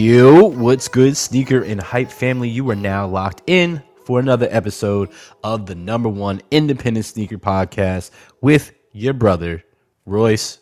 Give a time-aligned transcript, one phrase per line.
[0.00, 2.48] Yo, what's good, sneaker and hype family?
[2.48, 5.10] You are now locked in for another episode
[5.44, 8.10] of the number one independent sneaker podcast
[8.40, 9.62] with your brother,
[10.06, 10.60] Royce,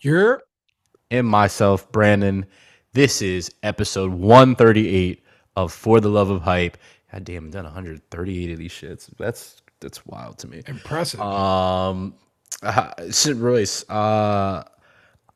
[0.00, 0.42] You're
[1.10, 2.46] and myself, Brandon.
[2.94, 5.22] This is episode 138
[5.54, 6.78] of For the Love of Hype.
[7.12, 9.10] God damn, I've done 138 of these shits.
[9.18, 10.62] That's that's wild to me.
[10.66, 11.20] impressive.
[11.20, 12.14] Um,
[12.62, 12.92] uh,
[13.34, 14.64] Royce, uh,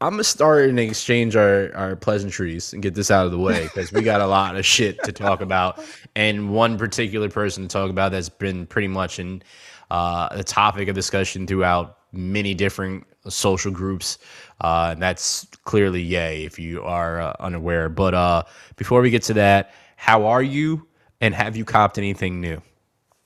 [0.00, 3.62] I'm gonna start and exchange our, our pleasantries and get this out of the way
[3.64, 5.82] because we got a lot of shit to talk about,
[6.14, 9.42] and one particular person to talk about that's been pretty much in
[9.90, 14.18] uh, a topic of discussion throughout many different social groups.
[14.60, 17.88] Uh, and that's clearly Ye if you are uh, unaware.
[17.88, 18.42] But uh,
[18.76, 20.86] before we get to that, how are you?
[21.22, 22.60] And have you copped anything new?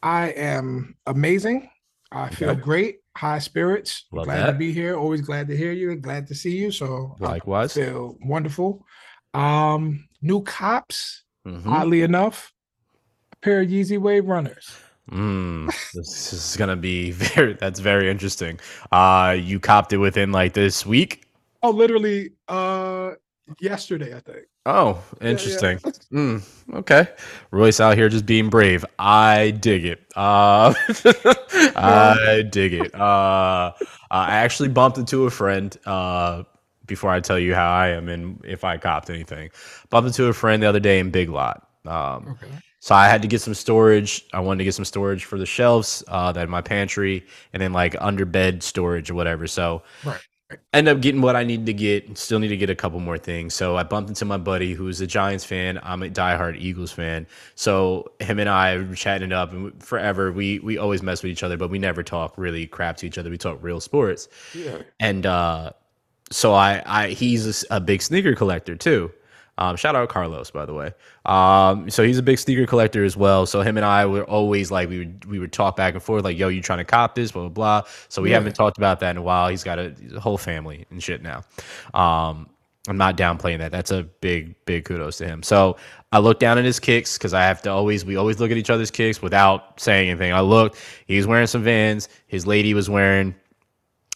[0.03, 1.69] I am amazing.
[2.13, 3.00] I feel great.
[3.17, 4.07] High spirits.
[4.13, 4.53] Love glad that.
[4.53, 4.97] to be here.
[4.97, 6.71] Always glad to hear you and glad to see you.
[6.71, 7.75] So I Likewise.
[7.75, 8.87] feel wonderful.
[9.35, 11.67] Um, new cops, Mhm.
[11.67, 12.53] oddly enough,
[13.33, 14.77] a pair of Yeezy Wave runners.
[15.11, 17.55] Mm, this is gonna be very.
[17.55, 18.61] That's very interesting.
[18.93, 21.27] Uh, you copped it within like this week.
[21.63, 23.13] Oh, literally uh
[23.61, 24.47] yesterday, I think.
[24.67, 25.79] Oh, interesting.
[26.13, 26.43] Mm,
[26.75, 27.07] okay,
[27.53, 28.85] Royce out here just being brave.
[28.99, 30.01] I dig it.
[30.17, 30.75] Uh,
[31.77, 32.93] I dig it.
[32.95, 33.73] Uh,
[34.11, 35.77] I actually bumped into a friend.
[35.87, 36.43] Uh,
[36.87, 39.51] before I tell you how I am and if I copped anything,
[39.91, 41.65] bumped into a friend the other day in Big Lot.
[41.87, 42.53] Um, Okay.
[42.81, 44.25] So I had to get some storage.
[44.33, 47.61] I wanted to get some storage for the shelves uh, that in my pantry, and
[47.63, 49.47] then like under bed storage or whatever.
[49.47, 50.21] So Right.
[50.73, 52.19] End up getting what I needed to get.
[52.19, 53.55] Still need to get a couple more things.
[53.55, 55.79] So I bumped into my buddy who's a Giants fan.
[55.83, 57.27] I'm a diehard Eagles fan.
[57.55, 61.33] So him and I were chatting it up, and forever we we always mess with
[61.33, 63.31] each other, but we never talk really crap to each other.
[63.31, 64.29] We talk real sports.
[64.55, 64.79] Yeah.
[64.99, 65.73] And uh,
[66.31, 69.13] so I, I he's a big sneaker collector too.
[69.59, 70.93] Um, shout out Carlos, by the way.
[71.27, 73.45] Um, so he's a big sneaker collector as well.
[73.45, 76.25] So him and I were always like we would we would talk back and forth
[76.25, 77.89] like, "Yo, you trying to cop this?" Blah blah blah.
[78.09, 78.37] So we Yeah.
[78.37, 79.49] haven't talked about that in a while.
[79.49, 81.43] He's got a, a whole family and shit now.
[81.93, 82.49] Um,
[82.89, 83.71] I'm not downplaying that.
[83.71, 85.43] That's a big big kudos to him.
[85.43, 85.77] So
[86.13, 88.57] I looked down at his kicks because I have to always we always look at
[88.57, 90.33] each other's kicks without saying anything.
[90.33, 90.79] I looked.
[91.07, 92.09] He was wearing some Vans.
[92.29, 93.35] His lady was wearing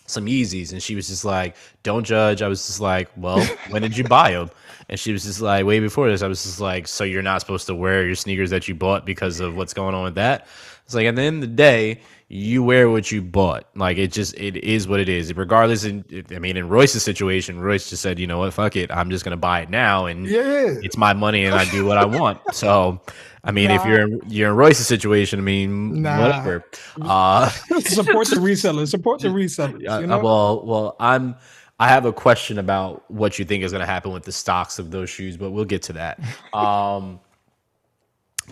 [0.06, 3.82] some Yeezys, and she was just like, "Don't judge." I was just like, "Well, when
[3.82, 4.50] did you buy them?"
[4.88, 7.40] And she was just like, "Way before this." I was just like, "So you're not
[7.40, 10.46] supposed to wear your sneakers that you bought because of what's going on with that?"
[10.84, 13.64] It's like at the end of the day, you wear what you bought.
[13.74, 15.34] Like it just it is what it is.
[15.34, 18.52] Regardless, in I mean, in Royce's situation, Royce just said, "You know what?
[18.52, 18.90] Fuck it.
[18.92, 20.74] I'm just gonna buy it now." And Yeah.
[20.82, 22.40] it's my money and I do what I want.
[22.52, 23.00] So,
[23.42, 26.20] I mean, if you're in, you're in Royce's situation, I mean, Nah.
[26.20, 26.64] whatever.
[27.00, 27.48] Uh,
[27.80, 28.88] Support the resellers.
[28.88, 29.88] Support the resellers.
[29.90, 30.18] uh, You know?
[30.18, 31.36] well, well, I'm.
[31.78, 34.78] I have a question about what you think is going to happen with the stocks
[34.78, 36.20] of those shoes, but we'll get to that.
[36.54, 37.20] Um,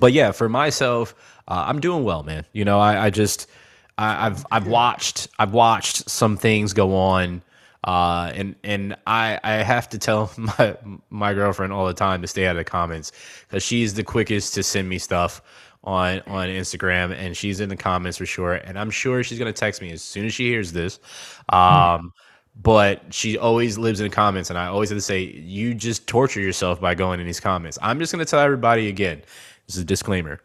[0.00, 1.14] but yeah, for myself,
[1.46, 2.46] uh, I'm doing well, man.
[2.52, 3.48] You know, I, I just,
[3.98, 7.42] I, I've, I've watched, I've watched some things go on,
[7.84, 10.76] uh, and and I, I have to tell my
[11.10, 13.12] my girlfriend all the time to stay out of the comments
[13.46, 15.42] because she's the quickest to send me stuff
[15.84, 18.54] on on Instagram, and she's in the comments for sure.
[18.54, 21.00] And I'm sure she's gonna text me as soon as she hears this.
[21.48, 22.12] Um,
[22.54, 26.06] but she always lives in the comments, and I always have to say, you just
[26.06, 27.78] torture yourself by going in these comments.
[27.82, 29.22] I'm just gonna tell everybody again.
[29.66, 30.40] This is a disclaimer.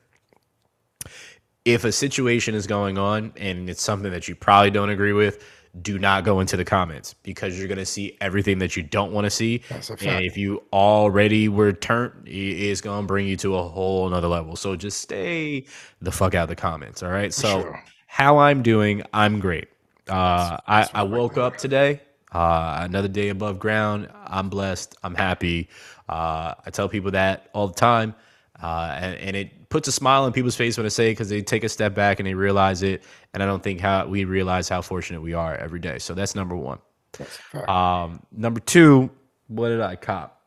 [1.65, 5.43] If a situation is going on and it's something that you probably don't agree with,
[5.81, 9.11] do not go into the comments because you're going to see everything that you don't
[9.11, 9.61] want to see.
[9.69, 13.63] That's And if you already were turned, it is going to bring you to a
[13.63, 14.55] whole another level.
[14.55, 15.65] So just stay
[16.01, 17.03] the fuck out of the comments.
[17.03, 17.33] All right.
[17.33, 17.83] So, sure.
[18.07, 19.67] how I'm doing, I'm great.
[20.09, 22.01] Uh, I, I woke up today,
[22.31, 24.09] uh, another day above ground.
[24.25, 24.95] I'm blessed.
[25.03, 25.69] I'm happy.
[26.07, 28.15] Uh, I tell people that all the time.
[28.61, 31.29] Uh, and, and it puts a smile on people's face when I say it because
[31.29, 33.03] they take a step back and they realize it.
[33.33, 35.99] And I don't think how we realize how fortunate we are every day.
[35.99, 36.79] So that's number one.
[37.13, 37.39] That's.
[37.67, 39.09] Um, number two,
[39.47, 40.41] what did I cop?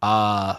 [0.00, 0.56] Uh,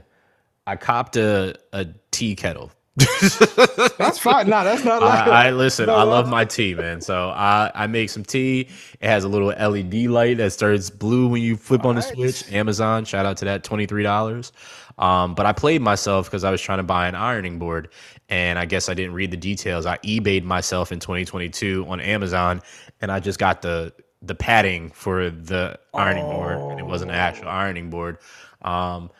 [0.66, 2.70] I copped a, a tea kettle.
[3.98, 4.48] that's fine.
[4.48, 5.86] Nah, that's not like I, I listen.
[5.86, 7.00] No, I love my tea, man.
[7.00, 8.68] So I I make some tea.
[9.00, 12.12] It has a little LED light that starts blue when you flip on the Nice.
[12.12, 12.52] switch.
[12.52, 14.52] Amazon, shout out to that, twenty three dollars.
[14.98, 17.88] Um, but I played myself because I was trying to buy an ironing board,
[18.28, 19.86] and I guess I didn't read the details.
[19.86, 22.62] I eBayed myself in 2022 on Amazon,
[23.00, 23.92] and I just got the
[24.22, 28.18] the padding for the ironing board, and it wasn't an actual ironing board.
[28.62, 29.10] Um,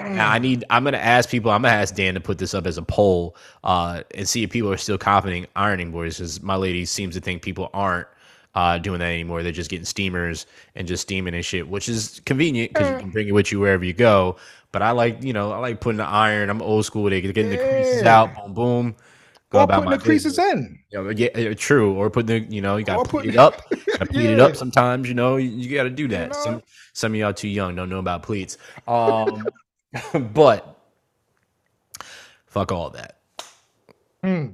[0.00, 0.64] now, I need.
[0.70, 1.50] I'm gonna ask people.
[1.50, 4.50] I'm gonna ask Dan to put this up as a poll, uh, and see if
[4.50, 6.18] people are still confident ironing boards.
[6.18, 8.08] Because my lady seems to think people aren't.
[8.54, 9.42] uh, doing that anymore.
[9.42, 13.10] They're just getting steamers and just steaming and shit, which is convenient because you can
[13.10, 14.36] bring it with you wherever you go.
[14.72, 16.50] But I like, you know, I like putting the iron.
[16.50, 17.08] I'm old school.
[17.10, 18.96] They getting the creases out, boom, boom.
[19.50, 20.38] Go Or about putting my the creases business.
[20.38, 20.78] in.
[20.90, 21.94] You know, yeah, yeah, true.
[21.94, 23.62] Or putting the, you know, you got to pleat it up.
[23.98, 25.08] Got to pleat it up sometimes.
[25.08, 26.34] You know, you, you got to do that.
[26.34, 26.34] know?
[26.34, 26.62] Some
[26.94, 28.58] some of y'all too young, don't know about pleats.
[28.86, 29.52] Um,
[30.32, 30.78] but
[32.46, 33.18] fuck all that.
[34.22, 34.48] Hmm.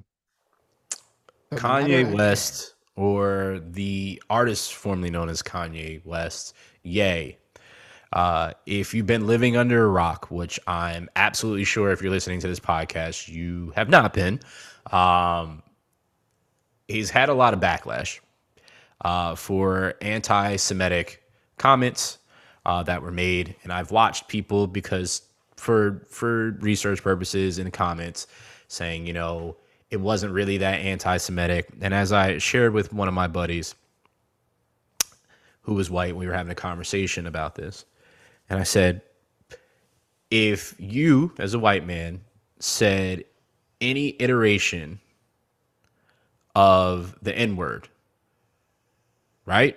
[1.53, 7.37] Kanye West, or the artist formerly known as Kanye West, Ye.
[8.13, 12.41] Uh, if you've been living under a rock, which I'm absolutely sure if you're listening
[12.41, 14.39] to this podcast, you have not been,
[14.93, 15.63] um,
[16.87, 18.21] he's had a lot of backlash
[19.05, 21.23] uh, for anti Semitic
[21.59, 22.19] comments
[22.65, 23.57] uh, that were made.
[23.63, 25.23] And I've watched people because
[25.57, 28.27] for for research purposes in the comments
[28.69, 29.57] saying, you know,
[29.91, 31.69] it wasn't really that anti-Semitic.
[31.81, 33.75] And as I shared with one of my buddies
[35.63, 37.85] who was white, we were having a conversation about this.
[38.51, 39.03] And I said,
[40.31, 42.21] if you, as a white man,
[42.59, 43.25] said
[43.81, 44.99] any iteration
[46.55, 47.89] of the N-word,
[49.47, 49.77] right?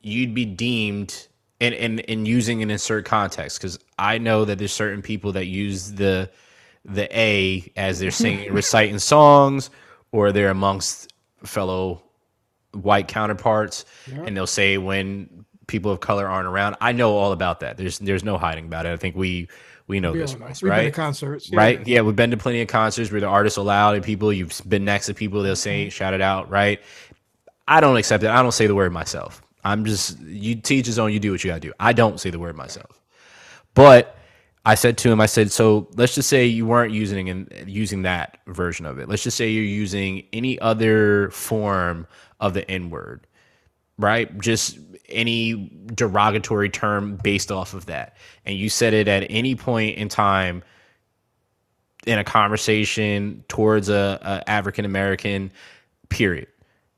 [0.00, 1.26] You'd be deemed
[1.64, 5.46] and and, and using an insert context because I know that there's certain people that
[5.46, 6.30] use the
[6.84, 9.70] the A as they're singing reciting songs
[10.12, 11.12] or they're amongst
[11.44, 12.02] fellow
[12.72, 16.76] white counterparts and they'll say when people of color aren't around.
[16.80, 17.76] I know all about that.
[17.76, 18.92] There's there's no hiding about it.
[18.92, 19.48] I think we
[19.86, 20.46] we know We this, know.
[20.46, 20.94] Royce, We've been to right?
[20.94, 21.50] concerts.
[21.50, 21.58] yeah.
[21.58, 21.86] right?
[21.86, 24.84] Yeah, we've been to plenty of concerts where the artists allowed and people you've been
[24.84, 25.90] next to people they'll say mm-hmm.
[25.90, 26.80] shout it out, right?
[27.66, 28.30] I don't accept it.
[28.30, 29.42] I don't say the word myself.
[29.64, 31.12] I'm just you teach his own.
[31.12, 31.72] You do what you gotta do.
[31.80, 33.00] I don't say the word myself.
[33.74, 34.16] But
[34.66, 38.02] I said to him, I said, so let's just say you weren't using and using
[38.02, 39.08] that version of it.
[39.08, 42.06] Let's just say you're using any other form
[42.40, 43.26] of the N word,
[43.98, 44.38] right?
[44.40, 44.78] Just
[45.08, 50.08] any derogatory term based off of that, and you said it at any point in
[50.08, 50.62] time
[52.06, 55.52] in a conversation towards a, a African American,
[56.08, 56.48] period.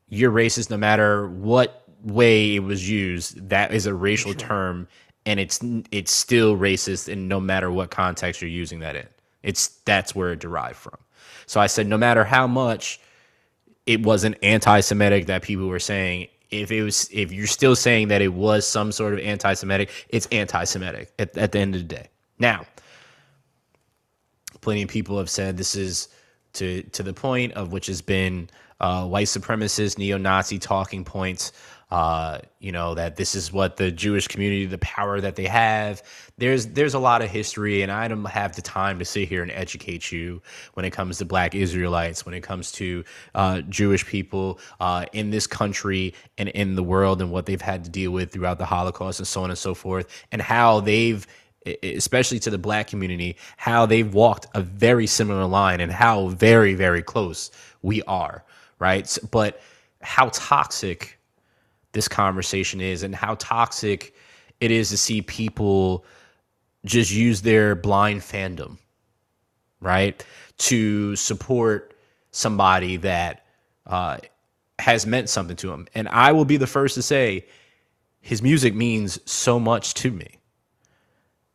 [0.09, 3.49] You're racist no matter what way it was used.
[3.51, 4.89] That is a racial term,
[5.27, 5.61] and it's
[5.91, 9.09] it's still racist, and no matter what context you're using that in,
[9.43, 10.97] it's that's where it derived from.
[11.47, 13.01] So I said, no matter how much
[13.87, 16.29] it wasn't anti-Semitic that people were saying.
[16.51, 20.27] If it was, if you're still saying that it was some sort of anti-Semitic, it's
[20.27, 22.09] anti-Semitic at, at the end of the day.
[22.39, 22.67] Now,
[24.61, 26.09] plenty of people have said this is
[26.53, 28.49] to to the point of which has been
[28.81, 31.53] uh, white supremacist, neo-Nazi talking points.
[31.89, 36.03] Uh, you know that this is what the Jewish community, the power that they have.
[36.37, 39.43] There's there's a lot of history, and I don't have the time to sit here
[39.43, 40.43] and educate you
[40.75, 43.05] when it comes to Black Israelites, when it comes to
[43.37, 47.85] uh, Jewish people uh, in this country and in the world, and what they've had
[47.85, 51.25] to deal with throughout the Holocaust, and so on and so forth, and how they've
[51.83, 56.75] especially to the black community, how they've walked a very similar line and how very,
[56.75, 57.51] very close
[57.83, 58.45] we are,
[58.79, 59.19] right?
[59.31, 59.61] But
[60.01, 61.16] how toxic
[61.97, 64.15] this conversation is and how toxic
[64.61, 66.05] it is to see people
[66.85, 68.79] just use their blind fandom,
[69.81, 70.25] right?
[70.59, 71.95] To support
[72.31, 73.47] somebody that
[73.87, 74.19] uh,
[74.79, 75.89] has meant something to them.
[75.97, 77.47] And I will be the first to say
[78.21, 80.37] his music means so much to me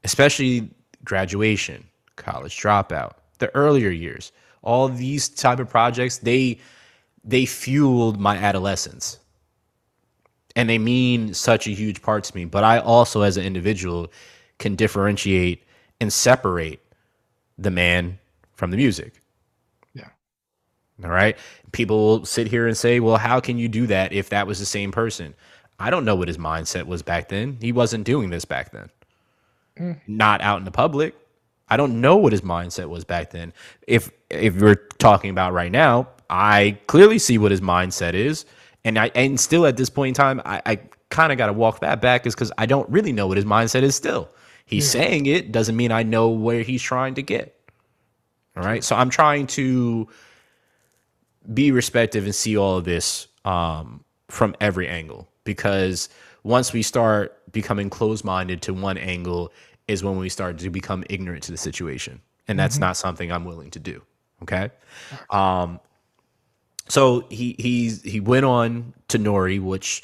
[0.04, 0.70] especially
[1.04, 4.32] graduation, college dropout, the earlier years.
[4.64, 6.60] All these type of projects, they
[7.24, 9.20] they fueled my adolescence.
[10.56, 14.12] And they mean such a huge part to me, but I also as an individual
[14.60, 15.64] can differentiate
[16.00, 16.82] and separate
[17.58, 18.20] the man
[18.54, 19.22] from the music.
[19.94, 20.10] Yeah.
[21.04, 21.38] All right.
[21.72, 24.60] People will sit here and say, well, how can you do that if that was
[24.60, 25.34] the same person?
[25.80, 27.58] I don't know what his mindset was back then.
[27.62, 28.90] He wasn't doing this back then
[29.80, 30.00] mm.
[30.08, 31.16] not out in the public.
[31.70, 33.54] I don't know what his mindset was back then.
[33.88, 38.46] If if we're talking about right now, I clearly see what his mindset is,
[38.84, 40.76] and I and still at this point in time, I, I
[41.10, 43.46] kind of got to walk that back, is because I don't really know what his
[43.46, 43.96] mindset is.
[43.96, 44.30] Still,
[44.66, 47.58] he's saying it doesn't mean I know where he's trying to get.
[48.58, 50.08] All right, so I'm trying to
[51.54, 55.30] be respective and see all of this um, from every angle.
[55.44, 56.10] Because
[56.44, 59.52] once we start becoming closed-minded to one angle
[59.88, 62.22] is when we start to become ignorant to the situation.
[62.48, 64.02] And that's not something i'm willing to do.
[64.44, 64.70] Okay?
[65.30, 65.80] Um,
[66.92, 69.60] so he he's he went on to N.O.R.E.
[69.60, 70.04] which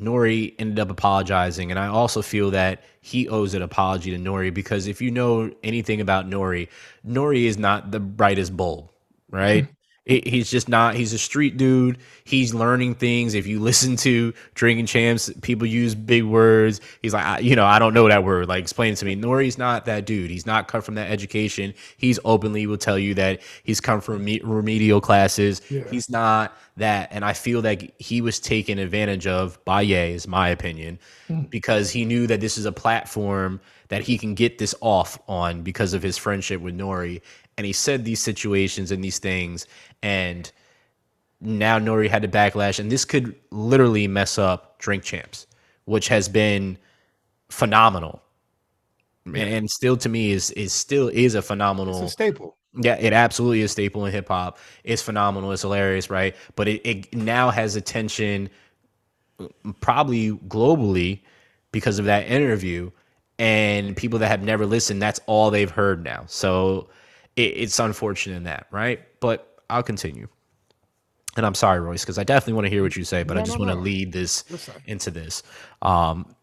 [0.00, 0.54] N.O.R.E.
[0.58, 1.70] ended up apologizing.
[1.70, 4.48] And i also feel that he owes an apology to N.O.R.E.
[4.48, 6.68] because if you know anything about N.O.R.E.
[7.06, 7.46] N.O.R.E.
[7.46, 8.88] is not the brightest bulb
[9.30, 9.72] right mm-hmm.
[10.04, 11.98] He's just not he's a street dude.
[12.24, 13.34] He's learning things.
[13.34, 16.80] If you listen to drinking champs people use big words.
[17.02, 18.48] He's like I, you know i don't know that word.
[18.48, 19.12] Like explain to me.
[19.12, 20.28] N.O.R.E.'s not that dude.
[20.28, 21.72] He's not come from that education.
[21.96, 25.62] He's openly will tell you that he's come from remedial classes.
[25.70, 25.84] Yeah.
[25.88, 27.08] he's not that.
[27.12, 31.48] And i feel that he was taken advantage of by Ye, is my opinion mm.
[31.48, 33.60] because he knew that this is a platform
[33.92, 37.20] that he can get this off on because of his friendship with N.O.R.E.
[37.56, 39.66] and he said these situations and these things
[40.02, 40.50] and
[41.42, 42.08] now N.O.R.E.
[42.08, 45.46] had to backlash, and this could literally mess up Drink Champs,
[45.84, 46.78] which has been
[47.50, 48.22] phenomenal,
[49.26, 49.42] yeah.
[49.42, 52.56] and still to me is is still is a phenomenal a staple.
[52.74, 54.58] Yeah, it absolutely is staple in hip hop.
[54.84, 55.52] It's phenomenal.
[55.52, 56.34] It's hilarious, right?
[56.56, 58.48] But it, it now has attention,
[59.80, 61.20] probably globally,
[61.70, 62.90] because of that interview,
[63.38, 65.02] and people that have never listened.
[65.02, 66.24] That's all they've heard now.
[66.28, 66.88] So
[67.36, 69.00] it, it's unfortunate in that, right?
[69.20, 70.28] But I'll continue.
[71.36, 73.40] And I'm sorry, Royce, because I definitely want to hear what you say, but no,
[73.40, 73.82] I just no, want to no.
[73.82, 74.44] lead this
[74.86, 75.42] into this.
[75.80, 76.34] Um,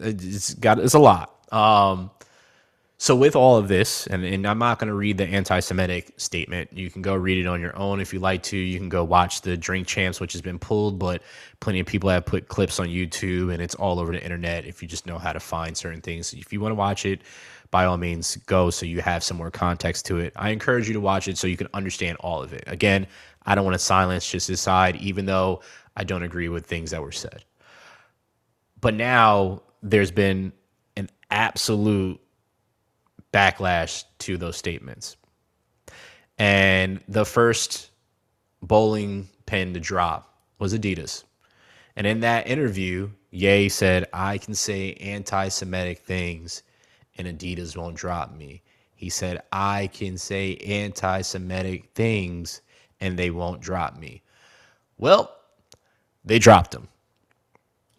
[0.00, 1.30] it's got it's a lot.
[1.52, 2.10] Um,
[2.96, 6.72] so with all of this, and, and I'm not going to read the anti-Semitic statement.
[6.72, 8.56] You can go read it on your own if you like to.
[8.56, 11.22] You can go watch the Drink Champs, which has been pulled, but
[11.60, 14.64] plenty of people have put clips on YouTube, and it's all over the internet.
[14.64, 17.22] If you just know how to find certain things, if you want to watch it,
[17.70, 20.32] by all means go so you have some more context to it.
[20.36, 22.62] I encourage you to watch it so you can understand all of it.
[22.68, 23.08] Again,
[23.44, 25.60] I don't want to silence just his side, even though
[25.96, 27.44] I don't agree with things that were said.
[28.80, 30.52] But now there's been
[30.96, 32.20] an absolute
[33.34, 35.16] backlash to those statements.
[36.38, 37.90] And the first
[38.62, 41.24] bowling pin to drop was Adidas.
[41.96, 46.62] And in that interview, Ye said, I can say anti Semitic things
[47.18, 48.62] and Adidas won't drop me.
[48.94, 52.62] He said, I can say anti Semitic things
[53.00, 54.22] and they won't drop me.
[54.98, 55.34] Well,
[56.24, 56.86] they dropped him.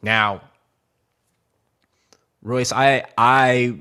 [0.02, 0.42] Now,
[2.46, 3.76] Royce, I I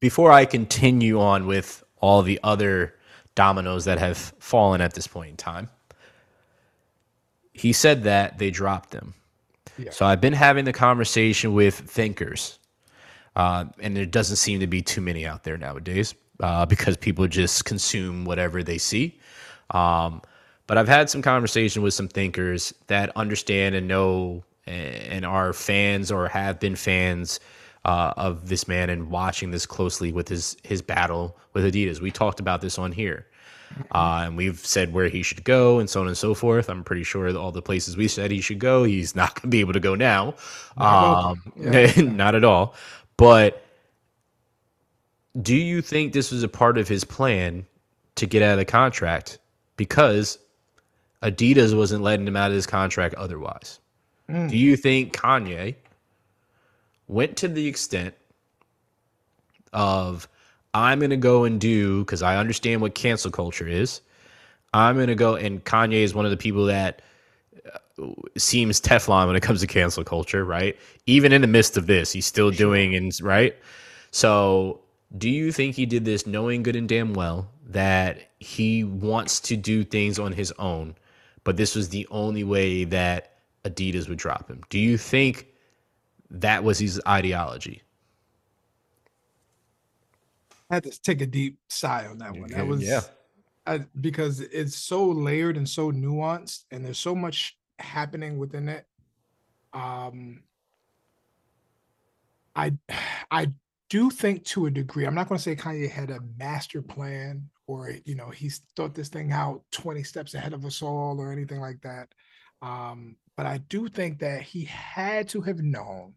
[0.00, 2.94] before I continue on with all the other
[3.34, 5.68] dominoes that have fallen at this point in time,
[7.52, 9.14] he said that they dropped them.
[9.76, 9.90] Yeah.
[9.90, 12.58] So I've been having the conversation with thinkers
[13.36, 17.26] uh, and there doesn't seem to be too many out there nowadays uh, because people
[17.26, 19.18] just consume whatever they see.
[19.70, 20.22] Um,
[20.66, 26.10] but I've had some conversation with some thinkers that understand and know and are fans
[26.10, 27.38] or have been fans
[27.86, 32.00] uh, of this man and watching this closely with his his battle with Adidas.
[32.00, 33.26] We talked about this on here.
[33.90, 36.70] Uh, and we've said where he should go and so on and so forth.
[36.70, 39.48] I'm pretty sure all the places we said he should go, he's not going to
[39.48, 40.34] be able to go now.
[40.76, 41.92] Um, yeah.
[42.00, 42.74] not at all.
[43.16, 43.64] But
[45.42, 47.66] do you think this was a part of his plan
[48.14, 49.38] to get out of the contract
[49.76, 50.38] because
[51.22, 53.80] Adidas wasn't letting him out of his contract otherwise?
[54.30, 54.48] Mm.
[54.48, 55.74] Do you think Kanye
[57.08, 58.14] went to the extent
[59.72, 60.28] of
[60.74, 64.00] I'm going to go and do because I understand what cancel culture is.
[64.74, 67.00] I'm going to go and Kanye is one of the people that
[67.72, 70.76] uh, seems Teflon when it comes to cancel culture, right?
[71.06, 73.56] Even in the midst of this, he's still doing and right.
[74.10, 74.80] So,
[75.16, 79.56] do you think he did this knowing good and damn well that he wants to
[79.56, 80.94] do things on his own,
[81.44, 84.62] but this was the only way that Adidas would drop him?
[84.68, 85.46] Do you think
[86.30, 87.82] that was his ideology?
[90.70, 92.50] I had to take a deep sigh on that one.
[92.50, 93.02] That was yeah.
[93.66, 98.86] I, because it's so layered and so nuanced, and there's so much happening within it.
[99.72, 100.42] Um,
[102.54, 102.72] I
[103.30, 103.52] I
[103.88, 105.06] do think to a degree.
[105.06, 108.94] I'm not going to say Kanye had a master plan or you know he's thought
[108.94, 112.08] this thing out 20 steps ahead of us all or anything like that.
[112.62, 116.14] Um, but I do think that he had to have known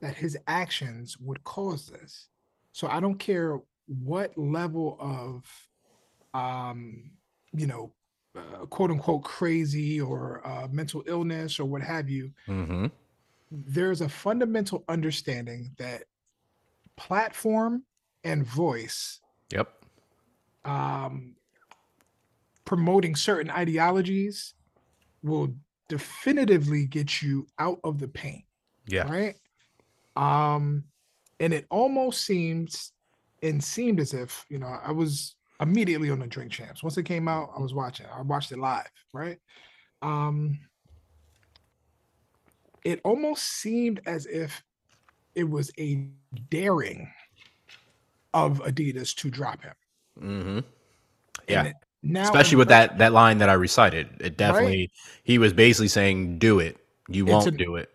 [0.00, 2.28] that his actions would cause this.
[2.72, 5.44] So I don't care what level of
[6.34, 7.10] um,
[7.52, 7.92] you know
[8.36, 12.86] uh, quote unquote crazy or uh, mental illness or what have you, mm-hmm.
[13.50, 16.04] there's a fundamental understanding that
[16.96, 17.82] platform
[18.24, 19.20] and voice.
[19.52, 19.70] Yep.
[20.64, 21.34] Um,
[22.64, 24.54] promoting certain ideologies
[25.22, 25.54] will
[25.92, 28.44] definitively get you out of the paint.
[28.86, 29.12] Yeah.
[29.12, 29.36] Right.
[30.16, 30.84] Um,
[31.38, 32.92] and it almost seems
[33.42, 36.82] and seemed as if you know I was immediately on the Drink Champs.
[36.82, 38.06] Once it came out, I was watching.
[38.06, 39.38] I watched it live, right?
[40.00, 40.58] Um,
[42.84, 44.64] it almost seemed as if
[45.34, 46.08] it was a
[46.48, 47.12] daring
[48.32, 49.74] of Adidas to drop him.
[50.18, 50.58] Mm-hmm.
[51.48, 51.66] Yeah.
[51.66, 54.08] And, now, Especially with that that line that I recited.
[54.20, 54.90] It definitely
[55.24, 56.76] he was basically saying, "Do it.
[57.08, 57.90] You It's won't an- do it."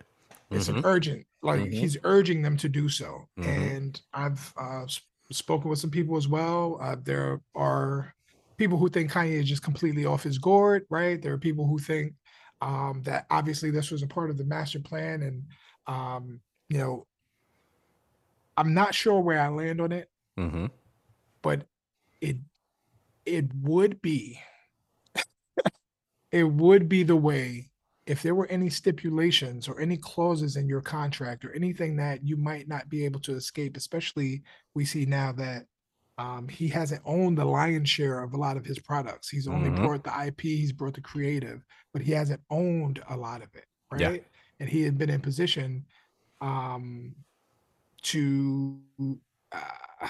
[0.49, 0.85] it's an Mhm.
[0.85, 1.73] urgent like Mhm.
[1.73, 3.45] he's urging them to do so Mhm.
[3.45, 4.85] and i've uh,
[5.29, 8.13] spoken with some people as well uh, there are
[8.55, 11.77] people who think kanye is just completely off his gourd right there are people who
[11.77, 12.13] think
[12.61, 15.43] um, that obviously this was a part of the master plan and
[15.87, 17.05] um, you know
[18.55, 20.09] i'm not sure where i land on it
[20.39, 20.71] Mhm.
[21.41, 21.67] but
[22.21, 22.37] it
[23.27, 24.39] it would be
[26.31, 27.69] it would be the way
[28.05, 32.37] if there were any stipulations or any clauses in your contract or anything that you
[32.37, 34.41] might not be able to escape especially
[34.75, 35.65] we see now that
[36.19, 39.69] um, he hasn't owned the lion's share of a lot of his products he's only
[39.69, 39.77] Mhm.
[39.77, 43.65] brought the ip he's brought the creative but he hasn't owned a lot of it
[43.91, 44.17] right Yeah.
[44.59, 45.85] and he had been in position
[46.41, 47.15] um,
[48.03, 48.79] to
[49.51, 50.07] uh,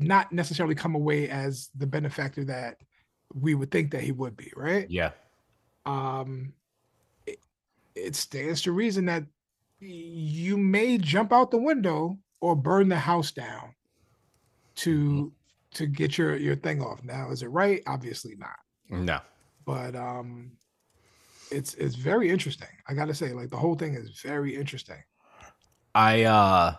[0.00, 2.76] not necessarily come away as the benefactor that
[3.34, 4.90] we would think that he would be, right?
[4.90, 5.10] Yeah.
[5.86, 6.54] Um,
[7.26, 7.38] it,
[7.94, 9.24] it stands to reason that
[9.78, 13.74] you may jump out the window or burn the house down
[14.76, 15.32] to
[15.72, 17.02] to get your your thing off.
[17.04, 17.82] Now, is it right?
[17.86, 18.58] Obviously not.
[18.88, 19.20] No.
[19.64, 20.52] But um,
[21.50, 22.68] it's it's very interesting.
[22.88, 25.02] I gotta say, like the whole thing is very interesting.
[25.94, 26.74] I uh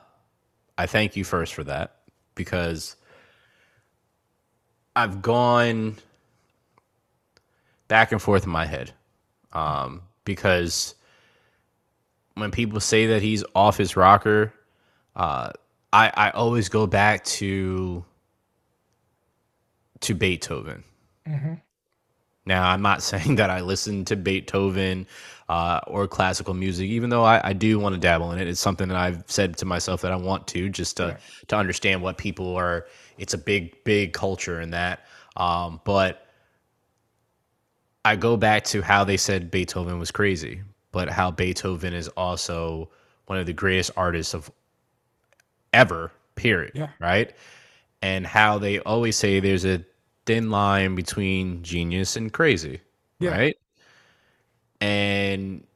[0.78, 2.02] I thank you first for that
[2.36, 2.96] because
[4.96, 5.98] I've gone
[7.88, 8.92] back and forth in my head.
[9.54, 10.96] Um because
[12.36, 14.54] when people say that he's off his rocker,
[15.16, 15.52] uh
[15.94, 18.06] I I always go back to
[20.02, 20.84] to Beethoven.
[21.28, 21.62] Mhm.
[22.46, 25.06] Now, I'm not saying that I listen to Beethoven
[25.48, 28.48] uh, or classical music, even though I, I do want to dabble in it.
[28.48, 31.18] It's something that I've said to myself that I want to, just to Right.
[31.50, 32.88] to understand what people are.
[33.22, 35.06] It's a big, big culture in that.
[35.38, 36.28] Um, but
[38.04, 42.90] I go back to how they said Beethoven was crazy, but how Beethoven is also
[43.28, 44.52] one of the greatest artists of
[45.72, 46.12] ever.
[46.36, 46.72] Period.
[46.74, 46.90] Yeah.
[47.00, 47.34] Right.
[48.02, 49.86] And how they always say there's a
[50.26, 52.82] thin line between genius and crazy.
[53.20, 53.32] Yeah.
[53.32, 53.58] Right.
[54.80, 55.68] And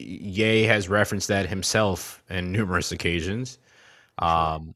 [0.00, 3.58] Ye has referenced that himself in numerous occasions.
[4.18, 4.74] Um,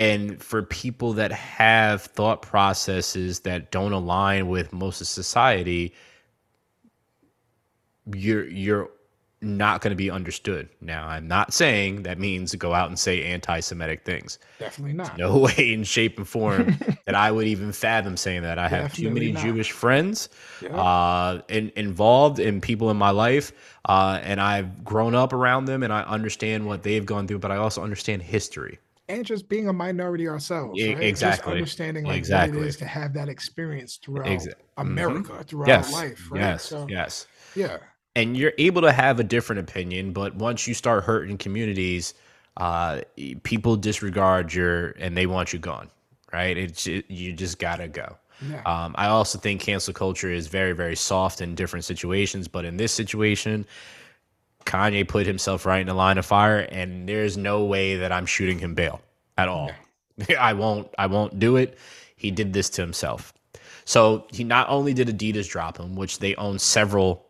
[0.00, 5.92] and for people that have thought processes that don't align with most of society,
[8.14, 8.90] you're you're
[9.42, 10.68] not going to be understood.
[10.82, 14.38] Now, I'm not saying that means go out and say anti-Semitic things.
[14.58, 15.16] Definitely not.
[15.16, 18.58] No way in shape and form that I would even fathom saying that.
[18.58, 19.42] I have too many not.
[19.42, 20.28] Jewish friends
[20.60, 20.76] Yeah.
[20.76, 23.52] uh, in, involved and people in my life,
[23.86, 27.38] uh, and I've grown up around them, and I understand what they've gone through.
[27.38, 28.78] But I also understand history.
[29.10, 31.16] And just being a minority ourselves, right?
[31.16, 31.52] Just exactly.
[31.52, 32.58] understanding like what Exactly.
[32.62, 34.86] it is to have that experience throughout Exa- mhm.
[34.86, 36.42] America, throughout Yes, life, right?
[36.42, 37.26] yes, so, yes.
[37.54, 37.78] yeah,
[38.16, 42.14] and you're able to have a different opinion but once you start hurting communities
[42.56, 43.00] uh
[43.42, 45.88] people disregard your and they want you gone
[46.32, 50.46] right it's ju- you just gotta go yeah, um, I also think cancel culture is
[50.46, 53.64] very, very soft in different situations, but in this situation,
[54.64, 58.26] Kanye put himself right in the line of fire, and there's no way that I'm
[58.26, 59.00] shooting him bail
[59.36, 59.70] at all.
[60.38, 60.88] I won't.
[60.98, 61.78] I won't do it.
[62.16, 63.32] He did this to himself.
[63.84, 67.26] So he not only did Adidas drop him, which they own several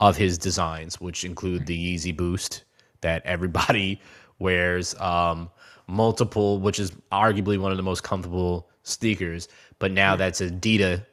[0.00, 2.64] of his designs, which include the Yeezy Boost
[3.00, 4.00] that everybody
[4.38, 5.50] wears, um,
[5.86, 9.48] multiple, which is arguably one of the most comfortable sneakers.
[9.78, 11.04] But now that's Adidas.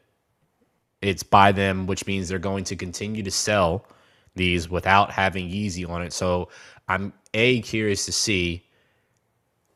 [1.02, 3.86] It's by them, which means they're going to continue to sell
[4.40, 6.14] these without having Yeezy on it.
[6.14, 6.50] So
[6.88, 8.66] I'm a curious to see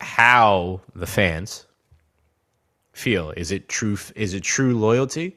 [0.01, 1.67] how the fans
[2.93, 3.31] feel.
[3.37, 3.97] Is it true?
[4.15, 5.35] Is it true loyalty?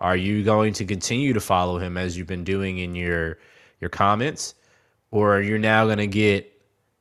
[0.00, 3.38] Are you going to continue to follow him as you've been doing in your
[3.80, 4.54] your comments,
[5.10, 6.52] or are you now going to get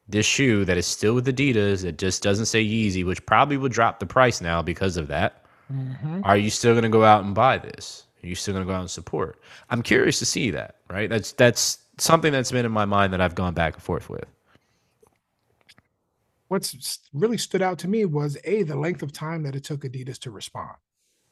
[0.08, 3.70] this shoe that is still with Adidas that just doesn't say Yeezy, which probably will
[3.70, 5.44] drop the price now because of that?
[5.74, 6.22] Mhm.
[6.24, 8.07] Are you still going to go out and buy this?
[8.32, 9.40] Are still going to go out and support?
[9.70, 10.76] I'm curious to see that.
[10.90, 11.10] Right?
[11.10, 14.26] That's that's something that's been in my mind that I've gone back and forth with.
[16.48, 19.82] What's really stood out to me was a the length of time that it took
[19.82, 20.76] Adidas to respond.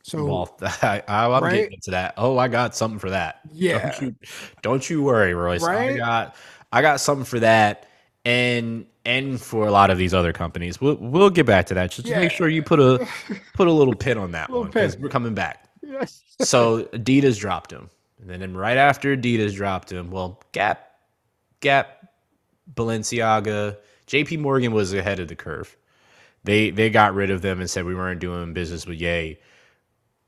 [0.04, 1.54] So Well, I, I'm Right?
[1.54, 2.16] getting into that.
[2.18, 3.40] Oh, I got something for that.
[3.54, 3.80] Yeah.
[3.92, 4.16] Don't you,
[4.62, 5.64] don't you worry, Royce.
[5.64, 5.94] Right?
[5.94, 6.36] I got
[6.72, 7.88] I got something for that,
[8.26, 10.82] and and for a lot of these other companies.
[10.82, 11.92] We'll we'll get back to that.
[11.92, 12.20] Just Yeah.
[12.20, 13.08] make sure you put a
[13.54, 15.65] put a little pin on that one because we're coming back.
[16.42, 17.90] So Adidas dropped him,
[18.22, 20.92] and then right after Adidas dropped him, well, Gap,
[21.62, 22.08] Gap,
[22.74, 23.78] Balenciaga,
[24.08, 24.38] J.P.
[24.38, 25.76] Morgan was ahead of the curve.
[26.44, 29.40] They they got rid of them and said we weren't doing business with Ye.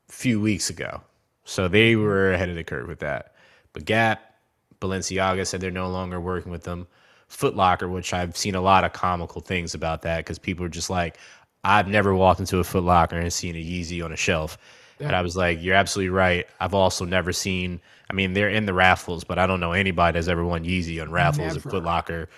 [0.10, 1.02] few weeks ago.
[1.46, 3.36] So they were ahead of the curve with that.
[3.74, 4.36] But Gap,
[4.82, 6.88] Balenciaga said they're no longer working with them.
[7.30, 10.70] Foot Locker, which I've seen a lot of comical things about that because people are
[10.70, 11.18] just like,
[11.64, 14.58] I've never walked into a Foot Locker and seen a Yeezy on a shelf.
[15.00, 15.08] Yeah.
[15.08, 16.48] And I was like, you're absolutely right.
[16.60, 17.80] I've also never seen,
[18.10, 21.02] I mean, they're in the raffles, but I don't know anybody that's ever won Yeezy
[21.02, 21.60] on raffles never.
[21.60, 22.30] at Foot Locker.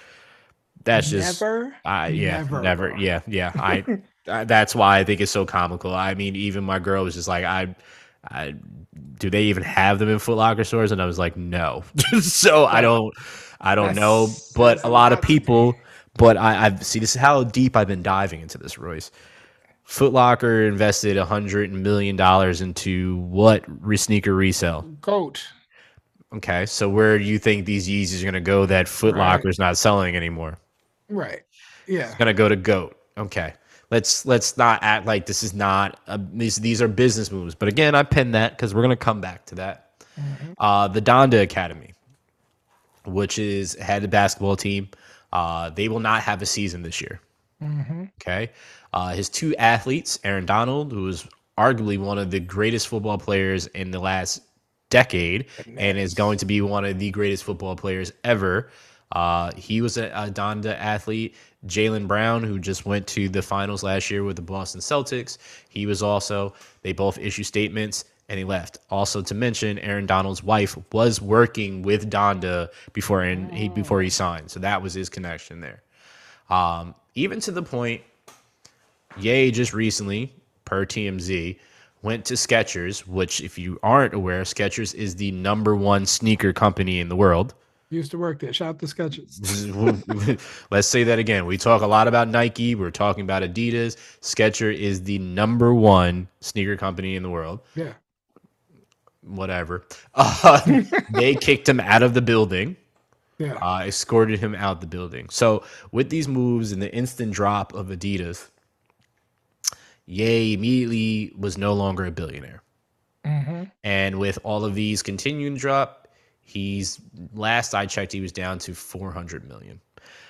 [0.84, 1.76] That's just, never.
[1.86, 2.62] I, yeah, never.
[2.62, 3.52] never yeah, yeah.
[3.56, 5.93] I, I, that's why I think it's so comical.
[5.93, 7.76] I mean, even my girl was just like, I,
[8.30, 8.56] I,
[9.17, 10.91] do they even have them in Foot Locker stores?
[10.91, 11.84] And I was like, no.
[12.22, 13.13] so I don't,
[13.62, 14.30] I don't that's, know.
[14.56, 15.76] But a lot of people,
[16.17, 19.12] but I, I've see this is how deep I've been diving into this, Royce.
[19.89, 24.84] Foot Locker invested a hundred million dollars into what sneaker resale?
[25.02, 25.43] Goat.
[26.32, 29.58] Okay, so where do you think these Yeezys are going to go that Foot Locker's
[29.58, 29.65] right.
[29.65, 30.60] not selling anymore?
[31.10, 31.41] Right.
[31.88, 32.06] Yeah.
[32.06, 32.99] It's going to go to Goat.
[33.17, 33.56] Okay.
[33.89, 37.56] Let's let's not act like this is not a, these these are business moves.
[37.56, 40.04] But again, I pinned that because we're going to come back to that.
[40.19, 40.54] Mm-hmm.
[40.60, 41.95] Uh, the Donda Academy,
[43.06, 44.89] which is head of basketball team,
[45.34, 47.19] uh, they will not have a season this year.
[47.63, 48.04] Mm-hmm.
[48.21, 48.52] Okay.
[48.93, 53.67] Uh, his two athletes, Aaron Donald, who is arguably one of the greatest football players
[53.67, 54.41] in the last
[54.89, 55.45] decade
[55.78, 58.69] and is going to be one of the greatest football players ever.
[59.12, 61.36] Uh, he was a, a Donda athlete.
[61.67, 65.86] Jaylen Brown, who just went to the finals last year with the Boston Celtics, he
[65.86, 68.78] was also, they both issued statements and he left.
[68.89, 74.10] Also to mention, Aaron Donald's wife was working with Donda before and he before he
[74.10, 75.82] signed, so that was his connection there.
[76.49, 78.02] Um, even to the point
[79.17, 80.34] Ye just recently,
[80.65, 81.58] per TMZ,
[82.02, 87.00] went to Skechers, which, if you aren't aware, Skechers is the number one sneaker company
[87.00, 87.54] in the world.
[87.91, 88.54] Used to work there.
[88.54, 90.39] Shout out to Skechers.
[90.72, 91.48] Let's say that again.
[91.48, 92.76] We talk a lot about Nike.
[92.76, 93.98] We're talking about Adidas.
[94.22, 97.62] Sketcher is the number one sneaker company in the world.
[97.74, 97.93] Yeah.
[99.22, 99.86] Whatever.
[100.13, 102.76] Uh, they kicked him out of the building.
[103.39, 103.54] Yeah.
[103.54, 105.28] Uh, escorted him out the building.
[105.30, 108.50] So with these moves and the instant drop of Adidas,
[110.10, 112.63] Ye immediately was no longer a billionaire.
[113.24, 113.65] Mm-hmm.
[113.84, 116.08] And with all of these continuing to drop,
[116.41, 117.00] he's
[117.36, 119.80] last I checked, he was down to 400 million.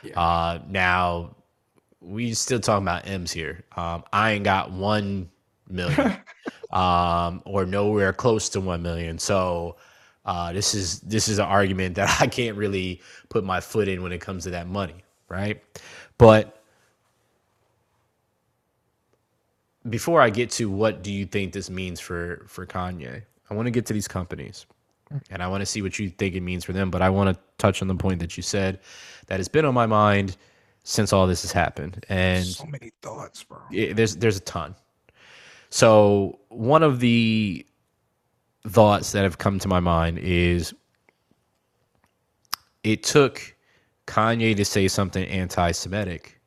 [0.04, 0.20] Yeah.
[0.20, 1.34] Uh, now
[2.02, 3.64] we still talking about M's here.
[3.78, 5.30] Um, I ain't got one
[5.70, 6.18] million,
[6.72, 9.18] um, or nowhere close to one million.
[9.18, 9.78] So
[10.26, 14.04] uh, this is this is an argument that I can't really put my foot in
[14.04, 15.64] when it comes to that money, right?
[16.18, 16.59] But
[19.88, 23.68] before I get to what do you think this means for for Kanye, I want
[23.68, 24.66] to get to these companies.
[25.14, 25.22] Mm.
[25.32, 27.36] And I want to see what you think it means for them, but I want
[27.36, 28.80] to touch on the point that you said
[29.28, 30.38] that has been on my mind
[30.84, 32.06] since all this has happened.
[32.10, 33.60] And so many thoughts, bro.
[33.72, 34.76] It, there's there's a ton.
[35.70, 37.66] So one of the
[38.68, 40.74] thoughts that have come to my mind is
[42.84, 43.56] it took
[44.08, 46.40] Kanye to say something anti-Semitic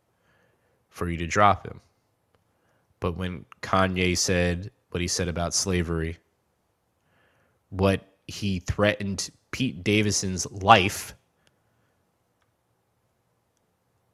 [0.88, 1.81] for you to drop him.
[3.03, 6.19] But when Kanye said what he said about slavery,
[7.71, 11.12] what he threatened Pete Davidson's life,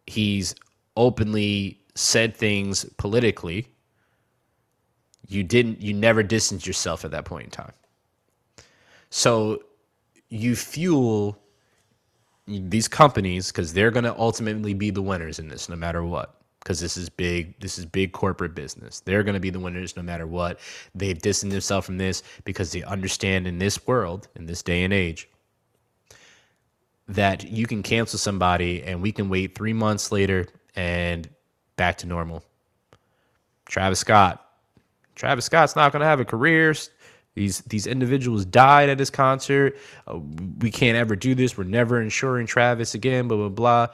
[0.07, 0.55] he's
[0.97, 3.69] openly said things politically.
[5.27, 7.75] You didn't, you never distanced yourself at that point in time.
[9.11, 9.65] So
[10.31, 11.39] you fuel
[12.47, 16.38] these companies because they're going to ultimately be the winners in this no matter what
[16.61, 17.59] because this is big.
[17.61, 19.01] This is big corporate business.
[19.01, 20.61] They're going to be the winners no matter what.
[20.95, 24.93] They've distanced themselves from this because they understand in this world, in this day and
[24.93, 25.29] age,
[27.09, 31.29] that you can cancel somebody and we can wait three months later and
[31.77, 32.45] back to normal.
[33.67, 34.45] Travis Scott.
[35.15, 36.75] Travis Scott's not going to have a career.
[37.35, 39.77] These these individuals died at his concert.
[40.07, 40.19] Uh,
[40.59, 41.57] we can't ever do this.
[41.57, 43.29] We're never insuring Travis again.
[43.29, 43.87] Blah blah blah.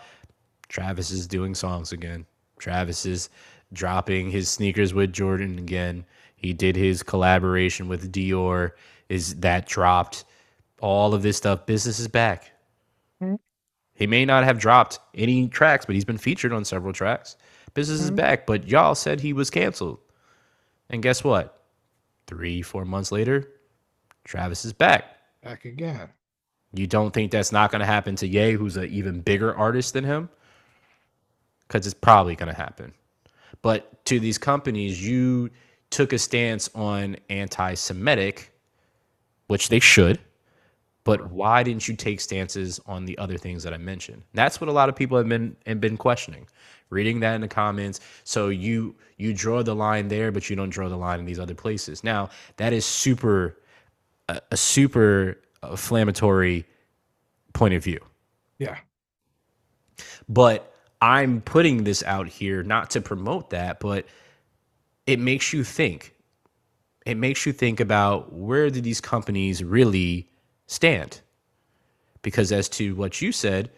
[0.69, 2.27] Travis is doing songs again.
[2.65, 3.29] Travis is
[3.75, 6.07] dropping his sneakers with Jordan again.
[6.35, 8.71] He did his collaboration with Dior.
[9.11, 10.25] Is that dropped?
[10.81, 11.67] All of this stuff.
[11.67, 12.53] Business is back.
[13.23, 13.35] Mm-hmm.
[13.93, 17.37] He may not have dropped any tracks, but he's been featured on several tracks.
[17.75, 18.05] Business mm-hmm.
[18.07, 19.99] is back, but y'all said he was canceled.
[20.89, 21.65] And guess what?
[22.27, 23.47] Three, four months later,
[24.25, 25.19] Travis is back.
[25.43, 26.09] Back again.
[26.73, 29.93] You don't think that's not going to happen to Ye, who's an even bigger artist
[29.93, 30.31] than him?
[31.75, 32.95] Because it's probably going to happen.
[33.61, 35.51] But to these companies, you
[35.91, 38.53] took a stance on anti Semitic,
[39.49, 40.21] which they should,
[41.05, 44.23] But why didn't you take stances on the other things that I mentioned?
[44.35, 46.49] That's what a lot of people have been have been questioning.
[46.91, 48.01] Reading that in the comments.
[48.25, 51.41] So you you draw the line there, but you don't draw the line in these
[51.41, 52.05] other places.
[52.05, 53.59] Now, that is super
[54.29, 56.67] a, a super uh, inflammatory
[57.55, 58.01] point of view.
[58.59, 58.79] Yeah.
[60.29, 60.74] But
[61.05, 64.07] I'm putting this out here not to promote that, but
[65.07, 66.15] it makes you think.
[67.05, 70.31] It makes you think about where do these companies really
[70.67, 71.21] stand?
[72.23, 73.71] Because as to what you said,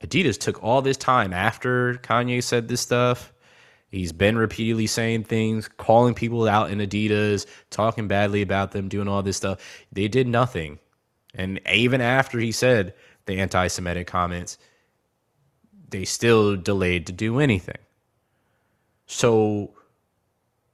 [0.00, 3.34] Adidas took all this time after Kanye said this stuff.
[3.88, 9.06] He's been repeatedly saying things, calling people out in Adidas, talking badly about them, doing
[9.06, 9.60] all this stuff.
[9.92, 10.78] They did nothing.
[11.34, 12.94] And even after he said
[13.26, 14.56] the anti Semitic comments,
[15.90, 17.78] they still delayed to do anything.
[19.06, 19.74] So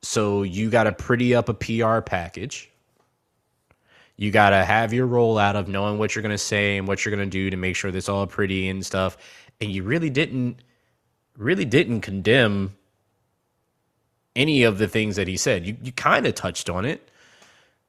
[0.03, 2.71] so you got to pretty up a PR package.
[4.17, 7.05] You got to have your rollout of knowing what you're going to say and what
[7.05, 9.17] you're going to do to make sure that's all pretty and stuff.
[9.61, 10.63] And you really didn't
[11.37, 12.77] really didn't condemn
[14.37, 15.67] any of the things that he said.
[15.67, 17.11] You you kind of touched on it,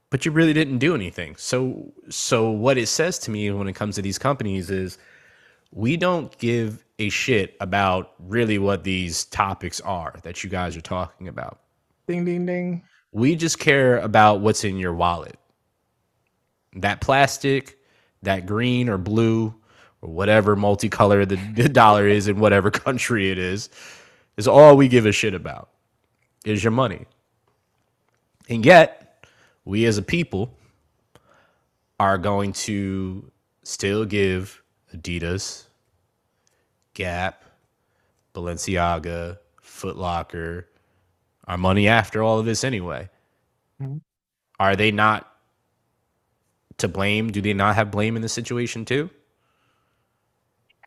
[0.10, 1.36] but you really didn't do anything.
[1.38, 4.98] So so what it says to me when it comes to these companies is
[5.72, 10.82] we don't give a shit about really what these topics are that you guys are
[10.82, 11.60] talking about.
[12.08, 12.84] Ding ding ding.
[13.12, 15.38] We just care about what's in your wallet.
[16.76, 17.80] That plastic,
[18.24, 19.54] that green or blue
[20.02, 23.70] or whatever multicolor the, the dollar is in whatever country it is,
[24.38, 25.70] is all we give a shit about.
[26.46, 27.06] Is your money.
[28.50, 29.26] And yet,
[29.64, 30.58] we as a people
[32.00, 33.32] are going to
[33.64, 34.61] still give
[34.96, 35.66] Adidas,
[36.94, 37.44] Gap,
[38.34, 40.68] Balenciaga, Foot Locker
[41.52, 43.10] our money after all of this anyway.
[43.82, 43.98] Mm-hmm.
[44.60, 45.30] Are they not
[46.78, 47.32] to blame?
[47.32, 49.10] Do they not have blame in this situation too?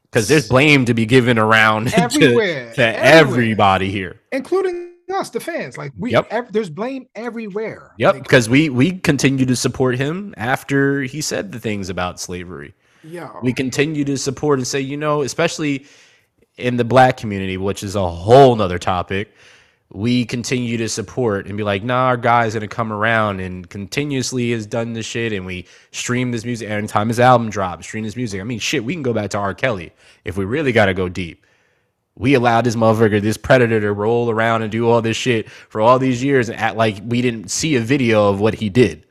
[0.05, 3.05] Because there's blame to be given around everywhere, to, to everywhere.
[3.05, 5.77] everybody here, including us, the fans.
[5.77, 6.29] Like we, yep.
[6.31, 7.93] ev- there's blame everywhere.
[7.99, 12.75] Yep, because we we continue to support him after he said the things about slavery.
[13.05, 15.87] Yeah, we continue to support and say, you know, especially
[16.57, 19.33] in the black community, which is a whole nother topic
[19.95, 24.51] we continue to support and be like, nah, our guy's gonna come around and continuously
[24.51, 28.03] has done this shit, and we stream this music every time his album drops, stream
[28.03, 28.41] this music.
[28.41, 29.55] I mean, shit, we can go back to R.
[29.55, 29.93] Kelly
[30.25, 31.47] if we really gotta go deep.
[32.17, 35.81] We allowed this motherfucker, this predator, to roll around and do all this shit for
[35.81, 39.07] all these years and act like we didn't see a video of what he did.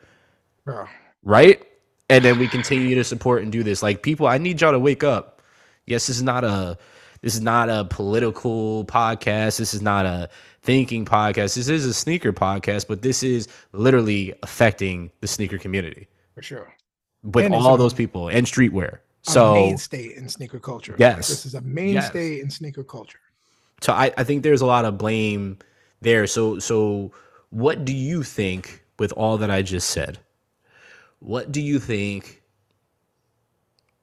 [0.66, 0.88] Bro.
[1.24, 1.62] Right?
[2.10, 3.82] And then we continue to support and do this.
[3.82, 5.42] Like, people, I need y'all to wake up.
[5.86, 6.78] Yes, this is not a
[7.24, 9.58] this is not a political podcast.
[9.58, 10.30] This is not a
[10.62, 11.56] thinking podcast.
[11.56, 16.76] This is a sneaker podcast, but this is literally affecting the sneaker community for sure.
[17.24, 19.00] With and all those people and streetwear.
[19.22, 20.96] So mainstay in sneaker culture.
[21.00, 22.44] Yes, like this is a mainstay yes.
[22.44, 23.20] in sneaker culture.
[23.80, 25.60] So I, I think there's a lot of blame
[26.02, 26.28] there.
[26.28, 27.14] So so
[27.52, 30.20] what do you think with all that I just said?
[31.24, 32.42] What do you think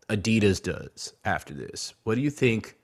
[0.09, 1.93] Adidas does after this?
[2.05, 2.79] What do you think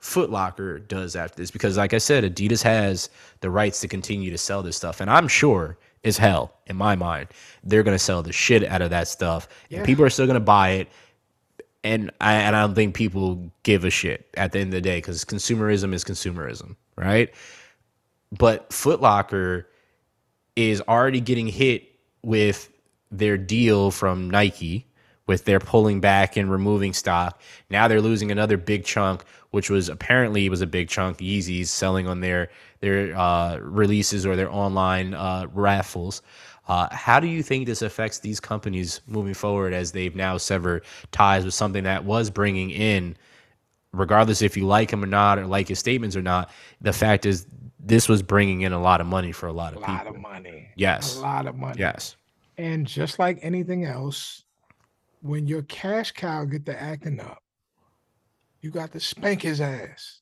[0.00, 3.08] Footlocker does after this because, like I said, Adidas has
[3.40, 6.96] the rights to continue to sell this stuff, and I'm sure as hell in my
[6.96, 7.28] mind
[7.62, 9.78] they're gonna sell the shit out of that stuff, yeah.
[9.78, 10.88] and people are still gonna buy it.
[11.84, 14.80] And I and I don't think people give a shit at the end of the
[14.80, 17.32] day because consumerism is consumerism, right?
[18.36, 19.66] But Footlocker
[20.56, 21.88] is already getting hit
[22.22, 22.68] with
[23.10, 24.86] their deal from Nike
[25.26, 27.40] with their pulling back and removing stock.
[27.70, 31.18] Now they're losing another big chunk, which was apparently was a big chunk.
[31.18, 36.22] Yeezys selling on their their uh, releases or their online uh, raffles.
[36.66, 40.84] Uh, how do you think this affects these companies moving forward as they've now severed
[41.12, 43.16] ties with something that was bringing in,
[43.92, 46.50] regardless if you like him or not or like his statements or not?
[46.82, 47.46] The fact is,
[47.80, 49.94] this was bringing in a lot of money for a lot of a people.
[49.94, 50.68] A lot of money.
[50.76, 51.16] Yes.
[51.16, 51.76] A lot of money.
[51.78, 52.17] Yes.
[52.58, 54.42] And just like anything else,
[55.22, 57.42] when your cash cow get to acting up,
[58.60, 60.20] you got to spank his ass.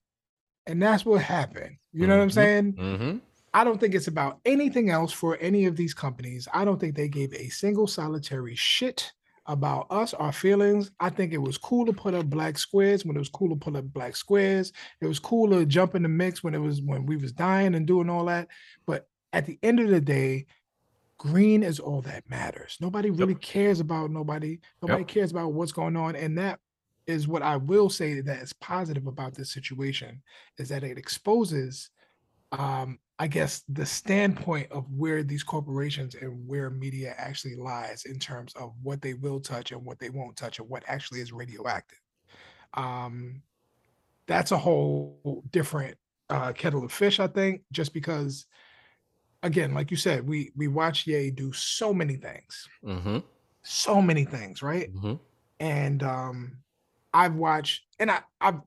[0.66, 1.76] And that's what happened.
[1.92, 2.08] You mm-hmm.
[2.10, 2.34] know what I'm mm-hmm.
[2.34, 2.72] saying?
[2.74, 3.16] Mm-hmm.
[3.54, 6.46] I don't think it's about anything else for any of these companies.
[6.52, 9.10] I don't think they gave a single solitary shit
[9.46, 10.90] about us, our feelings.
[11.00, 13.56] I think it was cool to put up black squares when it was cool to
[13.56, 14.72] put up black squares.
[15.00, 17.74] It was cool to jump in the mix when it was when we was dying
[17.74, 18.48] and doing all that.
[18.86, 20.46] But at the end of the day,
[21.18, 22.76] green is all that matters.
[22.80, 23.42] Nobody really yep.
[23.42, 24.60] cares about nobody.
[24.82, 25.08] Nobody yep.
[25.08, 26.16] cares about what's going on.
[26.16, 26.58] And that
[27.06, 30.22] is what I will say that is positive about this situation
[30.58, 31.90] is that it exposes
[32.52, 38.18] um, I guess the standpoint of where these corporations and where media actually lies in
[38.18, 41.32] terms of what they will touch and what they won't touch and what actually is
[41.32, 41.98] radioactive.
[42.74, 43.42] Um,
[44.26, 45.96] that's a whole different
[46.28, 48.44] uh, kettle of fish, I think, just because,
[49.46, 53.18] again, like you said, we we watch Ye do so many things, Mm-hmm.
[53.62, 54.94] so many things, right?
[54.94, 55.14] Mm-hmm.
[55.60, 56.58] And um,
[57.14, 58.60] I've watched, and I I've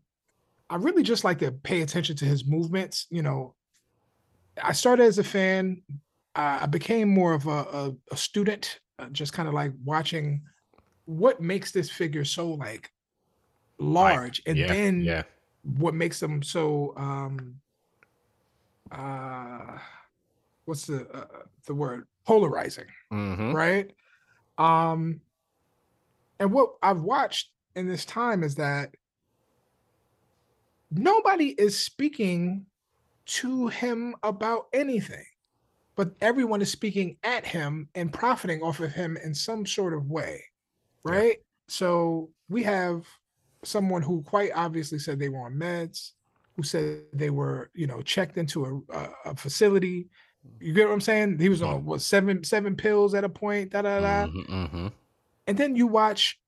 [0.69, 3.07] I really just like to pay attention to his movements.
[3.09, 3.55] You know,
[4.63, 5.83] I started as a fan.
[6.35, 10.41] Uh, I became more of a, a, a student, uh, just kind of like watching
[11.05, 12.91] what makes this figure so like
[13.79, 14.67] large, and yeah.
[14.67, 15.23] then yeah.
[15.63, 17.55] what makes them so um
[18.91, 19.77] uh
[20.69, 21.25] what's the uh,
[21.67, 23.53] the word polarizing, Mm-hmm.
[23.53, 23.91] right?
[24.57, 25.19] Um,
[26.39, 28.91] and what I've watched in this time is that
[30.91, 32.65] nobody is speaking
[33.25, 35.25] to him about anything,
[35.95, 40.09] but everyone is speaking at him and profiting off of him in some sort of
[40.09, 40.43] way,
[41.05, 41.11] Yeah.
[41.11, 41.37] right?
[41.67, 43.05] So we have
[43.63, 46.11] someone who quite obviously said they were on meds,
[46.55, 50.09] who said they were, you know, checked into a, a facility.
[50.59, 51.39] You get what I'm saying?
[51.39, 54.27] He was on what seven seven pills at a point, da da da.
[54.27, 54.53] Mm-hmm.
[54.53, 54.87] Mm-hmm.
[55.47, 56.39] And then you watch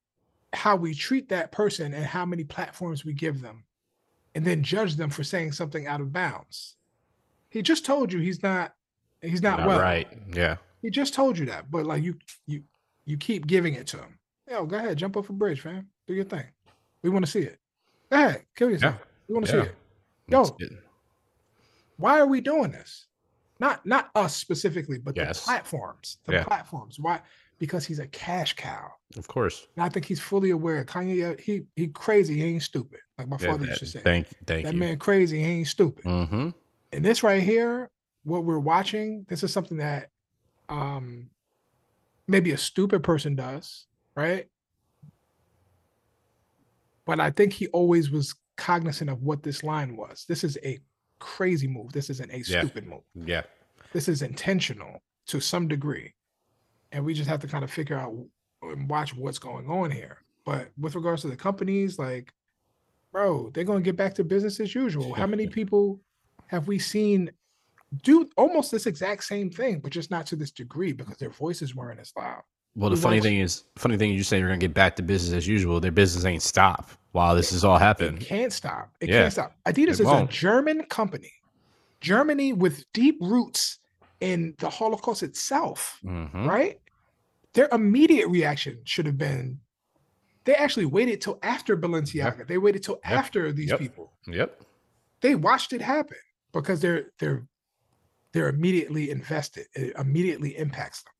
[0.53, 3.63] how we treat that person and how many platforms we give them,
[4.35, 6.75] and then judge them for saying something out of bounds.
[7.49, 8.73] He just told you he's not
[9.21, 9.79] he's not, Not well.
[9.79, 10.07] right.
[10.33, 10.57] Yeah.
[10.81, 12.15] He just told you that, but like you
[12.47, 12.63] you
[13.05, 14.19] you keep giving it to him.
[14.49, 15.87] Yo, go ahead, jump off a bridge, fam.
[16.07, 16.45] Do your thing.
[17.01, 17.59] We want to see it.
[18.09, 18.95] Go ahead, kill yourself.
[19.27, 19.63] We want to Yeah.
[19.63, 19.75] see it.
[20.27, 20.67] Yo,
[21.97, 23.07] why are we doing this?
[23.61, 25.39] Not not us specifically, but Yes.
[25.39, 26.17] the platforms.
[26.25, 26.43] The Yeah.
[26.43, 26.99] platforms.
[26.99, 27.21] Why?
[27.59, 28.91] Because he's a cash cow.
[29.17, 29.67] Of course.
[29.75, 30.83] And I think he's fully aware.
[30.83, 32.99] Kanye, uh, he he crazy, he ain't stupid.
[33.19, 33.99] Like my Yeah, father that- used to say.
[34.01, 34.79] thank thank that you.
[34.79, 36.03] man crazy, he ain't stupid.
[36.05, 36.49] Mm-hmm.
[36.91, 37.91] And this right here,
[38.23, 40.09] what we're watching, this is something that
[40.67, 41.29] um
[42.27, 44.49] maybe a stupid person does, right?
[47.05, 50.25] But I think he always was cognizant of what this line was.
[50.27, 50.79] This is a
[51.21, 51.93] crazy move.
[51.93, 52.61] This isn't a Yeah.
[52.61, 53.03] stupid move.
[53.15, 53.43] Yeah.
[53.93, 56.13] This is intentional to some degree.
[56.91, 58.13] And we just have to kind of figure out
[58.63, 60.17] and watch what's going on here.
[60.45, 62.33] But with regards to the companies, like,
[63.11, 65.13] bro, they're going to get back to business as usual.
[65.13, 66.01] How many people
[66.47, 67.31] have we seen
[68.03, 71.75] do almost this exact same thing, but just not to this degree because their voices
[71.75, 72.41] weren't as loud?
[72.75, 75.03] Well, the We funny thing is, funny thing you say you're gonna get back to
[75.03, 75.79] business as usual.
[75.79, 78.17] Their business ain't stop while this is all It happening.
[78.17, 78.89] can't stop.
[79.01, 79.55] It Yeah, can't stop.
[79.65, 80.25] Adidas is a.
[80.29, 81.31] German company,
[81.99, 83.79] Germany with deep roots
[84.21, 85.99] in the Holocaust itself.
[86.05, 86.47] Mm-hmm.
[86.47, 86.79] right?
[87.53, 89.59] Their immediate reaction should have been
[90.45, 92.47] they actually waited till after Balenciaga.
[92.47, 93.11] They waited till Yep.
[93.13, 93.79] after these Yep.
[93.79, 94.13] people.
[94.27, 94.61] Yep.
[95.21, 96.17] They watched it happen
[96.53, 97.45] because they're they're
[98.31, 99.67] they're immediately invested.
[99.75, 101.13] It immediately impacts them.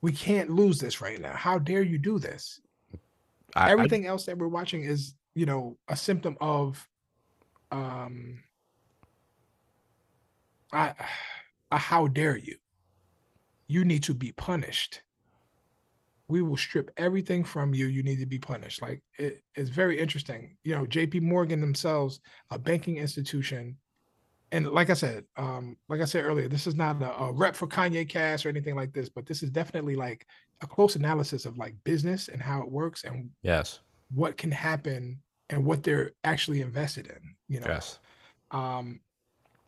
[0.00, 1.32] We can't lose this right now.
[1.34, 2.60] How dare you do this?
[3.56, 6.86] I, I- Everything else that we're watching is, you know, a symptom of
[7.70, 8.42] um
[10.72, 10.94] I,
[11.70, 12.56] a how dare you?
[13.66, 15.02] You need to be punished.
[16.28, 17.86] We will strip everything from you.
[17.86, 18.82] You need to be punished.
[18.82, 20.56] Like it is very interesting.
[20.62, 23.76] You know, JP Morgan themselves, a banking institution.
[24.50, 27.54] And like I said, um, like I said earlier, this is not a, a rep
[27.54, 30.26] for Kanye Cash or anything like this, but this is definitely like
[30.62, 33.80] a close analysis of like business and how it works and yes.
[34.14, 37.34] what can happen and what they're actually invested in.
[37.48, 37.98] You know, Yes.
[38.50, 39.00] um,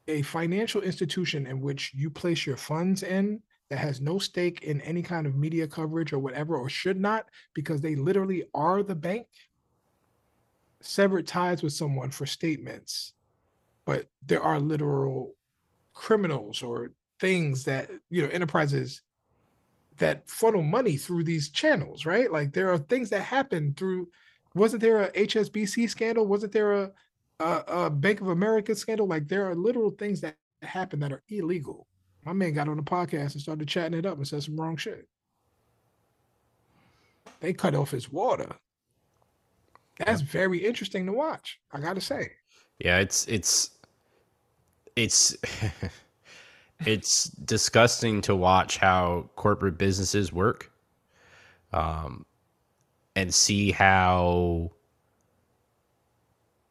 [0.08, 4.80] a financial institution in which you place your funds in that has no stake in
[4.80, 8.94] any kind of media coverage or whatever, or should not, because they literally are the
[8.94, 9.26] bank,
[10.82, 13.12] severed ties with someone for statements,
[13.86, 15.34] but there are literal
[15.94, 19.02] criminals or things that, you know, enterprises
[19.98, 22.32] that funnel money through these channels, right?
[22.32, 24.08] Like there are things that happen through.
[24.54, 26.26] Wasn't there a HSBC scandal?
[26.26, 26.92] Wasn't there a
[27.40, 29.06] a, a Bank of America scandal.
[29.06, 31.86] Like there are literal things that happen that are illegal.
[32.24, 34.76] My man got on the podcast and started chatting it up and said some wrong
[34.76, 35.08] shit.
[37.40, 38.54] They cut off his water.
[39.98, 41.58] That's very interesting to watch.
[41.72, 42.32] I gotta say.
[42.80, 43.70] Yeah, it's it's
[44.96, 45.36] it's
[46.86, 50.70] it's disgusting to watch how corporate businesses work.
[51.72, 52.24] Um
[53.16, 54.70] and see how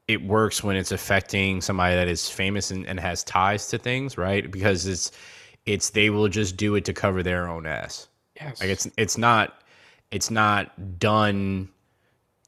[0.07, 4.17] it works when it's affecting somebody that is famous and, and has ties to things,
[4.17, 4.49] right?
[4.49, 5.11] Because it's
[5.65, 8.07] it's they will just do it to cover their own ass.
[8.35, 8.59] Yes.
[8.59, 9.61] Like it's it's not
[10.11, 11.69] it's not done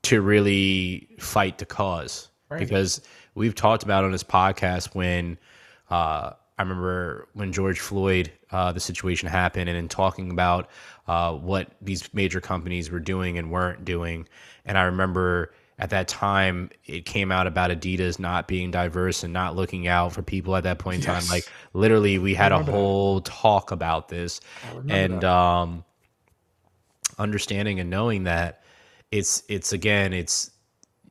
[0.04, 2.60] to really fight the cause Right.
[2.60, 3.02] because
[3.36, 5.38] we've talked about on this podcast when
[5.90, 10.70] uh, I remember when George Floyd, uh, the situation happened, and in talking about
[11.08, 14.28] uh, what these major companies were doing and weren't doing.
[14.66, 19.34] And I remember at that time it came out about Adidas not being diverse and
[19.34, 21.24] not looking out for people at that point in time.
[21.30, 22.78] Like literally, we had a remember that.
[22.78, 24.40] whole talk about this,
[24.88, 25.84] and um,
[27.18, 28.62] understanding and knowing that
[29.12, 30.52] it's it's again it's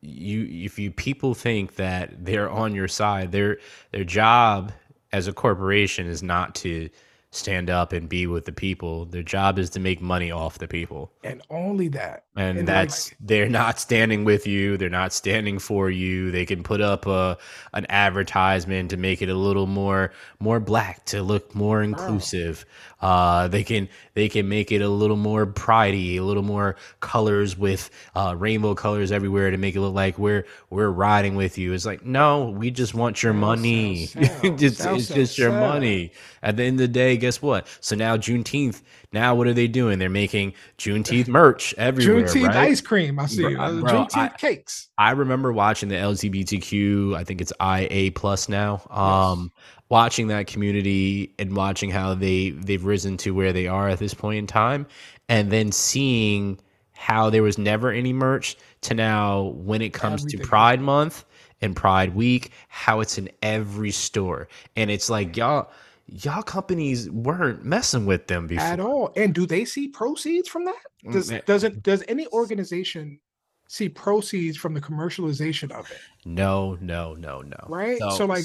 [0.02, 3.58] you if you people think that they're on your side their
[3.92, 4.72] their job
[5.12, 6.88] as a corporation is not to
[7.32, 9.04] stand up and be with the people.
[9.04, 11.12] Their job is to make money off the people.
[11.22, 12.24] And only that.
[12.36, 14.76] and, like, that's they're not standing with you.
[14.76, 16.32] They're not standing for you.
[16.32, 17.38] They can put up a
[17.72, 22.64] an advertisement to make it a little more more black to look more inclusive.
[23.00, 27.56] Uh they can they can make it a little more pridey a little more colors
[27.56, 31.72] with uh rainbow colors everywhere to make it look like we're we're riding with you.
[31.74, 34.06] It's like no we just want your money.
[34.06, 36.12] sell, sell, it's, sell, it's sell, just your money
[36.42, 38.82] at the end of the day guess what so now juneteenth
[39.12, 42.56] now what are they doing they're making juneteenth merch everywhere Juneteenth right?
[42.56, 43.18] ice cream.
[43.18, 43.42] I see.
[43.42, 44.88] Bro, Uh, bro, Juneteenth I- cakes.
[44.98, 48.82] I remember watching the LGBTQ, I think it's IA plus now.
[48.90, 49.52] Um
[49.88, 54.14] watching that community and watching how they they've risen to where they are at this
[54.14, 54.86] point in time
[55.28, 56.58] and then seeing
[56.92, 60.40] how there was never any merch to now when it comes Everything.
[60.40, 61.24] to Pride month
[61.62, 64.48] and Pride week, how it's in every store.
[64.76, 65.70] And it's like y'all
[66.12, 68.64] y'all companies weren't messing with them before.
[68.66, 69.12] at all.
[69.16, 70.82] And do they see proceeds from that?
[71.12, 73.20] Does Mm, does it does any organization
[73.68, 75.98] see proceeds from the commercialization of it?
[76.24, 77.56] No, no, no, no.
[77.68, 77.98] Right.
[77.98, 78.44] So, like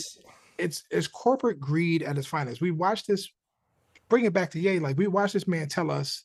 [0.58, 2.62] it's it's corporate greed at its finest.
[2.62, 3.30] We watched this
[4.08, 6.24] bring it back to Ye, like we watched this man tell us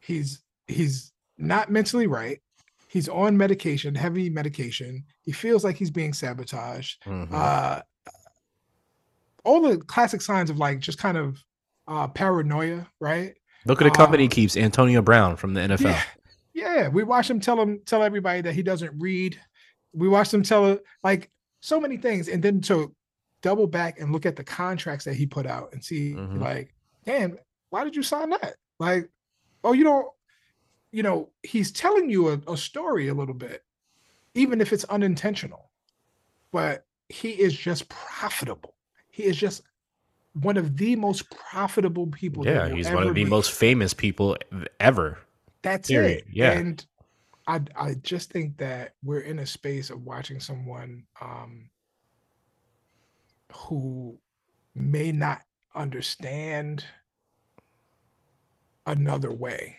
[0.00, 2.40] he's he's not mentally right.
[2.88, 5.04] He's on medication, heavy medication.
[5.22, 7.02] He feels like he's being sabotaged.
[7.06, 7.32] Mhm.
[7.32, 7.82] Uh
[9.44, 11.42] all the classic signs of like just kind of
[11.88, 13.34] uh paranoia, right?
[13.64, 15.84] Look at the company uh, keeps Antonio Brown from the NFL.
[15.84, 16.02] Yeah,
[16.54, 16.88] yeah.
[16.88, 19.38] We watched him tell him tell everybody that he doesn't read.
[19.92, 21.30] We watched him tell like
[21.60, 22.94] so many things, and then to
[23.40, 26.40] double back and look at the contracts that he put out and see Mhm.
[26.40, 26.72] like,
[27.04, 27.36] damn,
[27.70, 28.54] why did you sign that?
[28.78, 29.08] Like,
[29.64, 30.06] oh, you don't,
[30.92, 33.64] you know, he's telling you a, a story a little bit,
[34.34, 35.70] even if it's unintentional,
[36.52, 38.74] but he is just profitable.
[39.12, 39.62] He is just
[40.32, 42.44] one of the most profitable people.
[42.44, 43.30] Yeah, he's one of the be.
[43.30, 44.36] most famous people
[44.80, 45.18] ever.
[45.62, 46.20] That's Period.
[46.20, 46.24] it.
[46.32, 46.52] Yeah.
[46.52, 46.84] And
[47.46, 51.68] I I just think that we're in a space of watching someone um
[53.52, 54.18] who
[54.74, 55.42] may not
[55.74, 56.84] understand
[58.86, 59.76] another way.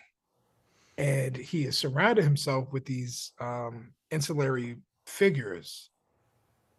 [0.96, 4.76] And he has surrounded himself with these um ancillary
[5.06, 5.90] figures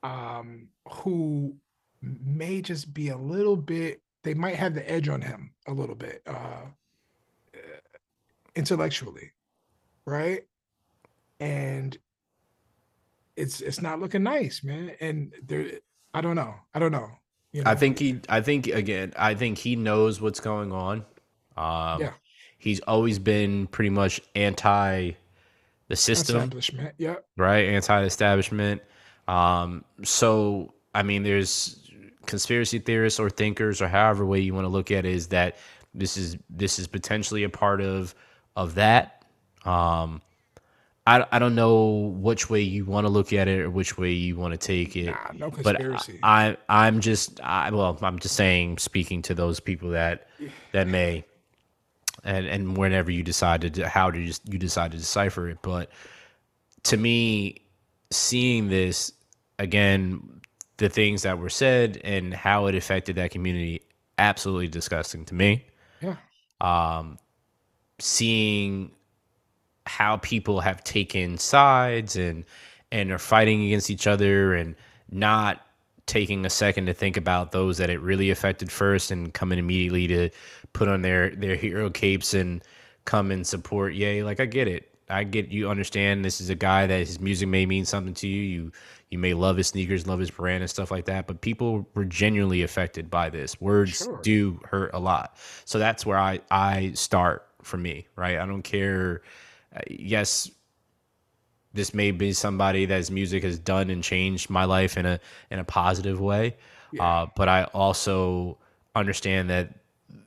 [0.03, 1.57] um who
[2.01, 5.95] may just be a little bit they might have the edge on him a little
[5.95, 6.61] bit uh
[8.55, 9.31] intellectually,
[10.05, 10.41] right?
[11.39, 11.97] And
[13.35, 14.93] it's it's not looking nice, man.
[14.99, 15.79] And there,
[16.13, 16.55] I don't know.
[16.73, 17.09] I don't know.
[17.51, 17.71] You know?
[17.71, 18.19] I think he.
[18.29, 19.13] I think again.
[19.17, 21.05] I think he knows what's going on.
[21.57, 22.13] Um, Yeah.
[22.57, 25.11] He's always been pretty much anti
[25.87, 26.95] the system, establishment.
[26.97, 27.65] Yeah, right?
[27.65, 28.81] Anti-establishment.
[29.27, 31.84] Um, so I mean, there's
[32.27, 35.57] conspiracy theorists or thinkers or however way you want to look at it is that
[35.93, 38.13] this is this is potentially a part of
[38.55, 39.23] of that.
[39.63, 40.21] Um,
[41.07, 44.11] I I don't know which way you want to look at it or which way
[44.11, 45.07] you want to take it.
[45.07, 46.19] nah, no but conspiracy.
[46.23, 50.27] I, I I'm just I well I'm just saying speaking to those people that
[50.71, 51.23] that may
[52.23, 55.91] and and whenever you decided to, how did you, you decide to decipher it but
[56.83, 57.61] to me
[58.11, 59.11] seeing this
[59.59, 60.34] again
[60.77, 63.81] the things that were said and how it affected that community
[64.17, 65.65] absolutely disgusting to me.
[66.01, 66.15] Yeah,
[66.61, 67.17] um,
[67.99, 68.91] seeing
[69.85, 72.45] how people have taken sides and
[72.91, 74.75] and are fighting against each other and
[75.11, 75.61] not
[76.05, 80.07] taking a second to think about those that it really affected first and coming immediately
[80.07, 80.29] to
[80.73, 82.63] put on their their hero capes and
[83.05, 83.93] come and support.
[83.93, 84.89] Yay like i get it.
[85.09, 88.27] I get you understand this is a guy that his music may mean something to
[88.27, 88.41] you.
[88.41, 88.71] You
[89.15, 92.03] you may love his sneakers love his brand and stuff like that but people were
[92.03, 93.61] genuinely affected by this.
[93.61, 94.19] Words Sure.
[94.21, 95.37] do hurt a lot.
[95.63, 98.37] So that's where i i start for me right?
[98.37, 99.21] I don't care.
[99.73, 100.51] Uh, yes
[101.73, 105.19] this may be somebody that's music has done and changed my life in a
[105.51, 106.55] in a positive way
[106.99, 108.57] uh, but i also
[108.95, 109.73] understand that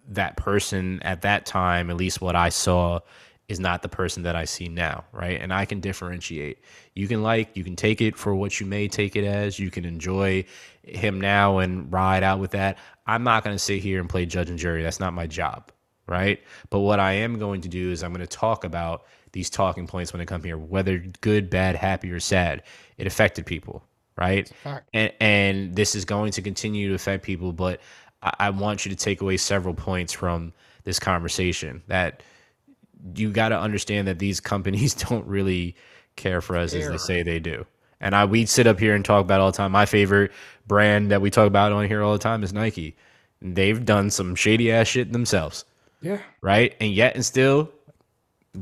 [0.08, 3.00] that person at that time at least what i saw
[3.48, 5.40] is not the person that I see now, right?
[5.40, 6.58] And I can differentiate.
[6.94, 9.58] You can like, you can take it for what you may take it as.
[9.58, 10.44] You can enjoy
[10.82, 12.76] him now and ride out with that.
[13.06, 14.82] I'm not going to sit here and play judge and jury.
[14.82, 15.72] That's not my job,
[16.06, 16.42] right?
[16.68, 19.86] But what I am going to do is I'm going to talk about these talking
[19.86, 22.62] points when they come here, whether good, bad, happy, or sad.
[22.98, 23.82] It affected people,
[24.16, 24.50] right?
[24.92, 27.80] And and this is going to continue to affect people, but
[28.22, 30.52] I, I want you to take away several points from
[30.84, 32.22] this conversation that
[33.14, 35.76] you got to understand that these companies don't really
[36.16, 37.64] care for us as they say they do.
[38.00, 39.72] And I we sit up here and talk about all the time.
[39.72, 40.30] My favorite
[40.66, 42.96] brand that we talk about on here all the time is Nike.
[43.40, 45.64] They've done some shady ass shit themselves.
[46.00, 46.20] Yeah.
[46.40, 46.76] Right?
[46.80, 47.70] And yet and still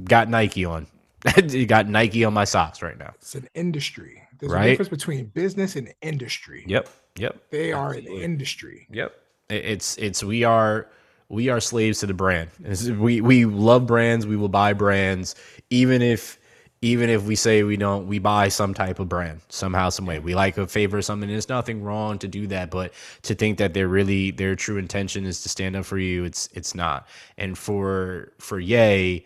[0.04, 0.86] got Nike on.
[1.48, 3.12] you got Nike on my socks right now.
[3.16, 4.22] It's an industry.
[4.38, 4.66] There's Right.
[4.66, 6.64] a difference between business and industry.
[6.66, 6.88] Yep.
[7.16, 7.50] Yep.
[7.50, 8.16] They are Absolutely.
[8.18, 8.86] an industry.
[8.90, 9.14] Yep.
[9.48, 10.88] It's it's we are
[11.28, 12.50] we are slaves to the brand.
[12.98, 14.26] We we love brands.
[14.26, 15.34] We will buy brands,
[15.70, 16.38] even if
[16.82, 18.06] even if we say we don't.
[18.06, 20.18] We buy some type of brand somehow, some way.
[20.20, 21.28] We like a favor something.
[21.28, 25.24] There's nothing wrong to do that, but to think that they're really their true intention
[25.26, 27.08] is to stand up for you, it's it's not.
[27.38, 29.24] And for for Yay,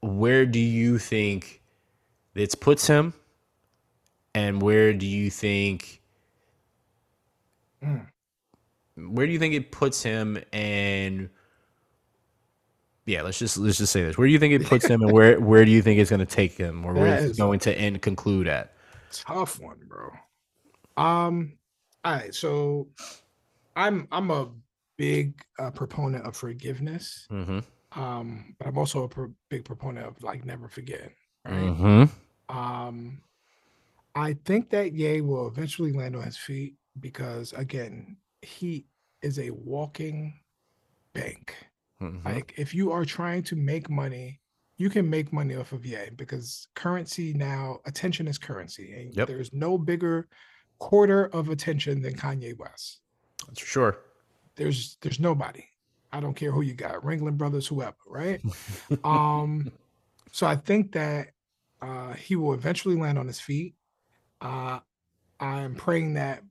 [0.00, 1.62] where do you think
[2.34, 3.14] this puts him?
[4.34, 6.02] And where do you think
[7.84, 8.06] mm.
[9.10, 11.28] Where do you think it puts him and
[13.06, 15.10] yeah let's just let's just say this where do you think it puts him and
[15.12, 17.58] where where do you think it's going to take him or where it's is- going
[17.60, 18.74] to end conclude at
[19.14, 20.10] Tough one, bro.
[20.96, 21.58] Um,
[22.02, 22.88] all right, so
[23.76, 24.48] I'm I'm a
[24.96, 27.26] big uh, proponent of forgiveness.
[27.30, 27.58] mm-hmm
[28.00, 31.10] Um, but I'm also a pro- big proponent of like never forgetting.
[31.44, 31.54] Right.
[31.54, 33.20] mm-hmm Um,
[34.14, 38.86] I think that Ye will eventually land on his feet because again, he
[39.22, 40.40] is a walking
[41.14, 41.54] bank.
[42.02, 44.40] mm-hmm Like if you are trying to make money,
[44.78, 49.28] you can make money off of Ye because currency now, attention is currency, and Yep.
[49.28, 50.28] there's no bigger
[50.78, 53.00] quarter of attention than Kanye West.
[53.46, 53.98] that's for sure
[54.56, 55.64] There's there's nobody.
[56.12, 58.40] I don't care who you got, Ringling Brothers, whoever, right?
[59.04, 59.72] um,
[60.30, 61.28] so I think that
[61.80, 63.74] uh, he will eventually land on his feet.
[64.40, 64.80] Uh,
[65.40, 66.42] I'm praying that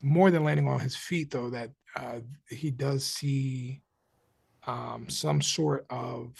[0.00, 3.82] more than landing on his feet, though, that uh, he does see
[4.66, 6.30] um, some sort of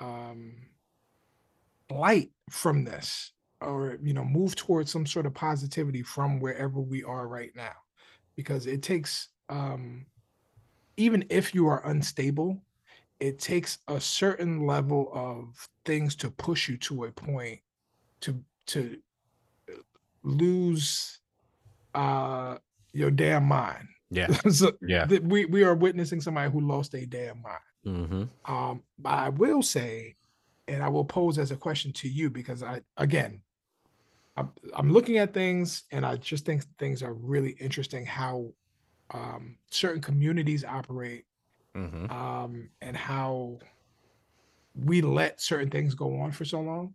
[0.00, 0.54] um,
[1.90, 7.02] light from this, or you know, move towards some sort of positivity from wherever we
[7.02, 7.74] are right now,
[8.36, 10.06] because it takes um,
[10.96, 12.60] even if you are unstable,
[13.20, 17.60] it takes a certain level of things to push you to a point
[18.20, 18.98] to to
[20.22, 21.20] lose
[21.98, 22.58] uh
[22.92, 23.86] your damn mind.
[24.10, 24.28] yeah
[24.58, 27.66] so yeah th- we we are witnessing somebody who lost a damn mind.
[27.86, 30.16] mm-hmm Um, but I will say,
[30.66, 33.40] and I will pose as a question to you because I again,
[34.36, 38.34] I'm, I'm looking at things and I just think things are really interesting how
[39.10, 41.24] um, certain communities operate
[41.76, 43.58] mm-hmm um, and how
[44.74, 46.94] we let certain things go on for so long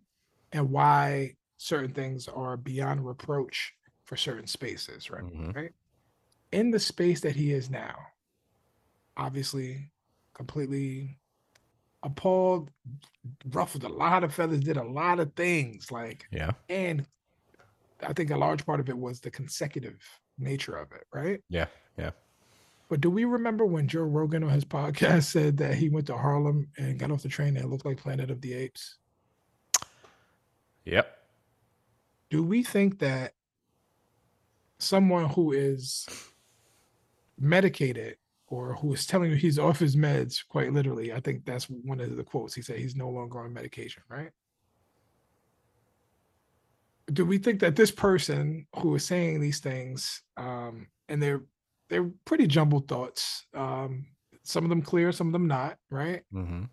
[0.52, 3.72] and why certain things are beyond reproach
[4.04, 5.22] for certain spaces, right?
[5.24, 5.72] Mhm.
[6.52, 7.96] In the space that he is now,
[9.16, 9.90] obviously
[10.34, 11.18] completely
[12.02, 12.70] appalled,
[13.50, 17.06] ruffled a lot of feathers, did a lot of things like yeah and
[18.02, 19.98] I think a large part of it was the consecutive
[20.36, 21.40] nature of it, right?
[21.48, 22.10] yeah yeah
[22.88, 26.16] But do we remember when Joe Rogan on his podcast said that he went to
[26.18, 28.98] Harlem and got off the train and it looked like Planet of the Apes?
[30.84, 31.18] yep
[32.30, 33.32] Do we think that
[34.84, 36.06] someone who is
[37.38, 38.16] medicated
[38.46, 42.00] or who is telling you he's off his meds, quite literally, I think that's one
[42.00, 42.54] of the quotes.
[42.54, 44.30] He said he's no longer on medication, right?
[47.12, 51.42] Do we think that this person who is saying these things, um, and they're
[51.90, 54.06] they're pretty jumbled thoughts, um,
[54.42, 56.22] some of them clear, some of them not, right?
[56.32, 56.64] mm-hmm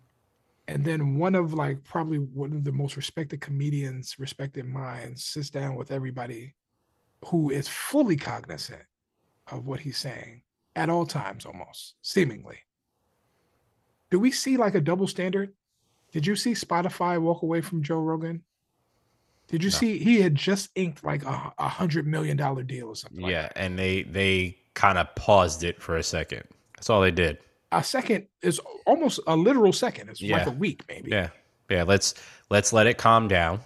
[0.68, 5.50] and then one of like probably one of the most respected comedians respected minds sits
[5.50, 6.54] down with everybody
[7.26, 8.82] who is fully cognizant
[9.50, 10.42] of what he's saying
[10.76, 12.58] at all times almost seemingly.
[14.10, 15.52] Do we see like a double standard?
[16.12, 18.42] Did you see spotify walk away from joe rogan?
[19.48, 19.76] Did you No.
[19.76, 23.30] see he had just inked like a, a hundred million dollar deal or something like
[23.32, 23.58] yeah that.
[23.58, 26.44] and they they kind of paused it for a second.
[26.76, 27.38] That's all they did.
[27.72, 30.10] A second is almost a literal second.
[30.10, 31.10] It's like a week maybe.
[31.10, 31.28] Yeah.
[31.70, 32.14] Yeah let's
[32.50, 33.60] let's let it calm down.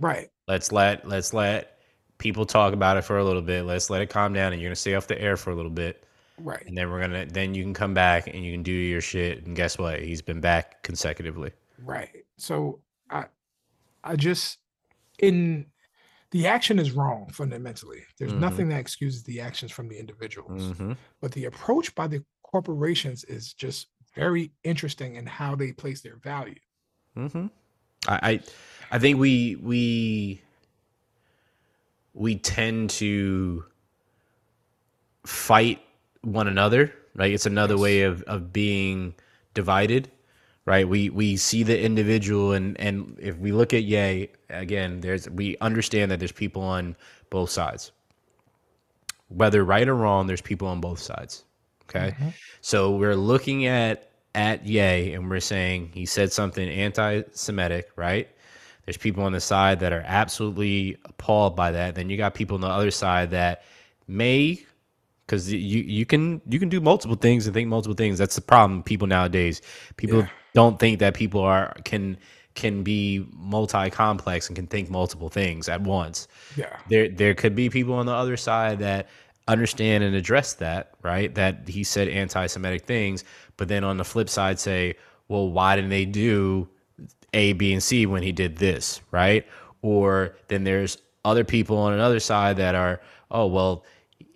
[0.00, 0.28] Right.
[0.46, 1.77] Let's let let's let
[2.18, 4.68] people talk about it for a little bit let's let it calm down and you're
[4.68, 6.04] gonna stay off the air for a little bit
[6.40, 6.64] Right.
[6.66, 9.44] And then we're gonna then you can come back and you can do your shit.
[9.44, 10.00] And guess what?
[10.00, 11.50] He's been back consecutively.
[11.82, 12.24] Right.
[12.36, 13.26] So I
[14.04, 14.58] I just
[15.18, 15.66] in
[16.30, 18.02] the action is wrong fundamentally.
[18.18, 18.38] There's Mhm.
[18.40, 20.76] nothing that excuses the actions from the individuals.
[20.78, 26.02] hmm But the approach by the corporations is just very interesting in how they place
[26.02, 26.60] their value.
[27.14, 27.46] hmm
[28.06, 28.40] I, I
[28.92, 30.40] I think we we
[32.18, 33.64] we tend to
[35.24, 35.80] fight
[36.22, 36.92] one another.
[37.14, 37.32] Right?
[37.32, 37.82] It's another Yes.
[37.82, 39.14] way of of being
[39.54, 40.10] divided.
[40.64, 40.86] Right?
[40.86, 45.56] We we see the individual, and and if we look at yay again, there's we
[45.60, 46.96] understand that there's people on
[47.30, 47.90] both sides.
[49.28, 51.44] Whether right or wrong, there's people on both sides.
[51.88, 52.14] Okay.
[52.20, 52.32] Mhm.
[52.60, 58.28] So we're looking at at yay and we're saying he said something anti-Semitic, right?
[58.88, 61.94] There's people on the side that are absolutely appalled by that.
[61.94, 63.62] Then you got people on the other side that
[64.06, 64.64] may
[65.26, 68.16] because you you can you can do multiple things and think multiple things.
[68.16, 68.78] That's the problem.
[68.78, 69.60] with People nowadays,
[69.98, 70.28] people Yeah.
[70.54, 72.16] don't think that people are can
[72.54, 76.26] can be multi-complex and can think multiple things at once
[76.56, 76.74] Yeah.
[76.88, 79.06] there there could be people on the other side that
[79.46, 81.34] understand and address that, right?
[81.34, 83.22] That he said anti-Semitic things,
[83.58, 84.94] but then on the flip side say,
[85.28, 86.70] well, why didn't they do
[87.34, 89.46] A, B, and C when he did this, right?
[89.82, 93.00] Or then there's other people on another side that are,
[93.30, 93.84] oh well,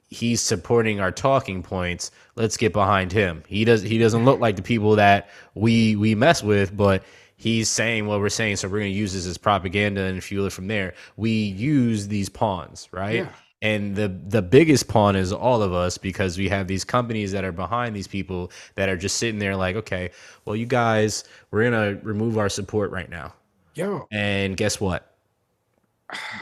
[0.09, 2.11] he's supporting our talking points.
[2.36, 3.43] Let's get behind him.
[3.47, 7.03] He does he doesn't look like the people that we we mess with, but
[7.36, 10.53] he's saying what we're saying, so we're gonna use this as propaganda and fuel it
[10.53, 10.95] from there.
[11.16, 13.16] We use these pawns, right?
[13.16, 13.28] Yeah.
[13.62, 17.44] And the the biggest pawn is all of us because we have these companies that
[17.44, 20.10] are behind these people that are just sitting there like, okay,
[20.44, 23.32] well, you guys, we're gonna remove our support right now.
[23.74, 24.06] Yo.
[24.10, 25.14] And guess what?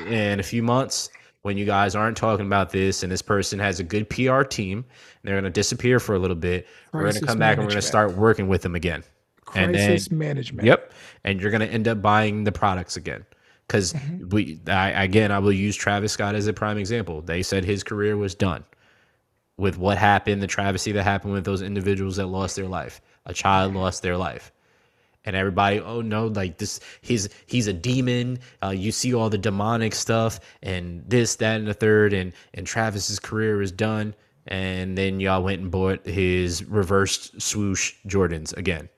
[0.07, 1.11] In a few months,
[1.43, 4.79] when you guys aren't talking about this and this person has a good PR team,
[4.79, 4.85] and
[5.23, 7.65] they're going to disappear for a little bit, Crisis we're going to come back and
[7.67, 9.05] we're going to start working with them again.
[9.55, 10.67] And then- Crisis management.
[10.67, 10.93] Yep.
[11.25, 13.25] And you're going to end up buying the products again.
[13.71, 13.95] Because
[14.31, 17.21] we, I, again, I will use Travis Scott as a prime example.
[17.21, 18.65] They said his career was done
[19.59, 23.01] with what happened, the travesty that happened with those individuals that lost their life.
[23.27, 24.51] A child lost their life.
[25.25, 28.41] And everybody oh no like this he's he's a demon.
[28.61, 32.67] Uh, you see all the demonic stuff and this that and the third and and
[32.67, 34.17] travis's career is done.
[34.49, 38.89] And then y'all went and bought his reversed swoosh jordans again.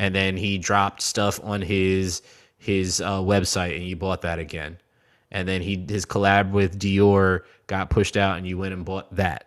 [0.00, 2.22] And then he dropped stuff on his
[2.58, 4.78] his uh, website and you bought that again
[5.30, 9.14] and then he his collab with dior got pushed out and you went and bought
[9.14, 9.46] that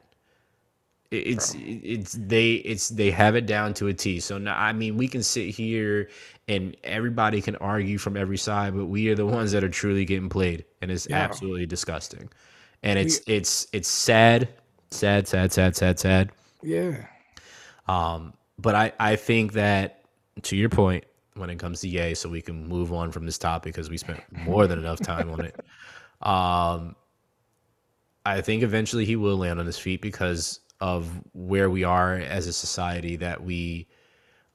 [1.12, 4.20] it's it's they it's they have it down to a T.
[4.20, 6.10] So now I mean we can sit here
[6.48, 10.06] and everybody can argue from every side, but we are the ones that are truly
[10.06, 11.18] getting played, and it's Yeah.
[11.18, 12.30] absolutely disgusting.
[12.84, 14.50] And it's it's it's sad,
[14.92, 16.32] sad, sad, sad, sad, sad.
[16.62, 17.08] Yeah.
[17.88, 20.04] Um, but I I think that
[20.44, 21.06] to your point
[21.40, 23.98] when it comes to Ye, so we can move on from this topic because we
[23.98, 25.56] spent more than enough time on it.
[26.22, 26.96] Um,
[28.26, 32.48] I think eventually he will land on his feet because of where we are as
[32.48, 33.88] a society that we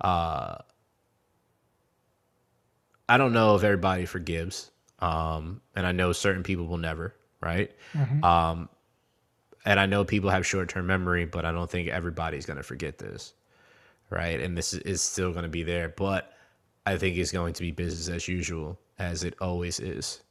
[0.00, 0.56] uh
[3.08, 4.70] I don't know if everybody forgives.
[5.00, 7.70] Um and I know certain people will never, right?
[7.92, 8.24] Mhm.
[8.24, 8.68] Um
[9.64, 12.98] and I know people have short-term memory, but I don't think everybody's going to forget
[12.98, 13.32] this.
[14.10, 14.38] Right?
[14.38, 16.33] And this is, is still going to be there, but
[16.86, 20.22] I think it's going to be business as usual as it always is.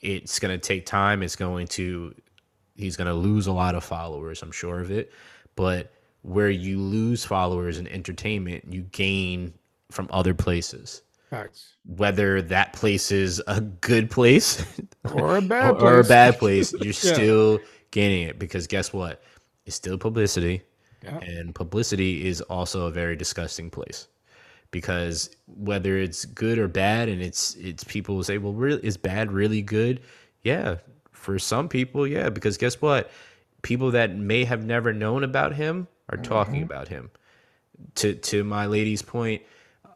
[0.00, 2.14] It's going to take time, it's going to
[2.76, 5.12] he's going to lose a lot of followers i'm sure of it
[5.56, 5.90] but
[6.22, 9.52] where you lose followers in entertainment you gain
[9.90, 11.74] from other places Facts.
[11.96, 14.64] whether that place is a good place
[15.12, 16.08] Or a bad or, or a place.
[16.08, 17.14] bad place you're Yeah.
[17.14, 17.58] still
[17.90, 19.22] gaining it because guess what
[19.66, 20.62] it's still publicity
[21.02, 21.18] Yeah.
[21.18, 24.06] and publicity is also a very disgusting place
[24.70, 28.96] because whether it's good or bad and it's it's people will say well really is
[28.96, 30.00] bad really good
[30.42, 30.76] yeah
[31.12, 33.10] for some people yeah because guess what
[33.62, 37.10] people that may have never known about him are talking about him
[37.94, 39.42] to to my lady's point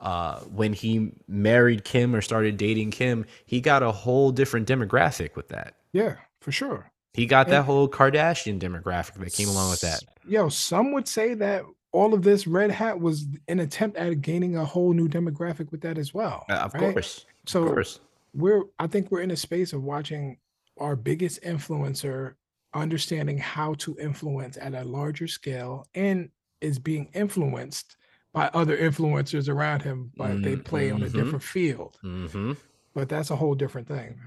[0.02, 5.36] uh, when he married Kim or started dating Kim, he got a whole different demographic
[5.36, 5.76] with that.
[5.92, 6.90] Yeah, for sure.
[7.14, 10.02] He got that whole Kardashian demographic that came along with that.
[10.26, 11.62] Yo, some would say that
[11.93, 15.82] all of this red hat was an attempt at gaining a whole new demographic with
[15.82, 16.45] that as well.
[16.49, 16.93] Uh, of right?
[16.95, 18.01] course, So of course.
[18.34, 20.38] we're I think we're in a space of watching
[20.78, 22.34] our biggest influencer
[22.74, 26.30] understanding how to influence at a larger scale and
[26.62, 27.97] is being influenced
[28.32, 31.12] by other influencers around him, but they Mm, play on a mhm.
[31.12, 31.99] different field.
[32.01, 32.53] hmm
[32.95, 34.18] But that's a whole different thing.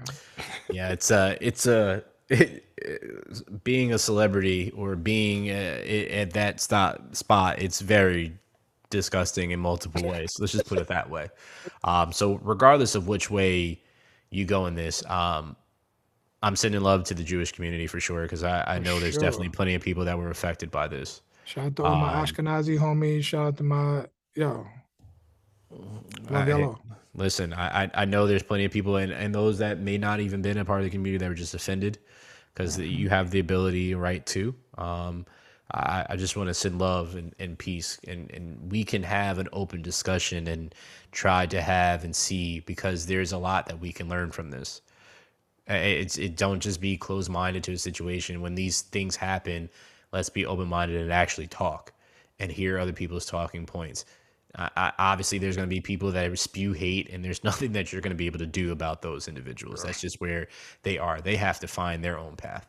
[0.68, 6.60] Yeah, it's a it's a it, it, being a celebrity or being uh, at that
[6.60, 8.32] stop, spot, it's very
[8.90, 10.30] disgusting in multiple ways.
[10.38, 11.28] Let's just put it that way.
[11.84, 13.80] Um, so regardless of which way
[14.30, 15.54] you go in this, um,
[16.42, 19.16] I'm sending love to the Jewish community for sure because I, I For know there's
[19.16, 21.22] definitely plenty of people that were affected by this.
[21.44, 23.22] Shout out to all my Um, Ashkenazi homies.
[23.24, 24.66] Shout out to my yo,
[26.30, 26.74] I,
[27.14, 30.20] listen, I, I I know there's plenty of people and, and those that may not
[30.20, 31.98] even been a part of the community that were just offended
[32.56, 32.98] because Mhm.
[32.98, 34.56] you have the ability right to.
[34.78, 35.26] Um,
[35.72, 39.38] I, I just want to send love and, and peace and, and we can have
[39.38, 40.74] an open discussion and
[41.12, 44.82] try to have and see because there's a lot that we can learn from this.
[45.68, 48.40] It's it don't just be closed minded to a situation.
[48.42, 49.70] When these things happen,
[50.12, 51.92] let's be open minded and actually talk
[52.38, 54.04] and hear other people's talking points.
[54.56, 57.92] I, I, obviously, there's going to be people that spew hate, and there's nothing that
[57.92, 59.82] you're going to be able to do about those individuals.
[59.82, 60.48] That's just where
[60.82, 61.20] they are.
[61.20, 62.66] They have to find their own path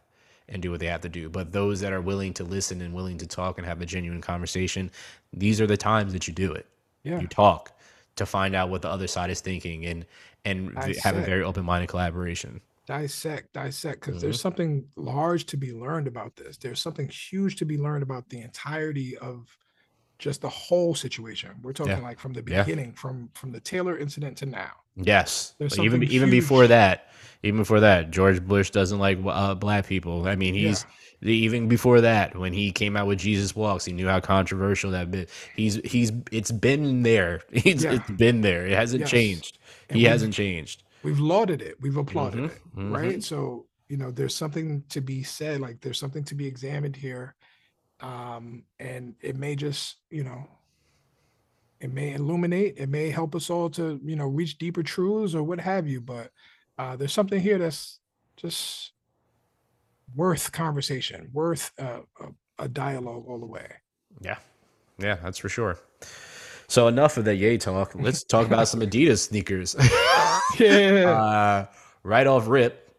[0.49, 1.29] and do what they have to do.
[1.29, 4.21] But those that are willing to listen and willing to talk and have a genuine
[4.21, 4.91] conversation,
[5.33, 6.65] these are the times that you do it.
[7.03, 7.77] Yeah, You talk
[8.15, 10.05] to find out what the other side is thinking and
[10.45, 12.61] and v- have a very open minded collaboration.
[12.85, 14.01] dissect, dissect.
[14.01, 16.57] Because hmm there's something large to be learned about this.
[16.57, 19.47] There's something huge to be learned about the entirety of
[20.19, 21.51] just the whole situation.
[21.61, 21.99] We're Yeah.
[21.99, 22.65] talking like from the Yeah.
[22.65, 24.71] beginning, from from the Taylor incident to now.
[24.95, 25.55] Yes.
[25.75, 27.09] Even something even before that,
[27.43, 30.27] even before that, George Bush doesn't like uh, black people.
[30.27, 30.85] I mean, Yeah, he's
[31.21, 35.11] even before that when he came out with Jesus Walks, he knew how controversial that
[35.11, 35.29] bit.
[35.53, 37.41] He's he's it's been there.
[37.51, 38.65] It's yeah, it's been there.
[38.65, 39.05] It hasn't yes.
[39.05, 39.59] changed.
[39.91, 40.83] He And we've hasn't changed.
[41.03, 43.23] we've lauded it, we've applauded hmm it, hmm right?
[43.23, 45.61] So you know, there's something to be said.
[45.61, 47.35] Like there's something to be examined here,
[48.01, 50.47] um, and it may just you know
[51.79, 55.43] it may illuminate it may help us all to you know reach deeper truths or
[55.43, 56.31] what have you but
[56.79, 57.99] uh there's something here that's
[58.35, 58.93] just
[60.15, 63.67] worth conversation worth uh, a, a dialogue all the way
[64.21, 64.37] Yeah.
[64.99, 65.77] Yeah, that's for sure.
[66.67, 67.93] So enough of that yay talk.
[67.93, 69.75] Let's talk about some Adidas sneakers.
[70.59, 71.65] yeah uh,
[72.01, 72.95] right off rip,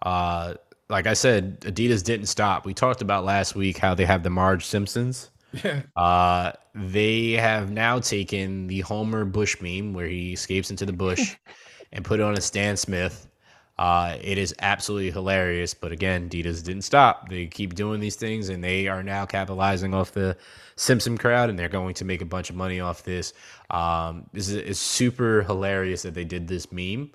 [0.00, 0.54] uh,
[0.88, 2.66] like I said, Adidas didn't stop.
[2.66, 5.30] We talked about last week how they have the Marge Simpsons.
[5.64, 10.92] yeah Uh, they have now taken the Homer Bush meme where he escapes into the
[10.92, 11.36] bush
[11.92, 13.28] and put it on a Stan Smith.
[13.76, 17.28] Uh, it is absolutely hilarious, but again, Adidas didn't stop.
[17.28, 20.36] They keep doing these things, and they are now capitalizing off the
[20.76, 23.32] Simpson crowd, and they're going to make a bunch of money off this.
[23.70, 27.10] Um, this is, is super hilarious that they did this meme.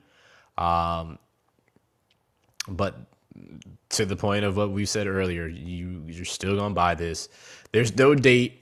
[0.58, 1.18] Um,
[2.68, 3.10] but
[3.90, 7.30] to the point of what we said earlier, you you're still gonna buy this.
[7.72, 8.62] There's no date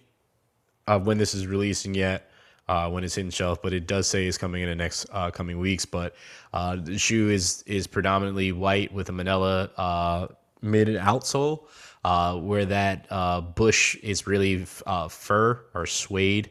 [0.88, 2.32] of when this is releasing yet,
[2.68, 5.32] uh, when it's hitting shelf, but it does say it's coming in the next uh,
[5.32, 5.86] coming weeks.
[5.86, 6.16] But
[6.54, 10.28] uh, the shoe is is predominantly white with a manila uh,
[10.62, 11.66] mid and outsole,
[12.04, 16.50] uh, where that uh, bush is really fur or suede.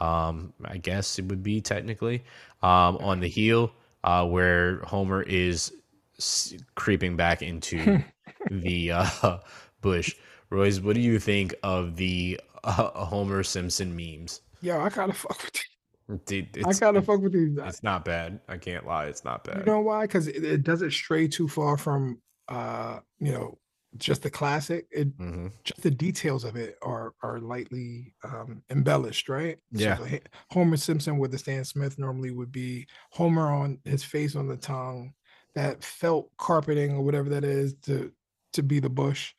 [0.00, 2.24] Um, I guess it would be technically
[2.62, 3.72] um, on the heel,
[4.02, 5.72] where Homer is
[6.18, 8.02] s- creeping back into
[8.50, 9.38] the uh,
[9.80, 10.14] bush.
[10.50, 14.40] Royce, what do you think of the uh, Homer Simpson memes?
[14.60, 18.40] yo i gotta fuck with Dude, i it's gotta fuck with you it's not bad.
[18.48, 19.58] I can't lie, it's not bad.
[19.58, 23.58] you know why because it, it doesn't stray too far from uh you know
[23.96, 29.28] just the classic it hmm just the details of it are are lightly um, embellished,
[29.28, 29.56] right?
[29.72, 34.34] Yeah, H- Homer Simpson with the Stan Smith normally would be Homer on his face
[34.36, 35.12] on the tongue,
[35.54, 38.12] that felt carpeting or whatever that is to
[38.54, 39.34] to be the bush.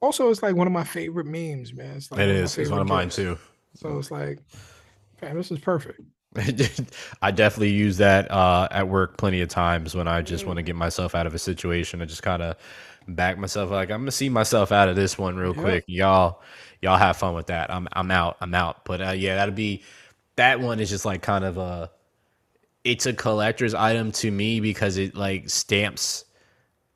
[0.00, 1.96] Also, it's like one of my favorite memes, man.
[1.96, 2.58] It's like it one of my is.
[2.58, 3.16] It's one of mine gifs.
[3.16, 3.38] too.
[3.74, 4.40] So it's like,
[5.22, 6.00] man, this is perfect.
[7.22, 10.62] I definitely use that uh, at work plenty of times when I just want to
[10.62, 12.02] get myself out of a situation.
[12.02, 12.56] I just kind of
[13.06, 15.62] back myself like I'm gonna see myself out of this one real Yep.
[15.62, 15.84] quick.
[15.86, 16.42] Y'all,
[16.82, 17.70] y'all have fun with that.
[17.72, 18.36] I'm I'm out.
[18.40, 18.84] I'm out.
[18.84, 19.84] But uh, yeah, that'll be
[20.36, 21.90] that one is just like kind of a
[22.84, 26.24] it's a collector's item to me because it like stamps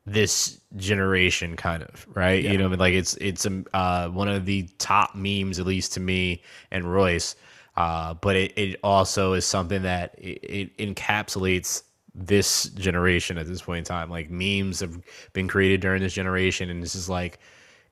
[0.05, 2.43] this generation kind of right?
[2.43, 2.67] You Yeah.
[2.67, 6.43] know like it's it's um, uh one of the top memes at least to me
[6.71, 7.35] and royce.
[7.75, 11.83] Uh but it, it also is something that it, it encapsulates
[12.15, 14.09] this generation at this point in time.
[14.09, 14.99] Like memes have
[15.33, 17.39] been created during this generation and this is like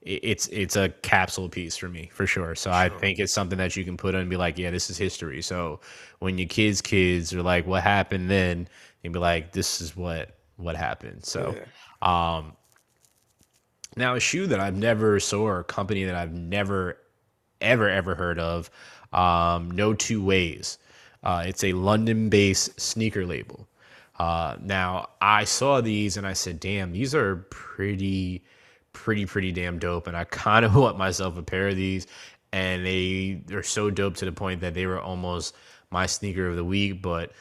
[0.07, 3.75] it's it's a capsule piece for me for sure so i think it's something that
[3.75, 5.79] you can put on and be like yeah this is history so
[6.19, 8.67] when your kids kids are like what happened then
[9.03, 11.55] you'd be like this is what what happened so
[12.01, 12.37] Yeah.
[12.37, 12.53] um,
[13.95, 16.97] now a shoe that I've never saw or a company that I've never
[17.61, 18.69] ever ever heard of,
[19.11, 20.77] um, no two ways.
[21.23, 23.67] Uh, it's a London-based sneaker label.
[24.19, 28.43] Uh, now I saw these and I said, "Damn, these are pretty,
[28.97, 32.07] pretty, pretty damn dope." And I kind of want myself a pair of these,
[32.51, 35.55] and they are so dope to the point that they were almost
[35.91, 37.01] my sneaker of the week.
[37.01, 37.31] But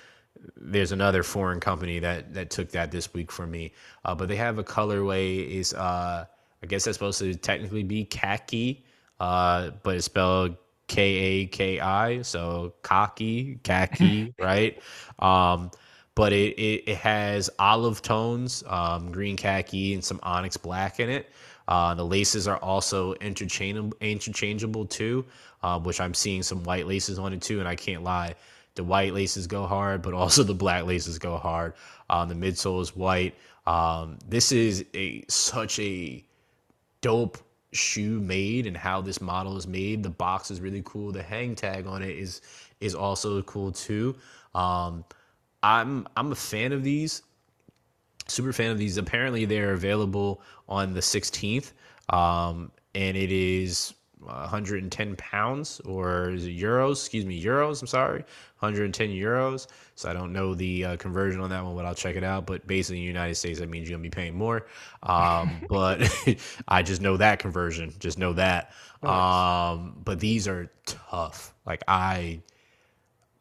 [0.57, 3.73] there's another foreign company that that took that this week for me.
[4.05, 6.25] Uh, but they have a colorway is uh,
[6.63, 8.85] I guess that's supposed to technically be khaki,
[9.21, 10.57] uh, but it's spelled
[10.89, 14.81] K A K I, so cocky, khaki, right?
[15.19, 15.71] Um,
[16.17, 21.09] but it, it, it has olive tones, um, green khaki, and some onyx black in
[21.09, 21.31] it.
[21.69, 25.25] Uh, the laces are also interchangeable, interchangeable too,
[25.63, 27.61] uh, which I'm seeing some white laces on it too.
[27.61, 28.35] And I can't lie,
[28.77, 31.75] the white laces go hard, but also the black laces go hard.
[32.09, 33.35] Um, the midsole is white.
[33.67, 36.25] Um, this is a such a
[37.03, 37.37] dope
[37.73, 40.03] shoe made and how this model is made.
[40.03, 41.13] The box is really cool.
[41.13, 42.41] The hang tag on it is
[42.81, 44.17] is also cool too.
[44.55, 45.05] Um,
[45.63, 47.23] I'm I'm a fan of these.
[48.29, 48.97] Super fan of these.
[48.97, 51.73] Apparently, they're available on the 16th,
[52.09, 53.95] um, and it is
[54.27, 56.93] 110 pounds or is it euros?
[56.93, 57.81] Excuse me, euros.
[57.81, 58.25] I'm sorry,
[58.59, 59.67] 110 euros.
[59.95, 62.47] So I don't know the uh, conversion on that one, but I'll check it out.
[62.47, 64.67] But basically, in the United States, that means you're gonna be paying more.
[65.03, 66.11] Um, but
[66.69, 67.95] I just know that conversion.
[67.99, 68.73] Just know that.
[69.03, 71.55] Um, but these are tough.
[71.65, 72.41] Like I,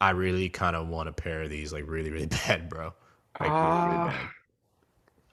[0.06, 2.94] I really kind of want a pair of these, like really, really bad, bro.
[3.40, 4.30] Like really, really Uh, bad.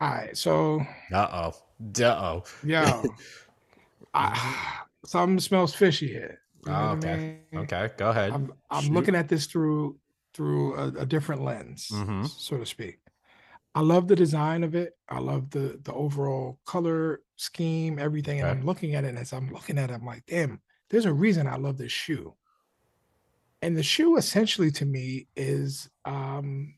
[0.00, 0.36] all right.
[0.36, 0.80] So
[1.12, 2.02] Uh oh.
[2.02, 2.44] Uh oh.
[2.62, 3.06] yeah,
[5.04, 6.40] something smells fishy here.
[6.64, 7.16] You know Oh, what I okay.
[7.16, 7.44] mean?
[7.54, 7.90] Okay.
[7.96, 8.32] Go ahead.
[8.32, 8.94] I'm I'm Shoot.
[8.94, 9.98] looking at this through
[10.34, 12.26] through a, a different lens, Mhm.
[12.26, 13.00] so to speak.
[13.74, 14.94] I love the design of it.
[15.08, 18.40] I love the the overall color scheme, everything.
[18.40, 18.50] And Okay.
[18.50, 21.12] I'm looking at it, and as I'm looking at it, I'm like, damn, there's a
[21.14, 22.36] reason I love this shoe.
[23.62, 26.74] And the shoe essentially to me is um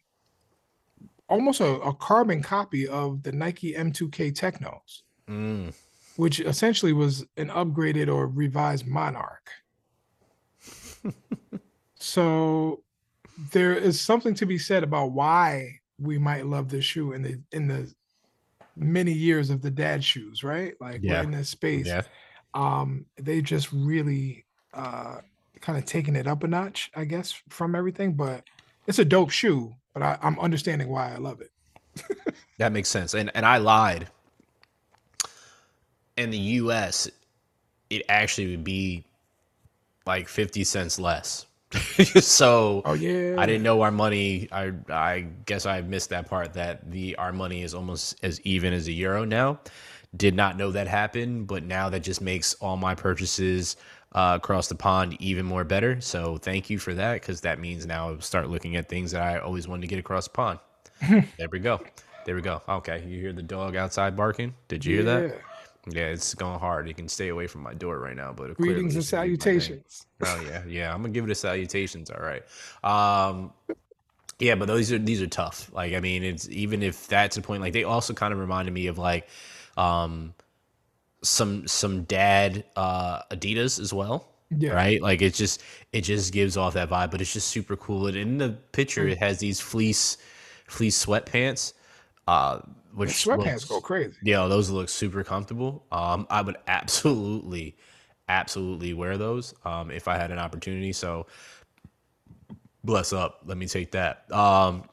[1.28, 5.72] almost a, a carbon copy of the Nike M2K Teknos, Mm.
[6.16, 9.48] which essentially was an upgraded or revised Monarch.
[11.94, 12.82] so
[13.52, 17.40] there is something to be said about why we might love this shoe in the
[17.52, 17.92] in the
[18.76, 20.74] many years of the dad shoes, right?
[20.80, 21.20] Like Yeah.
[21.20, 21.86] we're in this space.
[21.86, 22.02] Yeah.
[22.52, 25.18] Um, they just really uh
[25.64, 28.12] kind of taking it up a notch, I guess, from everything.
[28.12, 28.44] But
[28.86, 31.50] it's a dope shoe, but I, I'm understanding why I love it.
[32.58, 33.14] That makes sense.
[33.14, 34.06] And and I lied.
[36.16, 37.10] In the US,
[37.90, 39.04] it actually would be
[40.06, 41.46] like 50 cents less.
[42.20, 43.34] so Oh yeah.
[43.38, 44.48] I didn't know our money.
[44.52, 48.72] I I guess I missed that part that the our money is almost as even
[48.72, 49.58] as a euro now.
[50.16, 53.76] Did not know that happened, but now that just makes all my purchases
[54.14, 56.00] uh, across the pond even more better.
[56.00, 59.22] So thank you for that because that means now I'll start looking at things that
[59.22, 60.58] I always wanted to get across the pond.
[61.08, 61.80] there we go.
[62.24, 62.62] There we go.
[62.68, 64.54] Okay, you hear the dog outside barking?
[64.68, 65.28] Did you hear that?
[65.28, 65.34] Yeah.
[65.86, 66.88] Yeah, it's going hard.
[66.88, 69.28] You can stay away from my door right now, but Greetings and is gonna be
[69.28, 69.40] my name.
[69.40, 70.06] salutations.
[70.24, 70.94] Oh yeah, yeah.
[70.94, 72.08] I'm gonna give it a salutations.
[72.10, 72.42] All right.
[72.82, 73.52] Um,
[74.38, 75.70] yeah, but these are these are tough.
[75.74, 77.60] Like, I mean, it's even if that's a point.
[77.60, 79.28] Like, they also kind of reminded me of like,
[79.76, 80.32] um,
[81.24, 84.30] some some dad uh Adidas as well.
[84.50, 84.72] Yeah.
[84.72, 85.02] Right.
[85.02, 85.62] Like, it just
[85.92, 88.06] it just gives off that vibe, but it's just super cool.
[88.06, 90.16] And in the picture, it has these fleece
[90.68, 91.72] fleece sweatpants,
[92.28, 92.60] uh,
[93.00, 94.16] The which sweatpants looks go crazy.
[94.22, 95.86] yeah, those look super comfortable.
[95.90, 97.76] Um, I would absolutely,
[98.28, 100.92] absolutely wear those um, if I had an opportunity.
[100.92, 101.26] So,
[102.84, 103.40] bless up.
[103.46, 104.30] Let me take that.
[104.32, 104.84] Um,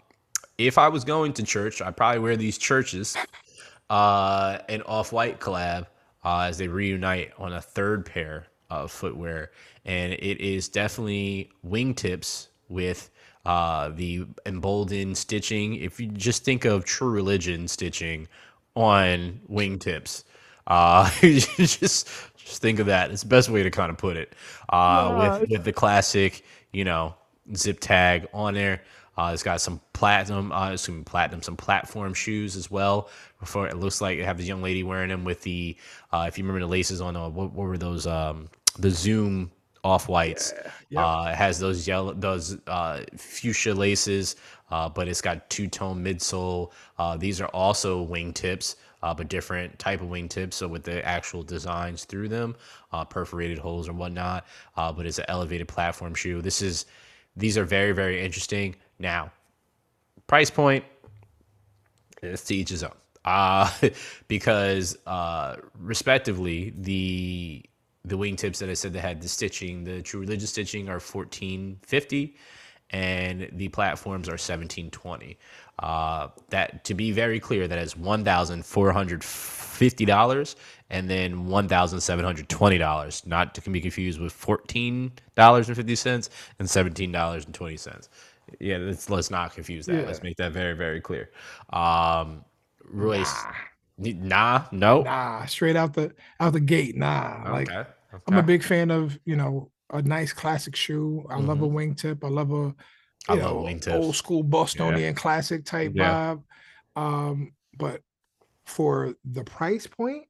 [0.57, 3.15] if I was going to church, I'd probably wear these churches,
[3.89, 5.87] uh, an off white collab
[6.23, 9.51] uh, as they reunite on a third pair of footwear.
[9.85, 13.09] And it is definitely wingtips with
[13.45, 15.75] uh, the emboldened stitching.
[15.75, 18.27] If you just think of true religion stitching
[18.75, 20.23] on wingtips,
[20.67, 22.07] uh, just
[22.37, 23.11] just think of that.
[23.11, 24.33] It's the best way to kind of put it.
[24.69, 27.15] Uh, Yeah, with with the classic, you know,
[27.55, 28.81] zip tag on there.
[29.21, 33.07] Uh, it's got some platinum, uh, some platinum, some platform shoes as well.
[33.39, 35.77] Before it looks like they have this young lady wearing them with the,
[36.11, 38.07] uh, if you remember the laces on, uh, what, what were those?
[38.07, 38.49] Um,
[38.79, 39.51] the Zoom
[39.83, 40.53] off whites.
[40.89, 41.03] Yep.
[41.03, 44.37] Uh, it has those yellow, those uh, fuchsia laces,
[44.71, 46.71] uh, but it's got two tone midsole.
[46.97, 50.53] Uh, these are also wingtips, uh, but different type of wingtips.
[50.53, 52.55] So with the actual designs through them,
[52.91, 54.47] uh, perforated holes and whatnot.
[54.75, 56.41] Uh, but it's an elevated platform shoe.
[56.41, 56.85] This is,
[57.35, 58.75] these are very very interesting.
[59.01, 59.31] Now,
[60.27, 60.85] price point,
[62.21, 62.93] it's to each his own.
[63.25, 63.69] Uh,
[64.27, 67.63] because uh, respectively, the
[68.03, 71.79] the wingtips that I said that had the stitching, the true religious stitching are fourteen
[71.81, 72.35] fifty,
[72.91, 75.37] and the platforms are 1720.
[75.79, 80.55] Uh, that to be very clear, that is one thousand four hundred fifty dollars
[80.91, 83.23] and then one thousand seven hundred twenty dollars.
[83.25, 86.29] Not to be confused with fourteen dollars and fifty cents
[86.59, 88.09] and seventeen dollars and twenty cents.
[88.59, 89.93] Yeah, let's let's not confuse that.
[89.93, 90.05] Yeah.
[90.05, 91.31] Let's make that very very clear.
[91.71, 92.43] Um,
[92.83, 93.45] Royce,
[93.97, 95.03] nah, no.
[95.03, 96.95] Nah, straight out the out the gate.
[96.95, 97.89] Nah, like Okay.
[98.27, 101.25] I'm a big fan of you know a nice classic shoe.
[101.29, 101.71] I love a Mhm.
[101.71, 102.23] wingtip.
[102.23, 102.75] I love a
[103.27, 106.17] I you love know old school Bostonian classic type Yeah.
[106.25, 106.43] vibe.
[106.95, 108.01] Um, but
[108.65, 110.25] for the price point,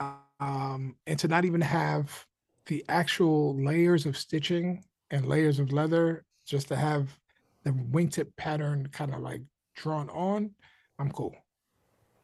[0.00, 2.26] um, and to not even have
[2.66, 7.18] the actual layers of stitching and layers of leather, just to have
[7.66, 9.42] the wingtip pattern kind of like
[9.74, 10.52] drawn on,
[11.00, 11.34] I'm cool.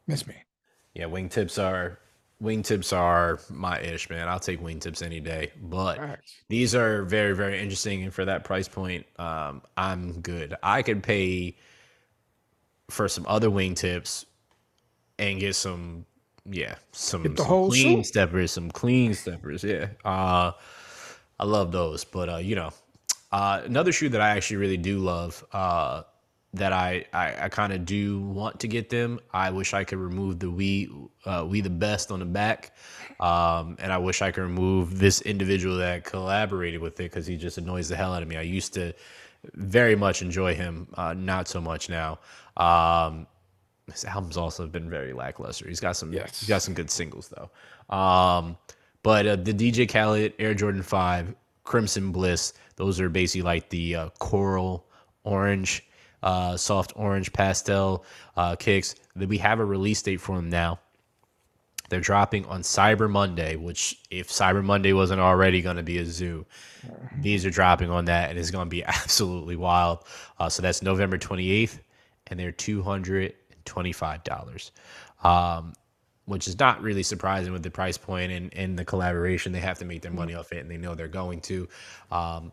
[0.06, 0.36] Miss me.
[0.94, 1.98] Yeah, wingtips are
[2.40, 4.28] wingtips are my ish, man.
[4.28, 5.50] I'll take wingtips any day.
[5.60, 6.32] But Facts.
[6.48, 10.54] these are very, very interesting, and for that price point, um, I'm good.
[10.62, 11.56] I could pay
[12.88, 14.26] for some other wingtips
[15.18, 16.06] and get some,
[16.48, 18.06] yeah, some, some clean suit.
[18.06, 19.64] steppers, some clean steppers.
[19.64, 20.52] Yeah, uh,
[21.40, 22.04] I love those.
[22.04, 22.70] But uh, you know,
[23.32, 25.44] uh, another shoe that I actually really do love.
[25.52, 26.02] Uh,
[26.54, 29.20] that I I, I kind of do want to get them.
[29.32, 30.90] I wish I could remove the we
[31.24, 32.76] uh, we the best on the back,
[33.20, 37.36] um, and I wish I could remove this individual that collaborated with it because he
[37.38, 38.36] just annoys the hell out of me.
[38.36, 38.92] I used to
[39.54, 42.18] very much enjoy him, uh, not so much now.
[42.58, 43.26] Um,
[43.90, 45.66] his albums also have been very lackluster.
[45.66, 46.38] He's got some Yes.
[46.40, 47.50] he's got some good singles though.
[47.96, 48.58] Um,
[49.02, 53.96] but uh, the DJ Khaled Air Jordan Five Crimson Bliss, those are basically like the
[53.96, 54.86] uh, coral
[55.24, 55.86] orange,
[56.22, 58.04] uh, soft orange pastel
[58.36, 58.94] uh, kicks.
[59.16, 60.80] That we have a release date for them now.
[61.88, 66.06] They're dropping on Cyber Monday, which if Cyber Monday wasn't already going to be a
[66.06, 66.46] zoo,
[67.18, 70.04] these are dropping on that, and it's going to be absolutely wild.
[70.38, 71.80] Uh, so that's November 28th,
[72.28, 74.70] and they're $225,
[75.22, 75.74] um,
[76.24, 79.52] which is not really surprising with the price point and, and the collaboration.
[79.52, 81.68] They have to make their money off it, and they know they're going to.
[82.10, 82.52] Um,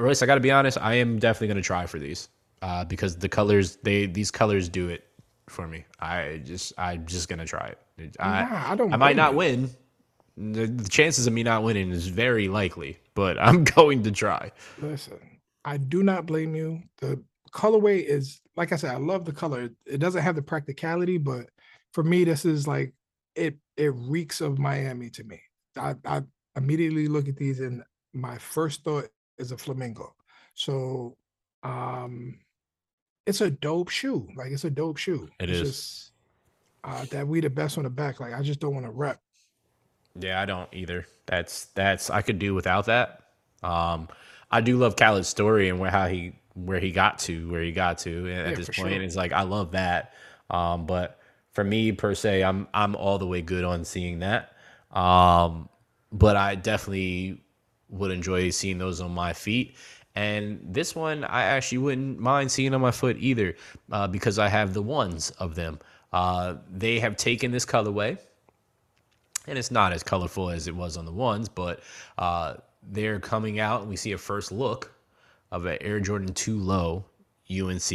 [0.00, 2.28] Royce, I got to be honest, I am definitely going to try for these
[2.62, 5.04] uh, because the colors, they these colors do it
[5.48, 5.84] for me.
[6.00, 8.16] I just, I'm just going to try it.
[8.20, 9.38] I, Nah, I don't I might not you.
[9.38, 9.70] win.
[10.36, 14.52] The, the chances of me not winning is very likely, but I'm going to try.
[14.78, 15.18] Listen,
[15.64, 16.82] I do not blame you.
[16.98, 17.22] The
[17.52, 19.70] colorway is, like I said, I love the color.
[19.86, 21.46] It doesn't have the practicality, but
[21.92, 22.94] for me, this is like
[23.34, 23.56] it.
[23.76, 25.40] It reeks of Miami to me.
[25.76, 26.22] I, I
[26.56, 27.82] immediately look at these, and
[28.14, 29.08] my first thought
[29.40, 30.14] is a flamingo.
[30.54, 31.16] So,
[31.62, 32.38] um,
[33.26, 34.28] it's a dope shoe.
[34.36, 35.28] Like it's a dope shoe.
[35.40, 35.70] It it's is.
[35.70, 36.12] Just,
[36.84, 38.20] uh, that we the best on the back.
[38.20, 39.20] Like I just don't want to rep.
[40.18, 41.06] Yeah, I don't either.
[41.26, 43.24] That's that's I could do without that.
[43.62, 44.08] Um,
[44.50, 47.72] I do love Khaled's story and where how he where he got to where he
[47.72, 48.94] got to at Yeah, this point.
[48.94, 49.02] sure.
[49.02, 50.14] It's like I love that.
[50.50, 51.18] Um, but
[51.52, 54.52] for me per se, I'm I'm all the way good on seeing that.
[54.90, 55.68] Um,
[56.12, 57.40] but I definitely
[57.90, 59.76] would enjoy seeing those on my feet.
[60.14, 63.54] And this one, I actually wouldn't mind seeing on my foot either,
[63.92, 65.78] uh, because I have the ones of them.
[66.12, 68.18] Uh, they have taken this colorway,
[69.46, 71.80] and it's not as colorful as it was on the ones, but
[72.18, 72.54] uh,
[72.90, 74.92] they're coming out, and we see a first look
[75.52, 77.04] of an Air Jordan 2 Low
[77.50, 77.88] UNC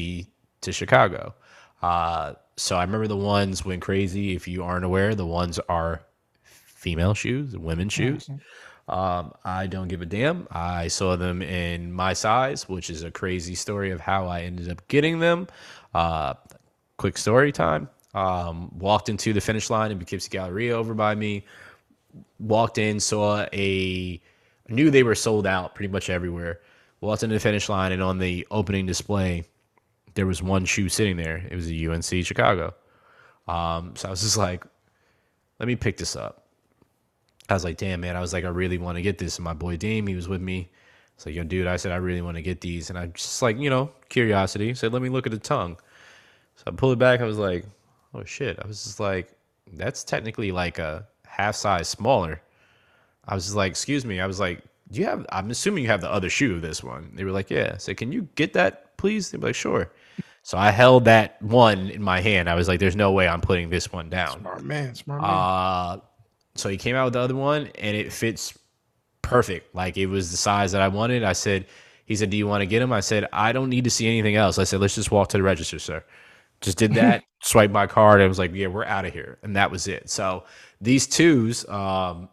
[0.61, 1.33] to Chicago.
[1.81, 4.35] Uh, so I remember the ones went crazy.
[4.35, 6.01] If you aren't aware, the ones are
[6.43, 8.29] female shoes, women's shoes.
[8.87, 10.47] Um, I don't give a damn.
[10.51, 14.69] I saw them in my size, which is a crazy story of how I ended
[14.69, 15.47] up getting them.
[15.93, 16.35] Uh,
[16.97, 17.89] quick story time.
[18.13, 21.45] Um, walked into the finish line in Poughkeepsie Galleria over by me.
[22.39, 24.21] Walked in, saw a,
[24.69, 26.61] knew they were sold out pretty much everywhere.
[27.01, 29.43] Walked into the finish line, and on the opening display,
[30.13, 31.45] there was one shoe sitting there.
[31.49, 32.73] It was a UNC Chicago.
[33.47, 34.63] Um, so I was just like,
[35.59, 36.44] let me pick this up.
[37.49, 38.15] I was like, damn, man.
[38.15, 39.37] I was like, I really want to get this.
[39.37, 40.69] And my boy Dame, he was with me.
[41.15, 42.89] It's like, yo, dude, I said, I really want to get these.
[42.89, 45.77] And I just like, you know, curiosity said, let me look at the tongue.
[46.55, 47.21] So I pulled it back.
[47.21, 47.65] I was like,
[48.13, 48.59] oh shit.
[48.61, 49.31] I was just like,
[49.73, 52.41] that's technically like a half size smaller.
[53.27, 54.19] I was just like, excuse me.
[54.19, 56.83] I was like, do you have, I'm assuming you have the other shoe of this
[56.83, 57.11] one.
[57.13, 57.71] They were like, yeah.
[57.75, 59.31] I said, can you get that, please?
[59.31, 59.91] They were like, sure.
[60.43, 62.49] So I held that one in my hand.
[62.49, 64.39] I was like, there's no way I'm putting this one down.
[64.41, 65.29] Smart man, smart man.
[65.29, 65.99] Uh,
[66.55, 68.57] so he came out with the other one, and it fits
[69.21, 69.75] perfect.
[69.75, 71.23] Like it was the size that I wanted.
[71.23, 71.65] I said,
[72.05, 74.07] he said, "Do you want to get him?" I said, "I don't need to see
[74.07, 76.03] anything else." I said, "Let's just walk to the register, sir."
[76.61, 79.55] Just did that, swiped my card, and was like, "Yeah, we're out of here," and
[79.55, 80.09] that was it.
[80.09, 80.45] So
[80.79, 82.29] these twos, um,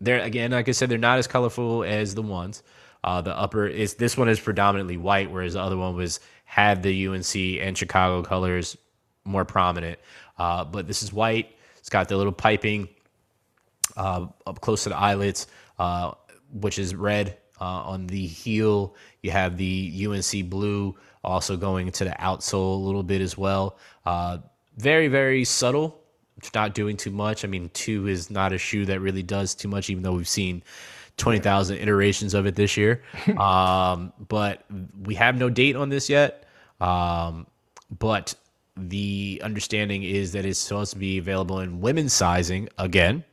[0.00, 2.62] they're again, like I said, they're not as colorful as the ones.
[3.04, 6.82] Uh, the upper is this one is predominantly white, whereas the other one was had
[6.82, 8.76] the UNC and Chicago colors
[9.24, 9.98] more prominent.
[10.38, 11.54] Uh, but this is white.
[11.88, 12.86] It's got the little piping
[13.96, 15.46] uh, up close to the eyelets,
[15.78, 16.12] uh,
[16.52, 17.38] which is red.
[17.58, 22.84] Uh, on the heel, you have the UNC blue also going to the outsole a
[22.84, 23.78] little bit as well.
[24.04, 24.36] Uh,
[24.76, 25.98] very, very subtle.
[26.36, 27.42] It's not doing too much.
[27.42, 30.28] I mean, two is not a shoe that really does too much, even though we've
[30.28, 30.62] seen
[31.16, 33.02] 20,000 iterations of it this year.
[33.38, 34.62] um, but
[35.04, 36.44] we have no date on this yet.
[36.82, 37.46] Um,
[37.98, 38.34] but
[38.78, 43.24] the understanding is that it's supposed to be available in women's sizing again.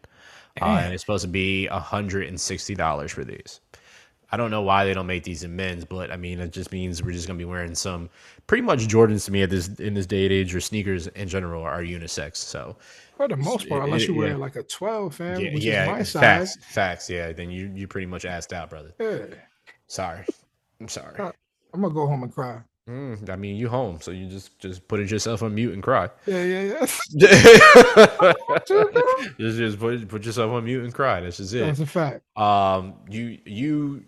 [0.61, 3.59] Uh, and it's supposed to be $160 for these.
[4.31, 6.71] I don't know why they don't make these in men's, but I mean, it just
[6.71, 8.09] means we're just gonna be wearing some
[8.47, 11.27] pretty much Jordans to me at this in this day and age, or sneakers in
[11.27, 12.37] general are unisex.
[12.37, 12.75] So
[13.15, 14.35] for the most part, unless you wear yeah.
[14.35, 16.65] like a twelve, fam, yeah, which yeah, is my facts, size.
[16.65, 17.09] facts.
[17.09, 18.93] Yeah, then you you pretty much asked out, brother.
[18.99, 19.37] Yeah,
[19.87, 20.25] Sorry,
[20.81, 21.17] I'm sorry.
[21.17, 21.31] Uh,
[21.73, 22.61] I'm gonna go home and cry.
[22.89, 25.81] Mm, I mean, you home, so you just just put it yourself on mute and
[25.81, 26.07] cry.
[26.27, 26.85] Yeah, yeah, yeah.
[29.39, 31.19] just just put put yourself on mute and cry.
[31.21, 31.59] That's just it.
[31.65, 32.21] That's a fact.
[32.37, 34.03] Um, you you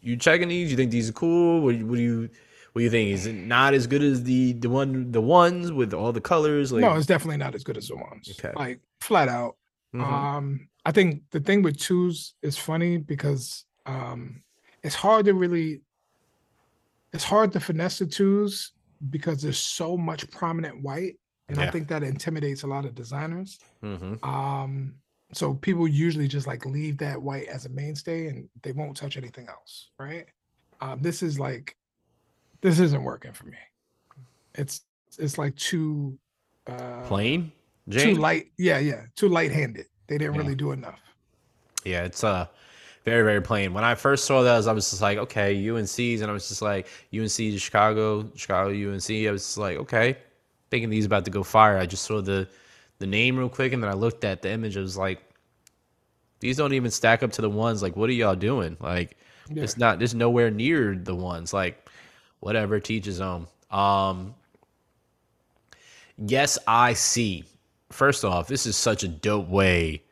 [0.00, 0.70] you checking these?
[0.70, 1.60] You think these are cool?
[1.62, 2.28] What, do you- what do you
[2.72, 3.10] what do you think?
[3.12, 6.70] Is it not as good as the the one the ones with all the colors?
[6.70, 8.28] Like, no, it's definitely not as good as the ones.
[8.38, 8.52] Okay.
[8.54, 9.56] Like flat out.
[9.94, 10.02] Mhm.
[10.04, 14.42] Um, I think the thing with twos is funny because um
[14.82, 15.80] it's hard to really
[17.12, 18.72] it's hard to finesse the twos
[19.10, 21.18] because there's so much prominent white.
[21.48, 23.58] And I think that intimidates a lot of designers.
[23.82, 24.22] Mhm.
[24.22, 24.94] Um,
[25.32, 29.16] so people usually just like leave that white as a mainstay and they won't touch
[29.16, 30.26] anything else, right?
[30.82, 31.74] Um, this is like
[32.60, 33.56] this isn't working for me.
[34.54, 34.82] It's
[35.18, 36.18] it's like too
[36.66, 37.50] uh plain,
[37.90, 38.52] too light.
[38.58, 39.86] Yeah, yeah, too light-handed.
[40.06, 40.40] They didn't Yeah.
[40.42, 41.00] really do enough.
[41.84, 42.46] Yeah, it's uh
[43.08, 43.72] very very plain.
[43.74, 46.62] When I first saw those, I was just like, okay, UNC's, and I was just
[46.62, 49.10] like, UNC Chicago, Chicago UNC.
[49.10, 50.16] I was just like, okay,
[50.70, 51.78] thinking these about to go fire.
[51.78, 52.48] I just saw the
[52.98, 54.76] the name real quick, and then I looked at the image.
[54.76, 55.20] I was like,
[56.40, 57.82] these don't even stack up to the ones.
[57.82, 58.76] Like, what are y'all doing?
[58.80, 59.16] Like,
[59.48, 59.62] Yeah.
[59.62, 60.02] it's not.
[60.02, 61.52] It's nowhere near the ones.
[61.52, 61.88] Like,
[62.40, 62.80] whatever.
[62.80, 63.46] Teach his own.
[63.70, 64.34] Um.
[66.16, 67.44] Yes, I see.
[67.90, 70.02] First off, this is such a dope way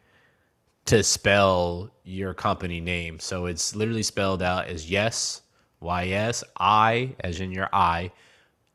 [0.86, 3.18] to spell your company name.
[3.18, 5.42] So it's literally spelled out as yes,
[5.80, 8.12] Y S, I as in your I,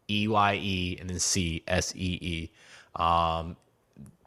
[0.10, 2.52] E Y E, and then C S E E.
[2.96, 3.56] Um,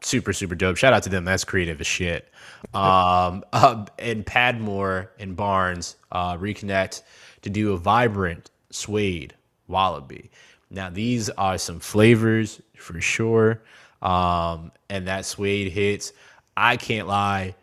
[0.01, 0.75] super super dope.
[0.75, 1.23] Shout out to them.
[1.23, 2.27] That's creative as shit.
[2.73, 7.03] Um, uh, and Padmore and Barnes uh, reconnect
[7.43, 9.35] to do a vibrant suede
[9.67, 10.31] wallaby.
[10.71, 13.61] Now these are some flavors for sure.
[14.01, 16.11] Um, and that suede hits.
[16.57, 17.55] I can't lie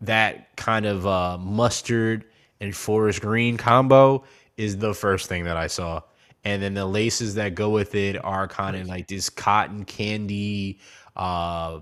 [0.00, 2.24] that kind of uh, mustard
[2.60, 4.24] and forest green combo
[4.56, 6.02] is the first thing that I saw.
[6.44, 10.78] And then the laces that go with it are kind of like this cotton candy,
[11.16, 11.80] uh,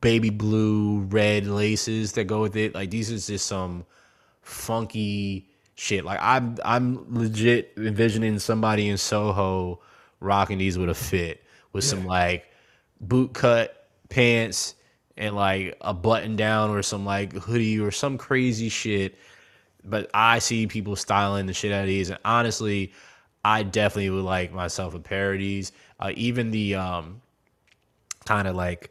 [0.00, 2.74] baby blue, red laces that go with it.
[2.74, 3.84] Like these is just some
[4.42, 6.04] funky shit.
[6.04, 9.80] Like I'm I'm legit envisioning somebody in Soho
[10.20, 12.46] rocking these with a fit with some like
[13.00, 14.74] boot cut pants
[15.16, 19.16] and like a button down or some like hoodie or some crazy shit.
[19.84, 22.92] But I see people styling the shit out of these, and honestly,
[23.44, 25.72] I definitely would like myself a pair of these.
[26.00, 27.20] Uh, even the um,
[28.24, 28.90] kind of like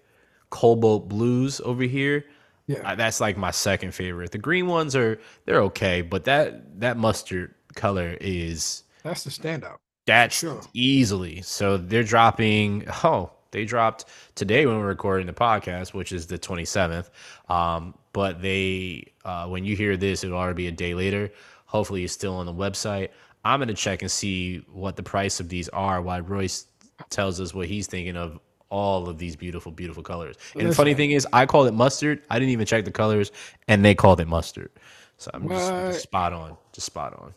[0.49, 2.25] cobalt blues over here.
[2.67, 2.79] Yeah.
[2.91, 4.31] uh, that's like my second favorite.
[4.31, 9.77] The green ones are they're okay, but that that mustard color is That's the standout.
[10.05, 10.61] that's Sure.
[10.73, 11.41] easily.
[11.41, 12.85] So they're dropping.
[13.03, 17.09] Oh, they dropped today when we're recording the podcast, which is the 27th.
[17.49, 21.31] Um, but they, uh, when you hear this, it'll already be a day later.
[21.65, 23.09] Hopefully, it's still on the website.
[23.45, 26.01] I'm gonna check and see what the price of these are.
[26.01, 26.67] While Royce
[27.09, 30.35] tells us what he's thinking of all of these beautiful, beautiful colors.
[30.55, 32.23] And the funny thing is, I called it mustard.
[32.29, 33.31] I didn't even check the colors,
[33.67, 34.71] and they called it mustard.
[35.17, 37.33] So I'm just, just spot on, just spot on.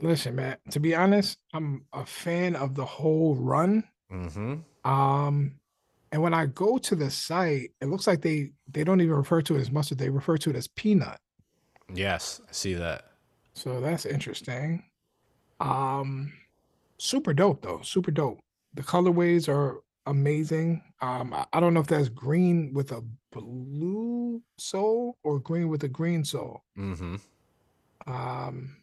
[0.00, 0.56] Listen, man.
[0.70, 3.84] To be honest, I'm a fan of the whole run.
[4.12, 4.56] Mm-hmm.
[4.86, 5.56] Um,
[6.12, 9.42] and when I go to the site, it looks like they they don't even refer
[9.42, 9.98] to it as mustard.
[9.98, 11.18] They refer to it as peanut.
[11.92, 13.04] Yes, I see that.
[13.54, 14.84] So that's interesting.
[15.60, 16.32] Um,
[16.98, 17.80] super dope though.
[17.82, 18.38] Super dope.
[18.74, 20.82] The colorways are amazing.
[21.02, 23.02] Um, I, don't know if that's green with a
[23.32, 26.62] blue sole or green with a green sole.
[26.78, 27.16] Mm-hmm.
[28.06, 28.76] Um,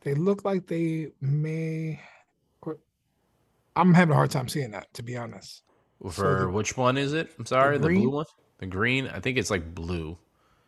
[0.00, 2.00] they look like they may.
[3.80, 5.62] I'm having a hard time seeing that, to be honest.
[6.10, 7.30] For the- which one is it?
[7.38, 8.26] I'm sorry, the, blue one.
[8.58, 9.06] The green.
[9.08, 10.18] I think it's like blue.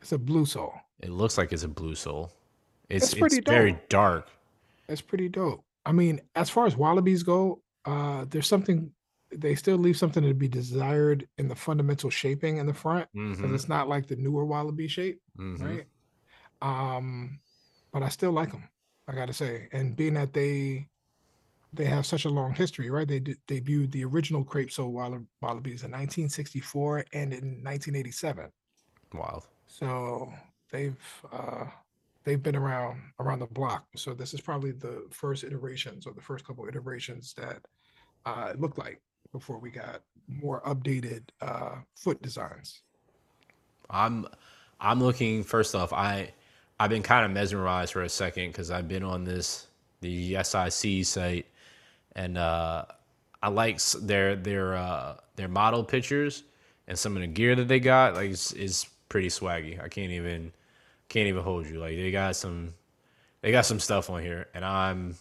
[0.03, 0.75] It's a blue sole.
[1.01, 2.33] It looks like it's a blue sole.
[2.89, 3.83] It's That's it's pretty very dope.
[3.91, 4.31] dark.
[4.89, 5.65] That's pretty dope.
[5.85, 8.93] I mean, as far as wallabies go, uh, there's something
[9.35, 13.53] they still leave something to be desired in the fundamental shaping in the front because
[13.53, 15.87] hmm it's not like the newer wallaby shape, hmm right?
[16.63, 17.41] Um,
[17.93, 18.69] but I still like them.
[19.09, 20.89] I gotta say, and being that they
[21.73, 23.09] they have such a long history, right?
[23.09, 28.51] They de- debuted the original crepe walla- wallabies in 1964 and in 1987.
[29.15, 29.47] Wild.
[29.67, 30.33] So
[30.71, 30.97] they've
[31.33, 31.67] uh,
[32.25, 33.87] they've been around around the block.
[33.97, 37.61] So this is probably the first iterations or the first couple iterations that
[38.27, 39.01] uh, it looked like
[39.33, 42.83] before we got more updated uh, foot designs.
[43.89, 44.27] I'm
[44.81, 45.93] I'm looking first off.
[45.93, 46.33] I
[46.79, 49.69] I've been kind of mesmerized for a second because I've been on this
[50.01, 51.47] the SIC site
[52.15, 52.85] and uh,
[53.43, 56.45] I like their their uh, their model pictures
[56.87, 58.15] and some of the gear that they got.
[58.15, 59.83] Like is, is pretty swaggy.
[59.83, 60.53] I can't even
[61.09, 61.81] can't even hold you.
[61.81, 62.75] Like they got some
[63.41, 65.17] they got some stuff on here, and I'm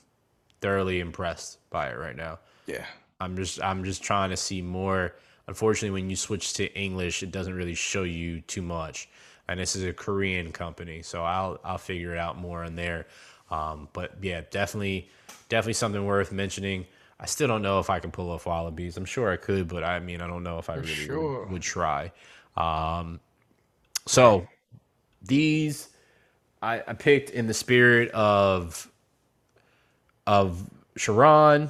[0.61, 2.39] thoroughly impressed by it right now.
[2.67, 2.85] Yeah,
[3.19, 5.15] I'm just I'm just trying to see more.
[5.47, 9.09] Unfortunately, when you switch to English, it doesn't really show you too much.
[9.47, 13.07] And this is a Korean company, so I'll I'll figure it out more on there.
[13.51, 15.09] Um, but yeah, definitely
[15.49, 16.87] definitely something worth mentioning.
[17.19, 18.97] I still don't know if I can pull off wallabies.
[18.97, 21.41] I'm sure I could, but I mean I don't know if I for really sure.
[21.41, 22.11] would, would try.
[22.57, 23.19] Right.
[24.07, 24.47] So
[25.21, 25.89] these
[26.61, 28.89] I, I picked in the spirit of
[30.27, 31.69] of Sharon,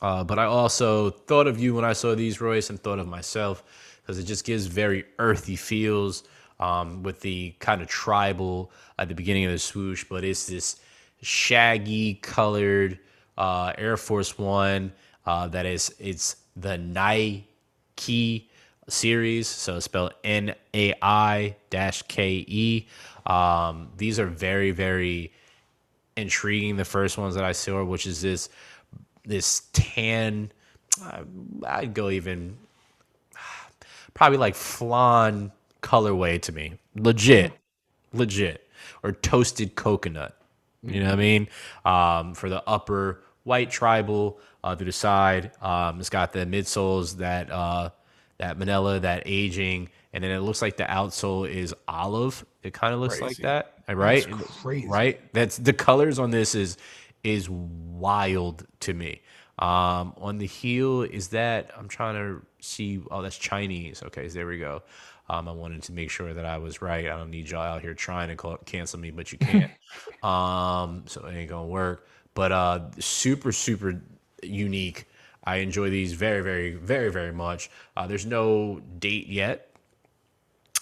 [0.00, 3.08] uh, but I also thought of you when I saw these, Royce, and thought of
[3.08, 3.62] myself
[4.02, 6.24] because it just gives very earthy feels
[6.60, 10.76] um, with the kind of tribal at the beginning of the swoosh, but it's this
[11.22, 12.98] shaggy colored
[13.36, 14.92] uh, Air Force One
[15.26, 18.50] uh, that is it's the Nike
[18.88, 22.86] series, so it's spelled N A I dash K E.
[23.26, 25.32] Um, these are very very
[26.16, 26.76] intriguing.
[26.76, 28.50] The first ones that I saw, which is this
[29.24, 30.52] this tan.
[31.02, 31.22] Uh,
[31.66, 32.58] I'd go even
[34.14, 35.52] probably like flan
[35.82, 36.74] colorway to me.
[36.94, 37.52] Legit,
[38.12, 38.68] legit,
[39.02, 40.36] or toasted coconut.
[40.82, 41.48] You know what I mean?
[41.84, 47.18] Um, for the upper white tribal uh, through the side, um, it's got the midsoles
[47.18, 47.90] that uh,
[48.38, 52.44] that manila, that aging, and then it looks like the outsole is olive.
[52.62, 53.42] It kind of looks like Crazy.
[53.42, 54.30] that, That's right?
[54.30, 54.88] crazy.
[54.88, 55.20] Right?
[55.34, 56.78] That's the colors on this is
[57.22, 59.20] is wild to me.
[59.58, 63.00] Um, on the heel, is that I'm trying to see.
[63.10, 64.02] Oh, that's Chinese.
[64.02, 64.82] Okay, so there we go.
[65.30, 67.06] Um, I wanted to make sure that I was right.
[67.06, 69.70] I don't need y'all out here trying to call, cancel me, but you can't.
[70.24, 72.08] um, so it ain't gonna work.
[72.34, 74.02] But uh, super, super
[74.42, 75.06] unique.
[75.44, 77.70] I enjoy these very, very, very, very much.
[77.96, 79.68] Uh, there's no date yet.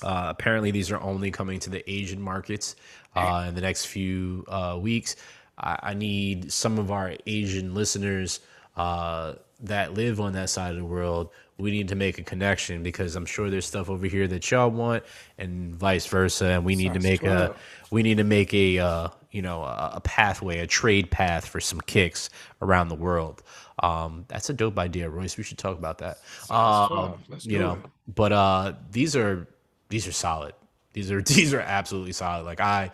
[0.02, 2.74] Uh, apparently, these are only coming to the Asian markets
[3.16, 5.16] uh, in the next few uh, weeks.
[5.58, 8.40] I, I need some of our Asian listeners
[8.78, 11.30] uh, that live on that side of the world.
[11.58, 14.70] We need to make a connection because I'm sure there's stuff over here that y'all
[14.70, 15.02] want,
[15.38, 16.46] and vice versa.
[16.46, 17.56] And we need to Sounds make a
[17.90, 21.60] we need to make a uh, you know a, a pathway, a trade path for
[21.60, 22.30] some kicks
[22.62, 23.42] around the world.
[23.82, 25.36] Um, that's a dope idea, Royce.
[25.36, 26.18] We should talk about that.
[26.50, 27.90] Um, you know, it.
[28.14, 29.48] but uh, these are
[29.88, 30.54] these are solid.
[30.92, 32.44] These are these are absolutely solid.
[32.44, 32.92] Like I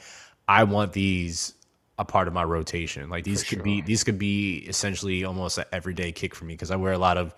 [0.48, 1.54] I want these
[1.98, 3.08] a part of my rotation.
[3.08, 6.70] Like these could be these could be essentially almost an everyday kick for me because
[6.70, 7.34] I wear a lot of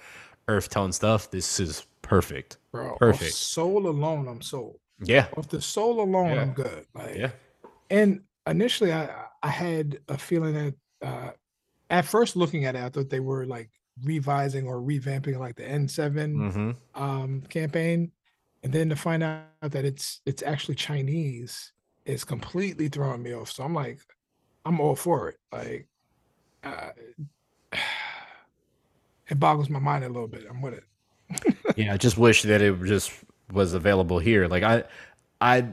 [0.49, 1.31] earth tone stuff.
[1.31, 2.57] This is perfect.
[2.73, 3.33] Bro, Perfect.
[3.35, 4.79] sole alone, I'm sold.
[5.03, 5.27] Yeah.
[5.37, 6.43] Off the sole alone, Yeah.
[6.43, 6.87] I'm good.
[6.95, 7.31] Like Yeah.
[7.91, 10.75] And initially, I I had a feeling that
[11.07, 11.31] uh,
[11.91, 13.71] at first looking at it, I thought they were like
[14.05, 17.03] revising or revamping like the N7 Mm-hmm.
[17.03, 18.11] um, campaign,
[18.63, 21.73] and then to find out that it's it's actually Chinese
[22.07, 23.51] is completely throwing me off.
[23.51, 24.01] So I'm like,
[24.67, 25.39] I'm all for it.
[25.53, 25.87] Like,
[26.65, 26.91] uh,
[29.29, 30.45] it boggles my mind a little bit.
[30.49, 31.57] I'm with it.
[31.77, 33.13] Yeah, I just wish that it just
[33.53, 34.49] was available here.
[34.49, 34.85] Like I,
[35.43, 35.67] I,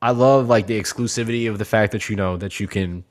[0.00, 3.02] I love like the exclusivity of the fact that you know that you can,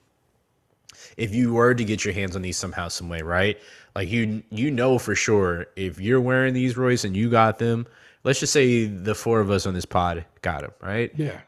[1.18, 3.60] if you were to get your hands on these somehow, some way, right?
[3.96, 7.86] Like you, you know for sure if you're wearing these Royce and you got them.
[8.24, 11.12] Let's just say the four of us on this pod got them, right?
[11.18, 11.42] Yeah,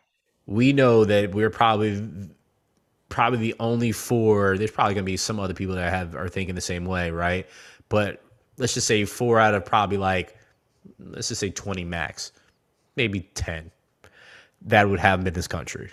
[0.46, 2.30] We know that we're probably
[3.12, 4.58] probably the only four.
[4.58, 7.48] There's probably gonna be some other people that have are thinking the same way, right?
[7.90, 8.24] But
[8.58, 10.36] let's just say four out of probably like
[11.00, 12.32] let's just say 20 max,
[12.96, 13.70] maybe 10
[14.64, 15.90] that would have them in this country.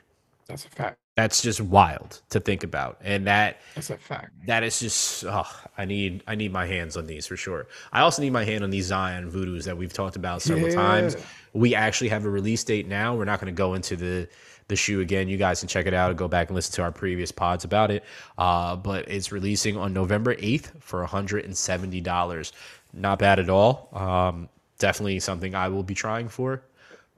[0.46, 0.98] that's a fact.
[1.16, 2.98] That's just wild to think about.
[3.02, 4.30] And that That's a fact.
[4.46, 5.46] that is just oh,
[5.76, 7.66] I need I need my hands on these for sure.
[7.92, 11.16] I also need my hand on these Zion voodoos that we've talked about several times.
[11.54, 13.16] We actually have a release date now.
[13.16, 14.28] We're not going to go into the
[14.68, 16.82] the shoe again, you guys can check it out and go back and listen to
[16.82, 18.04] our previous pods about it.
[18.36, 22.52] Uh, but it's releasing on November 8th for $170.
[22.92, 23.88] Not bad at all.
[23.92, 26.62] Um, definitely something I will be trying for.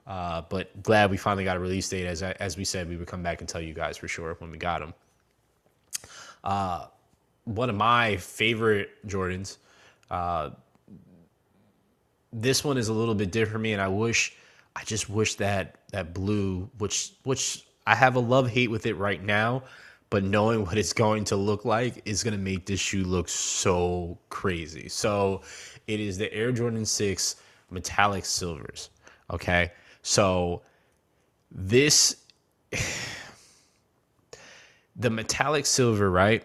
[0.07, 2.07] Uh, but glad we finally got a release date.
[2.07, 4.51] As as we said, we would come back and tell you guys for sure when
[4.51, 4.95] we got them.
[6.43, 6.87] Uh,
[7.45, 9.59] one of my favorite Jordans.
[10.11, 10.51] Uh,
[12.33, 14.35] this one is a little bit different for me, and I wish,
[14.81, 18.95] I just wish that that blue, which which I have a love hate with it
[18.95, 19.63] right now,
[20.09, 23.29] but knowing what it's going to look like is going to make this shoe look
[23.29, 24.89] so crazy.
[24.89, 25.43] So,
[25.87, 27.37] it is the Air Jordan Six
[27.71, 28.89] metallic silvers.
[29.31, 30.63] Okay, so
[31.53, 32.17] this
[34.97, 36.43] the metallic silver, right?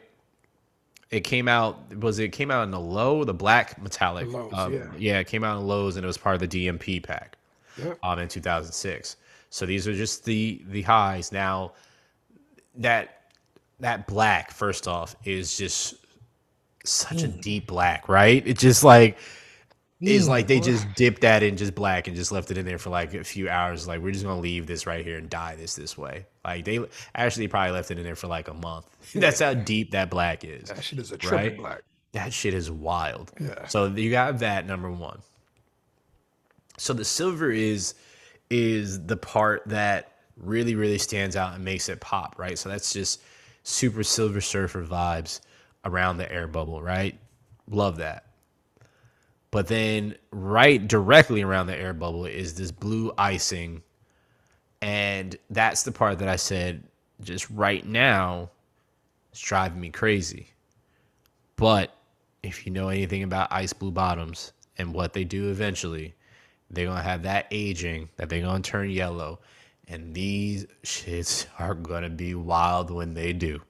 [1.10, 4.30] It came out was it came out in the low, the black metallic.
[4.30, 4.92] The lows, um, yeah.
[4.98, 7.38] yeah, it came out in lows and it was part of the DMP pack
[7.78, 8.00] Yep.
[8.04, 9.18] um, in 2006.
[9.50, 11.32] So these are just the the highs.
[11.32, 11.74] Now
[12.76, 13.22] that
[13.80, 15.96] that black, first off, is just
[16.84, 18.46] such a deep black, right?
[18.46, 19.18] It just like
[20.02, 22.66] is Mm, like they just dipped that in just black and just left it in
[22.66, 23.88] there for like a few hours.
[23.88, 26.26] Like we're just gonna leave this right here and dye this this way.
[26.44, 26.80] Like they
[27.16, 28.86] actually probably left it in there for like a month.
[29.16, 30.68] That's how deep that black is.
[30.70, 31.58] That shit is a triple Right?
[31.58, 31.82] black.
[32.12, 33.32] That shit is wild.
[33.40, 33.68] Yeah.
[33.68, 35.22] So you got that number one.
[36.78, 37.96] So the silver is
[38.50, 42.58] is the part that really really stands out and makes it pop, right?
[42.58, 43.22] So that's just
[43.64, 45.42] super silver surfer vibes
[45.84, 47.18] around the air bubble, right?
[47.70, 48.26] Love that.
[49.52, 53.82] But then right directly around the air bubble is this blue icing
[54.82, 56.84] and that's the part that I said
[57.22, 58.50] just right now
[59.32, 60.48] it's driving me crazy.
[61.56, 61.94] But
[62.44, 66.14] if you know anything about ice blue bottoms and what they do eventually,
[66.72, 69.40] they're gonna have that aging that they're gonna turn yellow.
[69.88, 73.62] And these shits are gonna be wild when they do.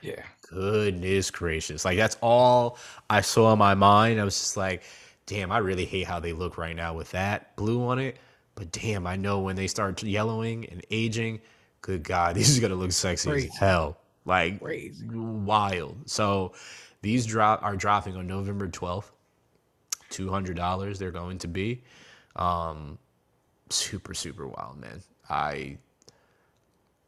[0.00, 0.22] Yeah.
[0.48, 1.84] Goodness gracious.
[1.84, 2.76] Like that's all
[3.08, 4.20] I saw in my mind.
[4.20, 4.82] I was just like,
[5.26, 8.16] damn, I really hate how they look right now with that blue on it.
[8.54, 11.40] But damn, I know when they start yellowing and aging,
[11.80, 13.48] good God, these are gonna look sexy Crazy.
[13.48, 13.98] as hell.
[14.24, 15.06] Like Crazy.
[15.08, 15.96] wild.
[16.10, 16.52] So
[17.00, 19.10] these drop are dropping on November 12th.
[20.10, 21.82] Two hundred dollars they're going to be.
[22.36, 22.98] Um
[23.70, 25.02] super, super wild, man.
[25.28, 25.78] I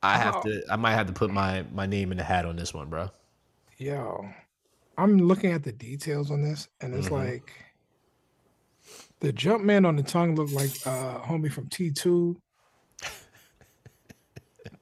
[0.02, 2.44] I have How- to I might have to put my my name in the hat
[2.46, 3.10] on this one, bro.
[3.78, 4.28] Yo,
[4.96, 7.12] I'm looking at the details on this, and it's Mhm.
[7.26, 7.52] like
[9.20, 12.36] the jump man on the tongue looked like uh homie from T2.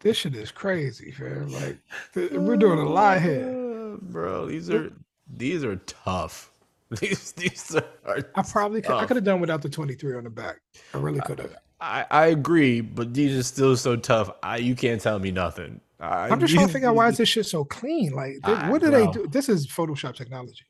[0.00, 1.48] This shit is crazy, fam.
[1.52, 1.78] Like
[2.14, 3.96] th- we're doing a lot here.
[4.02, 4.46] Bro.
[4.46, 4.92] These are
[5.32, 6.51] these are tough.
[7.00, 8.22] These these are.
[8.34, 9.06] I probably could, I oh.
[9.06, 10.60] could have done without the 23 on the back.
[10.92, 11.56] I really could have.
[11.80, 14.30] I, I agree, but these are still so tough.
[14.42, 15.80] I you can't tell me nothing.
[15.98, 18.12] I, I'm just trying to figure out why is this shit so clean?
[18.12, 19.26] Like, th- I- what do they do?
[19.26, 20.64] This is Photoshop technology.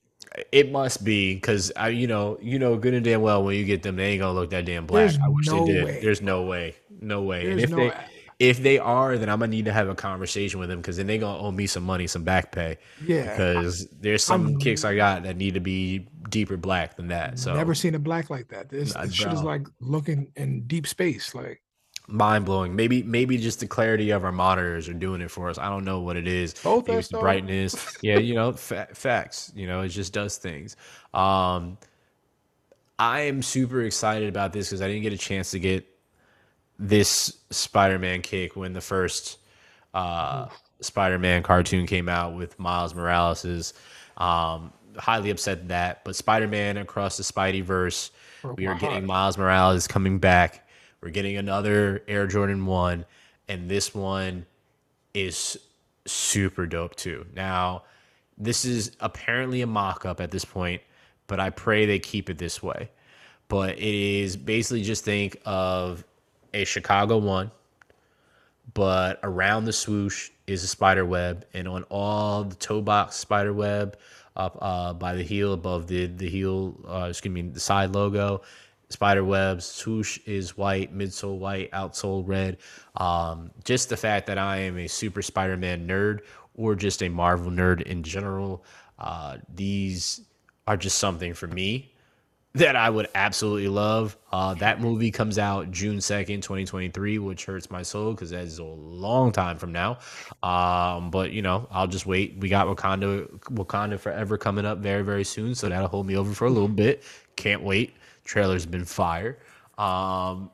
[0.50, 3.64] It must be because I, you know, you know, good and damn well when you
[3.64, 5.10] get them, they ain't gonna look that damn black.
[5.10, 5.84] There's I wish no they did.
[5.84, 6.00] way.
[6.00, 7.50] There's no way, no way.
[7.50, 7.76] and if no.
[7.76, 7.92] they,
[8.43, 11.06] if they are, then I'm gonna need to have a conversation with them because then
[11.06, 12.77] they gonna owe me some money, some back pay.
[13.06, 17.06] Yeah, Because there's some I'm- kicks I got that need to be deeper black than
[17.09, 17.39] that.
[17.39, 18.69] So never seen a black like that.
[18.69, 21.36] This, Nah, this shit is like looking in deep space.
[21.36, 21.62] Like,
[22.09, 22.74] mind blowing.
[22.74, 25.56] Maybe maybe just the clarity of our monitors are doing it for us.
[25.56, 26.52] I don't know what it is.
[26.55, 27.97] Both Maybe it's the brightness.
[28.02, 29.52] yeah, you know, fa- facts.
[29.55, 30.74] You know, it just does things.
[31.14, 31.78] Um,
[32.98, 35.86] I am super excited about this because I didn't get a chance to get
[36.78, 39.38] this Spider-Man kick when the first
[39.94, 40.48] uh,
[40.80, 43.74] Spider-Man cartoon came out with Miles Morales's.
[44.16, 48.10] Um, highly upset at that, but Spider-Man across the Spideyverse,
[48.56, 49.06] we are getting.
[49.06, 50.68] Miles Morales coming back.
[51.00, 53.06] We're getting another Air Jordan one,
[53.48, 54.46] and this one
[55.14, 55.56] is
[56.06, 57.26] super dope too.
[57.34, 57.84] Now,
[58.36, 60.82] this is apparently a mock-up at this point,
[61.26, 62.90] but I pray they keep it this way.
[63.48, 66.04] But it is basically just think of
[66.54, 67.50] a Chicago one,
[68.74, 73.52] but around the swoosh is a spider web, and on all the toe box spider
[73.52, 73.96] web
[74.36, 78.42] up uh, by the heel above the the heel, uh, excuse me, the side logo,
[78.88, 79.64] spider webs.
[79.64, 82.58] Swoosh is white, midsole white, outsole red.
[82.96, 86.20] Um, just the fact that I am a super Spider-Man nerd
[86.54, 88.64] or just a Marvel nerd in general,
[88.98, 90.22] uh, these
[90.66, 91.91] are just something for me
[92.54, 94.16] that I would absolutely love.
[94.30, 98.58] Uh, that movie comes out June 2nd, 2023, which hurts my soul because that is
[98.58, 99.98] a long time from now.
[100.42, 102.36] Um, but, you know, I'll just wait.
[102.38, 105.54] We got Wakanda, Wakanda Forever coming up very, very soon.
[105.54, 107.02] So that'll hold me over for a little bit.
[107.36, 107.94] Can't wait.
[108.24, 109.38] Trailer's been fire.
[109.78, 110.50] Um,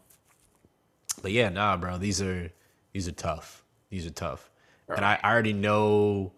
[1.20, 2.52] but yeah, nah, bro, these are.
[2.92, 3.62] These are tough.
[3.90, 4.50] These are tough.
[4.88, 6.32] And I, I already know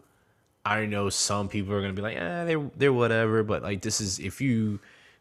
[0.64, 3.42] I already know some people are gonna be like, eh, they're they're whatever.
[3.42, 4.80] But like this is if you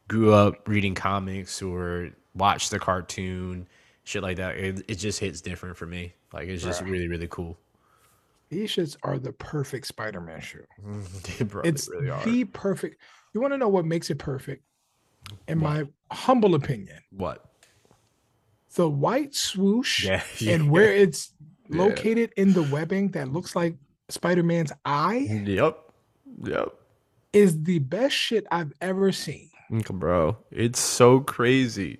[0.09, 3.67] grew up reading comics or watched the cartoon,
[4.03, 6.13] shit like that, it, it just hits different for me.
[6.33, 6.89] Like it's just Right.
[6.91, 7.57] really, really cool.
[8.49, 10.65] These shits are the perfect Spider-Man shoe.
[11.63, 12.23] It's really are.
[12.25, 12.99] the perfect.
[13.33, 14.63] You want to know what makes it perfect?
[15.47, 17.45] In my humble opinion, What?
[18.75, 20.23] the white swoosh Yeah.
[20.47, 21.31] and where it's
[21.69, 21.83] Yeah.
[21.83, 23.75] located in the webbing that looks like
[24.09, 25.77] Spider-Man's eye Yep.
[26.45, 26.69] Yep.
[27.33, 29.48] is the best shit I've ever seen.
[29.69, 31.99] Bro, it's so crazy.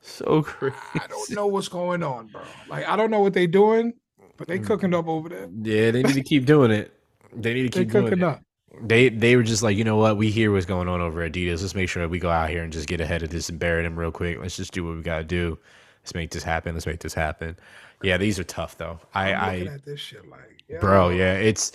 [0.00, 0.76] So crazy.
[0.94, 2.42] I don't know what's going on, bro.
[2.68, 3.92] Like I don't know what they're doing,
[4.36, 5.48] but they cooking up over there.
[5.62, 6.92] Yeah, they need to keep doing it.
[7.32, 8.24] They need to They keep doing cooking it.
[8.24, 8.42] up.
[8.82, 10.16] They they were just like, you know what?
[10.16, 11.62] We hear what's going on over Adidas.
[11.62, 13.58] Let's make sure that we go out here and just get ahead of this and
[13.58, 14.38] bury them real quick.
[14.40, 15.58] Let's just do what we gotta do.
[16.02, 16.74] Let's make this happen.
[16.74, 17.56] Let's make this happen.
[18.02, 19.00] Yeah, these are tough though.
[19.14, 21.72] I I'm I at this shit like, bro, yeah, it's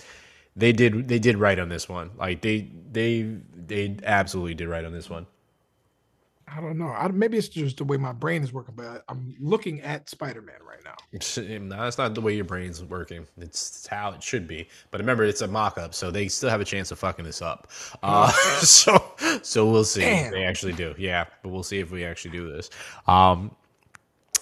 [0.54, 2.10] they did they did right on this one.
[2.16, 3.22] Like they they
[3.66, 5.26] they absolutely did right on this one.
[6.54, 6.88] I don't know.
[6.88, 10.56] I, maybe it's just the way my brain is working, but I'm looking at Spider-Man
[10.68, 10.96] right now.
[11.12, 13.26] It's, no, that's not the way your brain's working.
[13.38, 14.68] It's, it's how it should be.
[14.90, 17.70] But remember, it's a mock-up, so they still have a chance of fucking this up.
[18.02, 18.30] Uh,
[18.60, 19.12] so,
[19.42, 20.94] so we'll see if they actually do.
[20.98, 22.68] Yeah, but we'll see if we actually do this.
[23.06, 23.54] Um,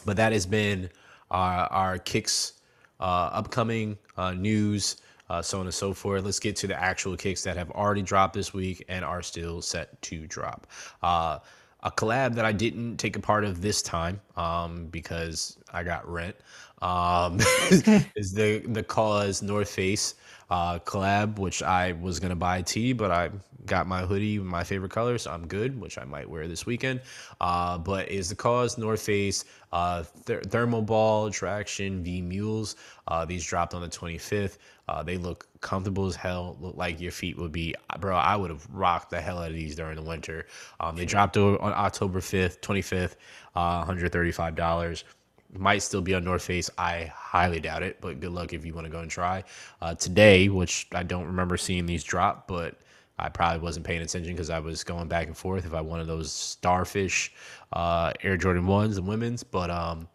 [0.05, 0.91] but that has been
[1.31, 2.55] our, our kicks,
[2.99, 4.97] uh, upcoming uh, news,
[5.31, 6.25] uh, so on and so forth.
[6.25, 9.63] Let's get to the actual kicks that have already dropped this week and are still
[9.63, 10.67] set to drop.
[11.03, 11.39] Uh,
[11.83, 16.07] a collab that I didn't take a part of this time um, because I got
[16.07, 16.37] rent
[16.83, 17.39] um,
[18.17, 20.15] is the the KAWS North Face
[20.51, 23.31] uh, collab, which I was gonna buy a tee, but I
[23.67, 27.01] got my hoodie, my favorite color, so I'm good, which I might wear this weekend.
[27.41, 32.77] Uh, but is the KAWS North Face uh, th- ThermoBall traction V mules?
[33.09, 34.59] Uh, these dropped on the 25th.
[34.89, 36.57] Uh, they look comfortable as hell.
[36.61, 38.17] Look like your feet would be, bro.
[38.17, 40.47] I would have rocked the hell out of these during the winter.
[40.81, 43.17] Um, they dropped on October 5th, 25th,
[43.55, 45.05] uh, $135
[45.53, 46.71] might still be on North Face.
[46.79, 49.45] I highly doubt it, but good luck if you want to go and try.
[49.81, 52.77] Uh, today, which I don't remember seeing these drop, but
[53.21, 56.07] I probably wasn't paying attention because I was going back and forth if I wanted
[56.07, 57.33] those Starfish
[57.73, 59.43] uh, Air Jordan 1s and women's.
[59.43, 60.09] But um,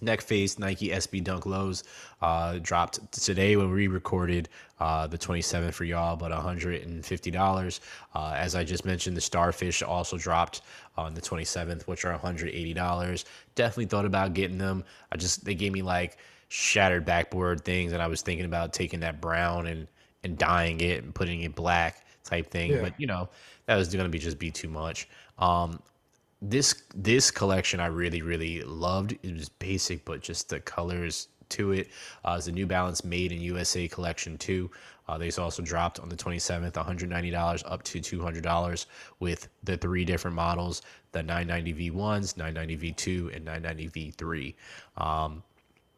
[0.00, 1.84] Neck Face Nike SB Dunk Lows
[2.22, 4.48] uh, dropped today when we recorded
[4.78, 7.80] uh, the 27th for y'all, but $150.
[8.14, 10.62] Uh, as I just mentioned, the Starfish also dropped
[10.96, 13.24] on the 27th, which are $180.
[13.54, 14.84] Definitely thought about getting them.
[15.12, 16.18] I just they gave me like
[16.48, 19.86] shattered backboard things, and I was thinking about taking that brown and
[20.22, 22.72] and dyeing it and putting it black type thing.
[22.72, 22.82] Yeah.
[22.82, 23.28] But you know
[23.66, 25.08] that was going to be just be too much.
[25.38, 25.80] Um,
[26.42, 29.16] this this collection I really really loved.
[29.22, 31.88] It was basic, but just the colors to it.
[32.24, 34.70] Uh, it's the New Balance Made in USA collection too.
[35.08, 38.86] Uh, these also dropped on the 27th, $190 up to $200
[39.18, 40.82] with the three different models:
[41.12, 44.54] the 990 V1s, 990 V2, and 990 V3.
[44.96, 45.42] Um,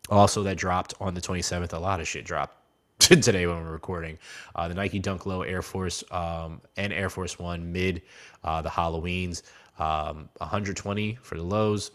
[0.09, 1.73] also, that dropped on the 27th.
[1.75, 2.57] A lot of shit dropped
[3.09, 4.17] today when we're recording.
[4.55, 8.03] Uh, the Nike Dunk Low Air Force um, and Air Force One mid,
[8.45, 9.43] uh, the Halloweens,
[9.79, 11.91] um, 120 for the lows,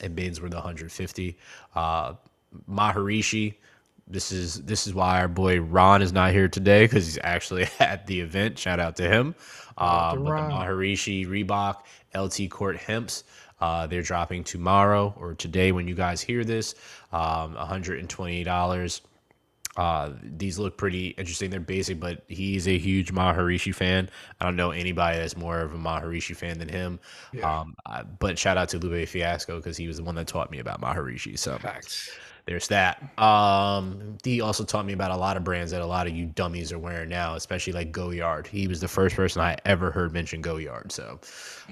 [0.00, 1.36] and bids were the 150.
[1.74, 2.14] Uh,
[2.70, 3.54] Maharishi.
[4.06, 7.66] This is this is why our boy Ron is not here today because he's actually
[7.78, 8.58] at the event.
[8.58, 9.34] Shout out to him.
[9.76, 11.82] Uh, to but the Maharishi Reebok
[12.14, 13.24] LT Court Hemps.
[13.60, 16.76] Uh, they're dropping tomorrow or today when you guys hear this.
[17.12, 19.00] Um, $120.
[19.78, 21.50] Uh, these look pretty interesting.
[21.50, 24.10] They're basic, but he's a huge Maharishi fan.
[24.40, 26.98] I don't know anybody that's more of a Maharishi fan than him.
[27.32, 27.60] Yeah.
[27.60, 30.50] Um, uh, but shout out to Lupe Fiasco because he was the one that taught
[30.50, 31.38] me about Maharishi.
[31.38, 32.10] So Facts.
[32.48, 33.02] There's that.
[33.18, 36.24] Um, he also taught me about a lot of brands that a lot of you
[36.24, 38.46] dummies are wearing now, especially like Goyard.
[38.46, 40.90] He was the first person I ever heard mention Goyard.
[40.90, 41.20] So,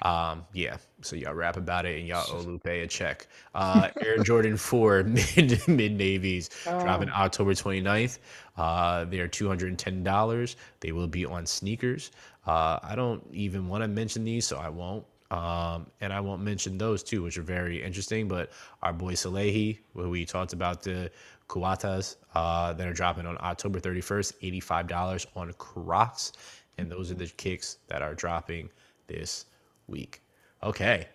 [0.03, 0.77] um, yeah.
[1.01, 3.27] So y'all rap about it and y'all owe Lupe a check.
[3.55, 5.03] Uh, Air Jordan 4
[5.37, 8.19] mid mid navies dropping October 29th.
[8.59, 10.57] Uh, they're $210.
[10.81, 12.11] They will be on sneakers.
[12.47, 15.07] Uh, I don't even want to mention these, so I won't.
[15.31, 18.29] Um, and I won't mention those two, which are very interesting.
[18.29, 18.51] But
[18.83, 21.11] our boy Salehe, where we talked about the
[21.49, 26.33] Kuatas uh, that are dropping on October 31st, $85 on Crocs.
[26.79, 28.71] And those are the kicks that are dropping
[29.07, 29.47] this
[29.89, 30.21] week.
[30.63, 31.09] Okay.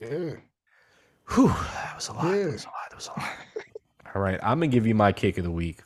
[0.00, 0.34] Yeah.
[1.30, 2.24] Whew, that was a lot.
[2.32, 2.74] That was a lot.
[2.90, 3.30] That was a lot.
[4.14, 4.38] All right.
[4.42, 5.80] I'm going to give you my kick of the week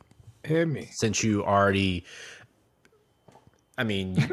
[0.44, 0.88] Hear me.
[0.92, 2.04] since you already,
[3.78, 4.32] I mean,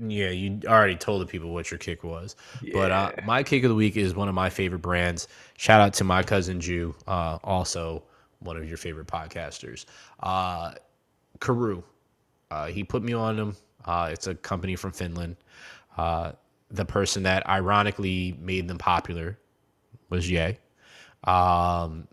[0.00, 2.36] yeah, you already told the people what your kick was.
[2.72, 5.28] But uh, my kick of the week is one of my favorite brands.
[5.56, 8.02] Shout out to my cousin Jew, uh, also
[8.40, 9.84] one of your favorite podcasters.
[10.20, 10.72] Uh,
[11.38, 11.82] Karhu,
[12.50, 13.56] uh, he put me on them.
[13.84, 15.36] Uh, it's a company from Finland.
[15.96, 16.32] Uh,
[16.70, 19.38] the person that ironically made them popular
[20.10, 20.58] was Ye.
[21.24, 22.08] Um,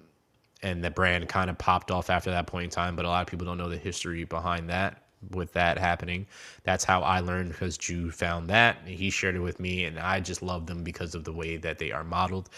[0.64, 3.22] and the brand kind of popped off after that point in time, but a lot
[3.22, 6.26] of people don't know the history behind that with that happening.
[6.64, 8.78] That's how I learned because Jew found that.
[8.86, 11.80] He shared it with me, and I just love them because of the way that
[11.80, 12.50] they are modeled.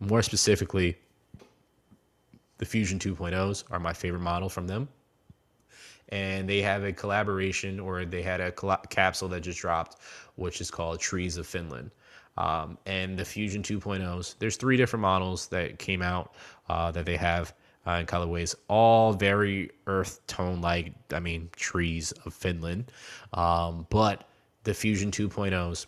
[0.00, 0.96] More specifically,
[2.58, 4.88] the Fusion 2.0s are my favorite model from them.
[6.10, 8.52] And they have a collaboration, or they had a
[8.90, 9.96] capsule that just dropped,
[10.34, 11.90] which is called Trees of Finland.
[12.36, 16.34] Um, and the Fusion 2.0s, there's three different models that came out
[16.68, 17.54] uh, that they have
[17.86, 22.90] uh, in colorways, all very earth tone like, I mean, trees of Finland.
[23.32, 24.28] Um, but
[24.64, 25.86] the Fusion 2.0s,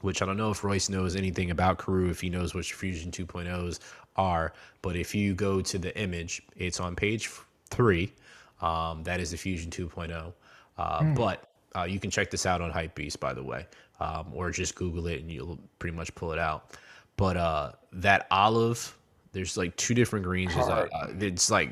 [0.00, 3.10] which I don't know if Royce knows anything about Karhu, if he knows what Fusion
[3.10, 3.80] 2.0s
[4.16, 4.52] are,
[4.82, 7.30] but if you go to the image, it's on page
[7.70, 8.12] three.
[8.60, 10.32] Um, that is the Fusion 2.0.
[10.76, 11.14] Uh, mm.
[11.14, 13.66] But uh, you can check this out on Hypebeast, by the way,
[14.00, 16.76] um, or just Google it and you'll pretty much pull it out.
[17.16, 18.96] But uh, that olive,
[19.32, 20.54] there's like two different greens.
[20.56, 20.88] Uh,
[21.20, 21.70] it's like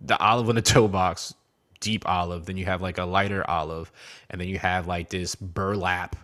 [0.00, 1.34] the olive in the toe box,
[1.80, 2.46] deep olive.
[2.46, 3.92] Then you have like a lighter olive,
[4.30, 6.16] and then you have like this burlap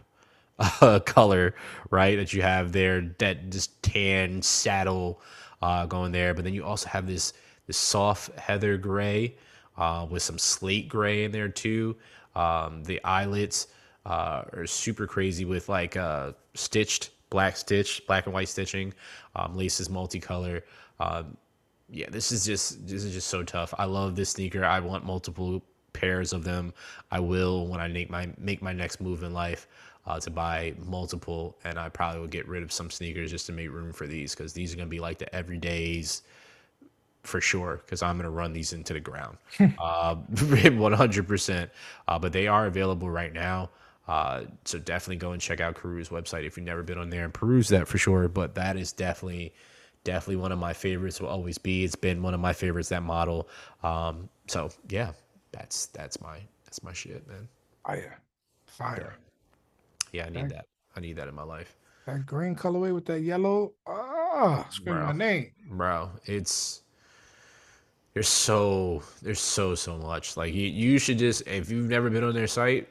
[0.59, 1.55] uh, color,
[1.91, 2.17] right?
[2.17, 5.21] That you have there, that just tan saddle
[5.61, 6.35] uh, going there.
[6.35, 7.33] But then you also have this
[7.67, 9.37] this soft heather gray
[9.77, 11.97] uh, with some slate gray in there too.
[12.35, 13.69] Um, the eyelets
[14.07, 18.93] uh, are super crazy with like uh, stitched black stitch, black and white stitching.
[19.35, 20.63] Um, laces multicolor.
[21.01, 21.37] Um,
[21.91, 23.75] yeah, this is just this is just so tough.
[23.79, 24.65] I love this sneaker.
[24.65, 25.63] I want multiple
[25.95, 26.73] pairs of them.
[27.11, 29.67] I will when I make my make my next move in life
[30.07, 33.53] uh, to buy multiple, and I probably will get rid of some sneakers just to
[33.53, 36.23] make room for these because these are gonna be like the everydays
[37.23, 41.71] for sure because I'm going to run these into the ground, uh, 100%.
[42.09, 43.71] Uh, but they are available right now.
[44.09, 47.25] Uh, so definitely go and check out Karhu's website if you've never been on there
[47.25, 48.29] and peruse that for sure.
[48.29, 49.55] But that is definitely,
[50.05, 51.21] definitely one of my favorites.
[51.21, 51.85] Will always be.
[51.85, 52.89] It's been one of my favorites.
[52.89, 53.49] That model.
[53.83, 55.13] Um, so yeah,
[55.53, 57.49] that's that's my that's my shit, man.
[57.87, 58.19] Fire,
[58.67, 59.15] fire.
[60.13, 60.67] Yeah, yeah I need that.
[60.97, 61.77] I need that in my life.
[62.07, 63.73] That green colorway with that yellow.
[63.87, 66.11] Ah, scream my name, bro.
[66.25, 66.83] It's
[68.15, 70.37] there's so there's so so much.
[70.37, 72.89] Like you, you should just if you've never been on their site,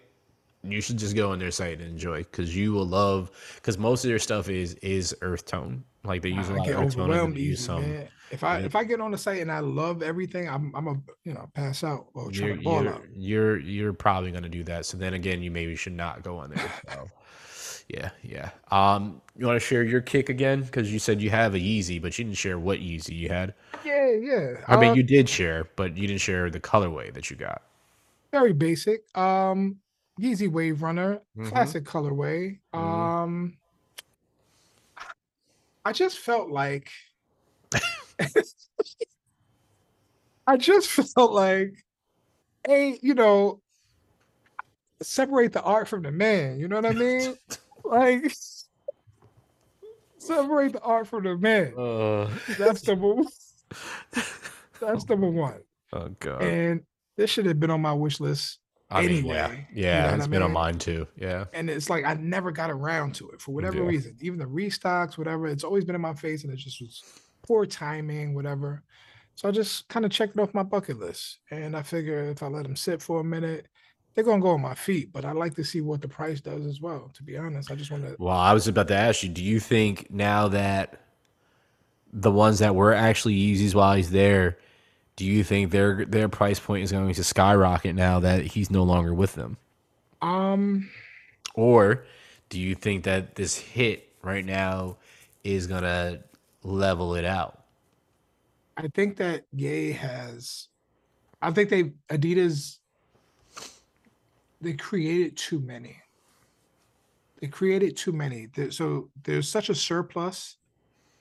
[0.64, 4.04] you should just go on their site and enjoy because you will love because most
[4.04, 5.84] of their stuff is is earth tone.
[6.04, 7.12] Like they use a lot of earth tone.
[7.12, 7.82] And use some.
[7.82, 8.08] Man.
[8.32, 8.66] If I yeah.
[8.66, 11.50] if I get on the site and I love everything, I'm I'm a you know
[11.54, 13.04] pass out or try you're, to ball you're, out.
[13.16, 14.86] You're you're probably gonna do that.
[14.86, 16.72] So then again, you maybe should not go on there.
[16.94, 17.08] So.
[17.88, 18.52] yeah, yeah.
[18.72, 22.02] Um, you want to share your kick again because you said you have a Yeezy,
[22.02, 23.54] but you didn't share what Yeezy you had.
[23.84, 24.64] Yeah, yeah.
[24.68, 27.64] I mean, uh, you did share, but you didn't share the colorway that you got.
[28.32, 29.04] Very basic.
[29.18, 29.78] Um,
[30.22, 31.50] Yeezy Wave Runner, mm-hmm.
[31.50, 32.60] classic colorway.
[32.74, 32.80] Mm-hmm.
[32.80, 33.58] Um,
[35.84, 36.92] I just felt like
[40.48, 41.74] I just felt like,
[42.66, 43.62] hey, you know,
[45.02, 46.60] separate the art from the man.
[46.60, 47.36] You know what I mean?
[47.84, 48.32] like
[50.20, 51.74] separate the art from the man.
[51.76, 53.16] Uh, that's number.
[54.82, 55.62] That's number one.
[55.94, 56.42] Oh god.
[56.42, 56.82] And
[57.16, 58.58] this should have been on my wish list
[58.92, 59.22] I anyway.
[59.22, 60.44] Mean, yeah, yeah, you know it's been mean?
[60.44, 61.08] on mine too.
[61.16, 61.46] Yeah.
[61.54, 63.88] And it's like I never got around to it for whatever yeah.
[63.88, 64.18] reason.
[64.20, 67.04] Even the restocks, whatever, it's always been in my face, and it just was
[67.42, 68.84] poor timing, whatever.
[69.36, 72.44] So I just kind of checked it off my bucket list, and I figure if
[72.44, 73.68] I let them sit for a minute,
[74.14, 75.14] they're gonna go on my feet.
[75.14, 77.12] But I like to see what the price does as well.
[77.14, 78.16] To be honest, I just want to.
[78.20, 81.02] Well, I was about to ask you, do you think now that
[82.12, 84.58] the ones that were actually Yeezys while he's there?
[85.22, 88.82] Do you think their their price point is going to skyrocket now that he's no
[88.82, 89.56] longer with them?
[90.20, 90.90] Um,
[91.54, 92.06] or
[92.50, 94.98] do you think that this hit right now
[95.44, 96.24] is gonna
[96.64, 97.66] level it out?
[98.76, 100.70] I think that Ye has.
[101.40, 102.80] I think they Adidas.
[104.60, 105.98] They created too many.
[107.40, 108.48] They created too many.
[108.72, 110.58] So there's such a surplus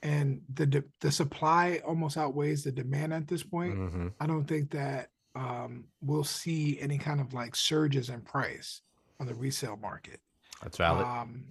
[0.02, 3.76] and the the supply almost outweighs the demand at this point.
[3.76, 4.08] Mm-hmm.
[4.18, 8.80] I don't think that um, we'll see any kind of like surges in price
[9.20, 10.20] on the resale market.
[10.62, 11.06] That's valid.
[11.06, 11.44] Um,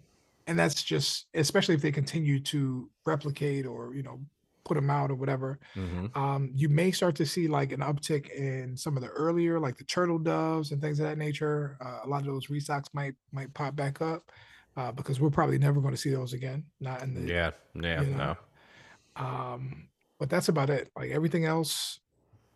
[0.48, 4.20] and that's just especially if they continue to replicate or you know
[4.66, 5.60] put them out or whatever.
[5.76, 6.18] Mm-hmm.
[6.20, 9.78] Um, you may start to see like an uptick in some of the earlier like
[9.78, 11.78] the turtle doves and things of that nature.
[11.84, 14.32] Uh, a lot of those restocks might might pop back up
[14.78, 16.66] uh, because we're probably never going to see those again.
[16.80, 18.18] Not in the yeah yeah you know.
[18.18, 19.24] no.
[19.24, 19.90] Um,
[20.20, 20.90] but that's about it.
[20.96, 22.00] Like everything else,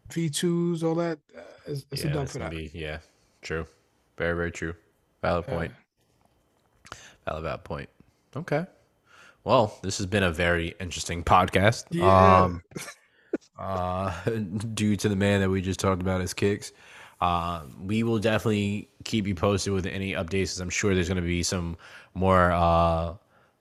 [0.10, 2.52] V2s, all that, uh, is, it's a Yeah, dub that's for that.
[2.52, 3.00] be yeah,
[3.42, 3.66] true.
[4.18, 4.74] Very, very true.
[5.22, 5.56] Valid Yeah.
[5.56, 5.72] point.
[7.26, 7.90] Valid, valid point.
[8.36, 8.66] Okay.
[9.44, 11.86] Well, this has been a very interesting podcast.
[11.92, 12.44] Yeah.
[12.44, 12.62] Um,
[13.60, 14.30] uh,
[14.74, 16.72] due to the man that we just talked about his kicks.
[17.24, 20.60] Uh, we will definitely keep you posted with any updates.
[20.60, 21.78] I'm sure there's going to be some
[22.14, 23.14] more uh,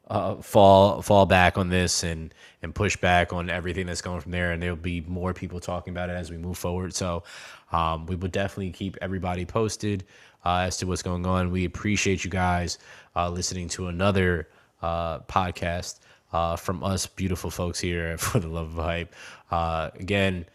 [0.08, 4.32] uh, fall fall back on this and and push back on everything that's going from
[4.32, 4.50] there.
[4.50, 6.92] And there'll be more people talking about it as we move forward.
[6.92, 7.22] So
[7.70, 10.06] um, we will definitely keep everybody posted
[10.44, 11.52] uh, as to what's going on.
[11.52, 12.78] We appreciate you guys
[13.14, 14.48] uh, listening to another
[14.82, 16.00] uh, podcast
[16.58, 19.14] from us beautiful folks here for the love of hype.
[20.00, 20.46] Again,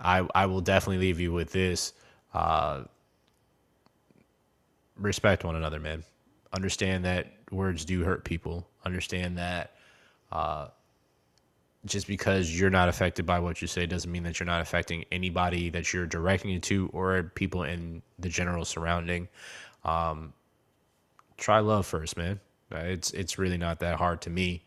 [0.00, 1.92] I I will definitely leave you with this.
[2.34, 2.82] Uh,
[4.96, 6.04] respect one another, man.
[6.52, 8.66] Understand that words do hurt people.
[8.84, 9.72] Understand that
[10.32, 10.68] uh,
[11.86, 15.04] just because you're not affected by what you say doesn't mean that you're not affecting
[15.12, 19.28] anybody that you're directing it to or people in the general surrounding.
[19.84, 20.32] Um,
[21.36, 22.40] try love first, man.
[22.72, 24.64] Uh, It's it's really not that hard to me.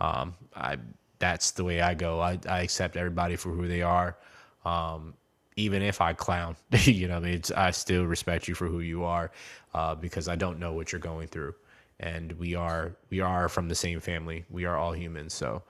[0.00, 0.78] Um, I
[1.18, 2.20] that's the way I go.
[2.20, 4.16] I, I accept everybody for who they are.
[4.64, 5.14] Um,
[5.58, 9.04] even if I clown, you know, I mean, I still respect you for who you
[9.04, 9.30] are,
[9.74, 11.54] uh, because I don't know what you're going through,
[12.00, 14.44] and we are we are from the same family.
[14.50, 15.34] We are all humans.
[15.34, 15.62] So,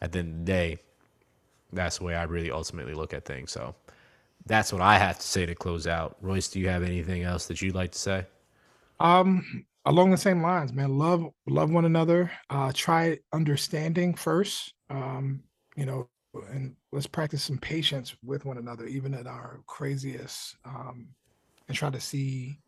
[0.00, 0.78] at the end of the day,
[1.72, 3.52] that's the way I really ultimately look at things.
[3.52, 3.74] So,
[4.46, 6.16] that's what I have to say to close out.
[6.22, 8.26] Royce, do you have anything else that you'd like to say?
[9.00, 10.98] Um, along the same lines, man.
[10.98, 12.30] Love, love one another.
[12.50, 14.72] Uh, try understanding first.
[14.90, 15.42] Um,
[15.76, 16.08] you know,
[16.50, 20.56] and let's practice some patience with one another, even at our craziest.
[20.64, 21.08] Um,
[21.68, 22.60] and try to see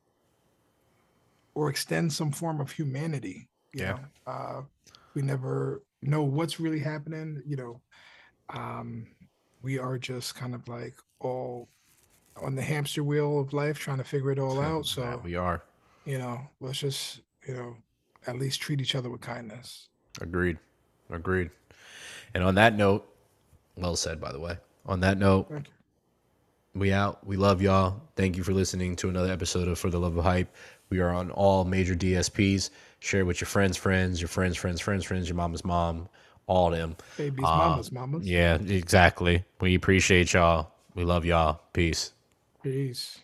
[1.54, 3.48] or extend some form of humanity.
[3.72, 3.92] You Yeah.
[3.92, 4.62] know, uh,
[5.14, 7.42] we never know what's really happening.
[7.46, 7.82] You know,
[8.50, 9.14] um,
[9.62, 11.68] we are just kind of like all
[12.36, 14.86] on the hamster wheel of life, trying to figure it all out.
[14.86, 15.62] So we are.
[16.04, 17.76] you know, let's just, you know,
[18.26, 19.88] at least treat each other with kindness.
[20.20, 20.58] Agreed.
[21.10, 21.50] Agreed.
[22.34, 23.06] And on that note,
[23.76, 24.58] well said, by the way.
[24.86, 25.50] On that note,
[26.74, 27.26] we out.
[27.26, 28.00] We love y'all.
[28.16, 30.54] Thank you for listening to another episode of For the Love of Hype.
[30.90, 32.70] We are on all major DSPs.
[33.00, 36.08] Share it with your friends, friends, your friends, friends, friends, friends, your mama's mom,
[36.46, 36.96] all them.
[37.16, 38.26] Babies, Uh, mamas, mamas.
[38.26, 39.44] Yeah, exactly.
[39.60, 40.70] We appreciate y'all.
[40.94, 41.60] We love y'all.
[41.72, 42.12] Peace.
[42.62, 43.18] Peace.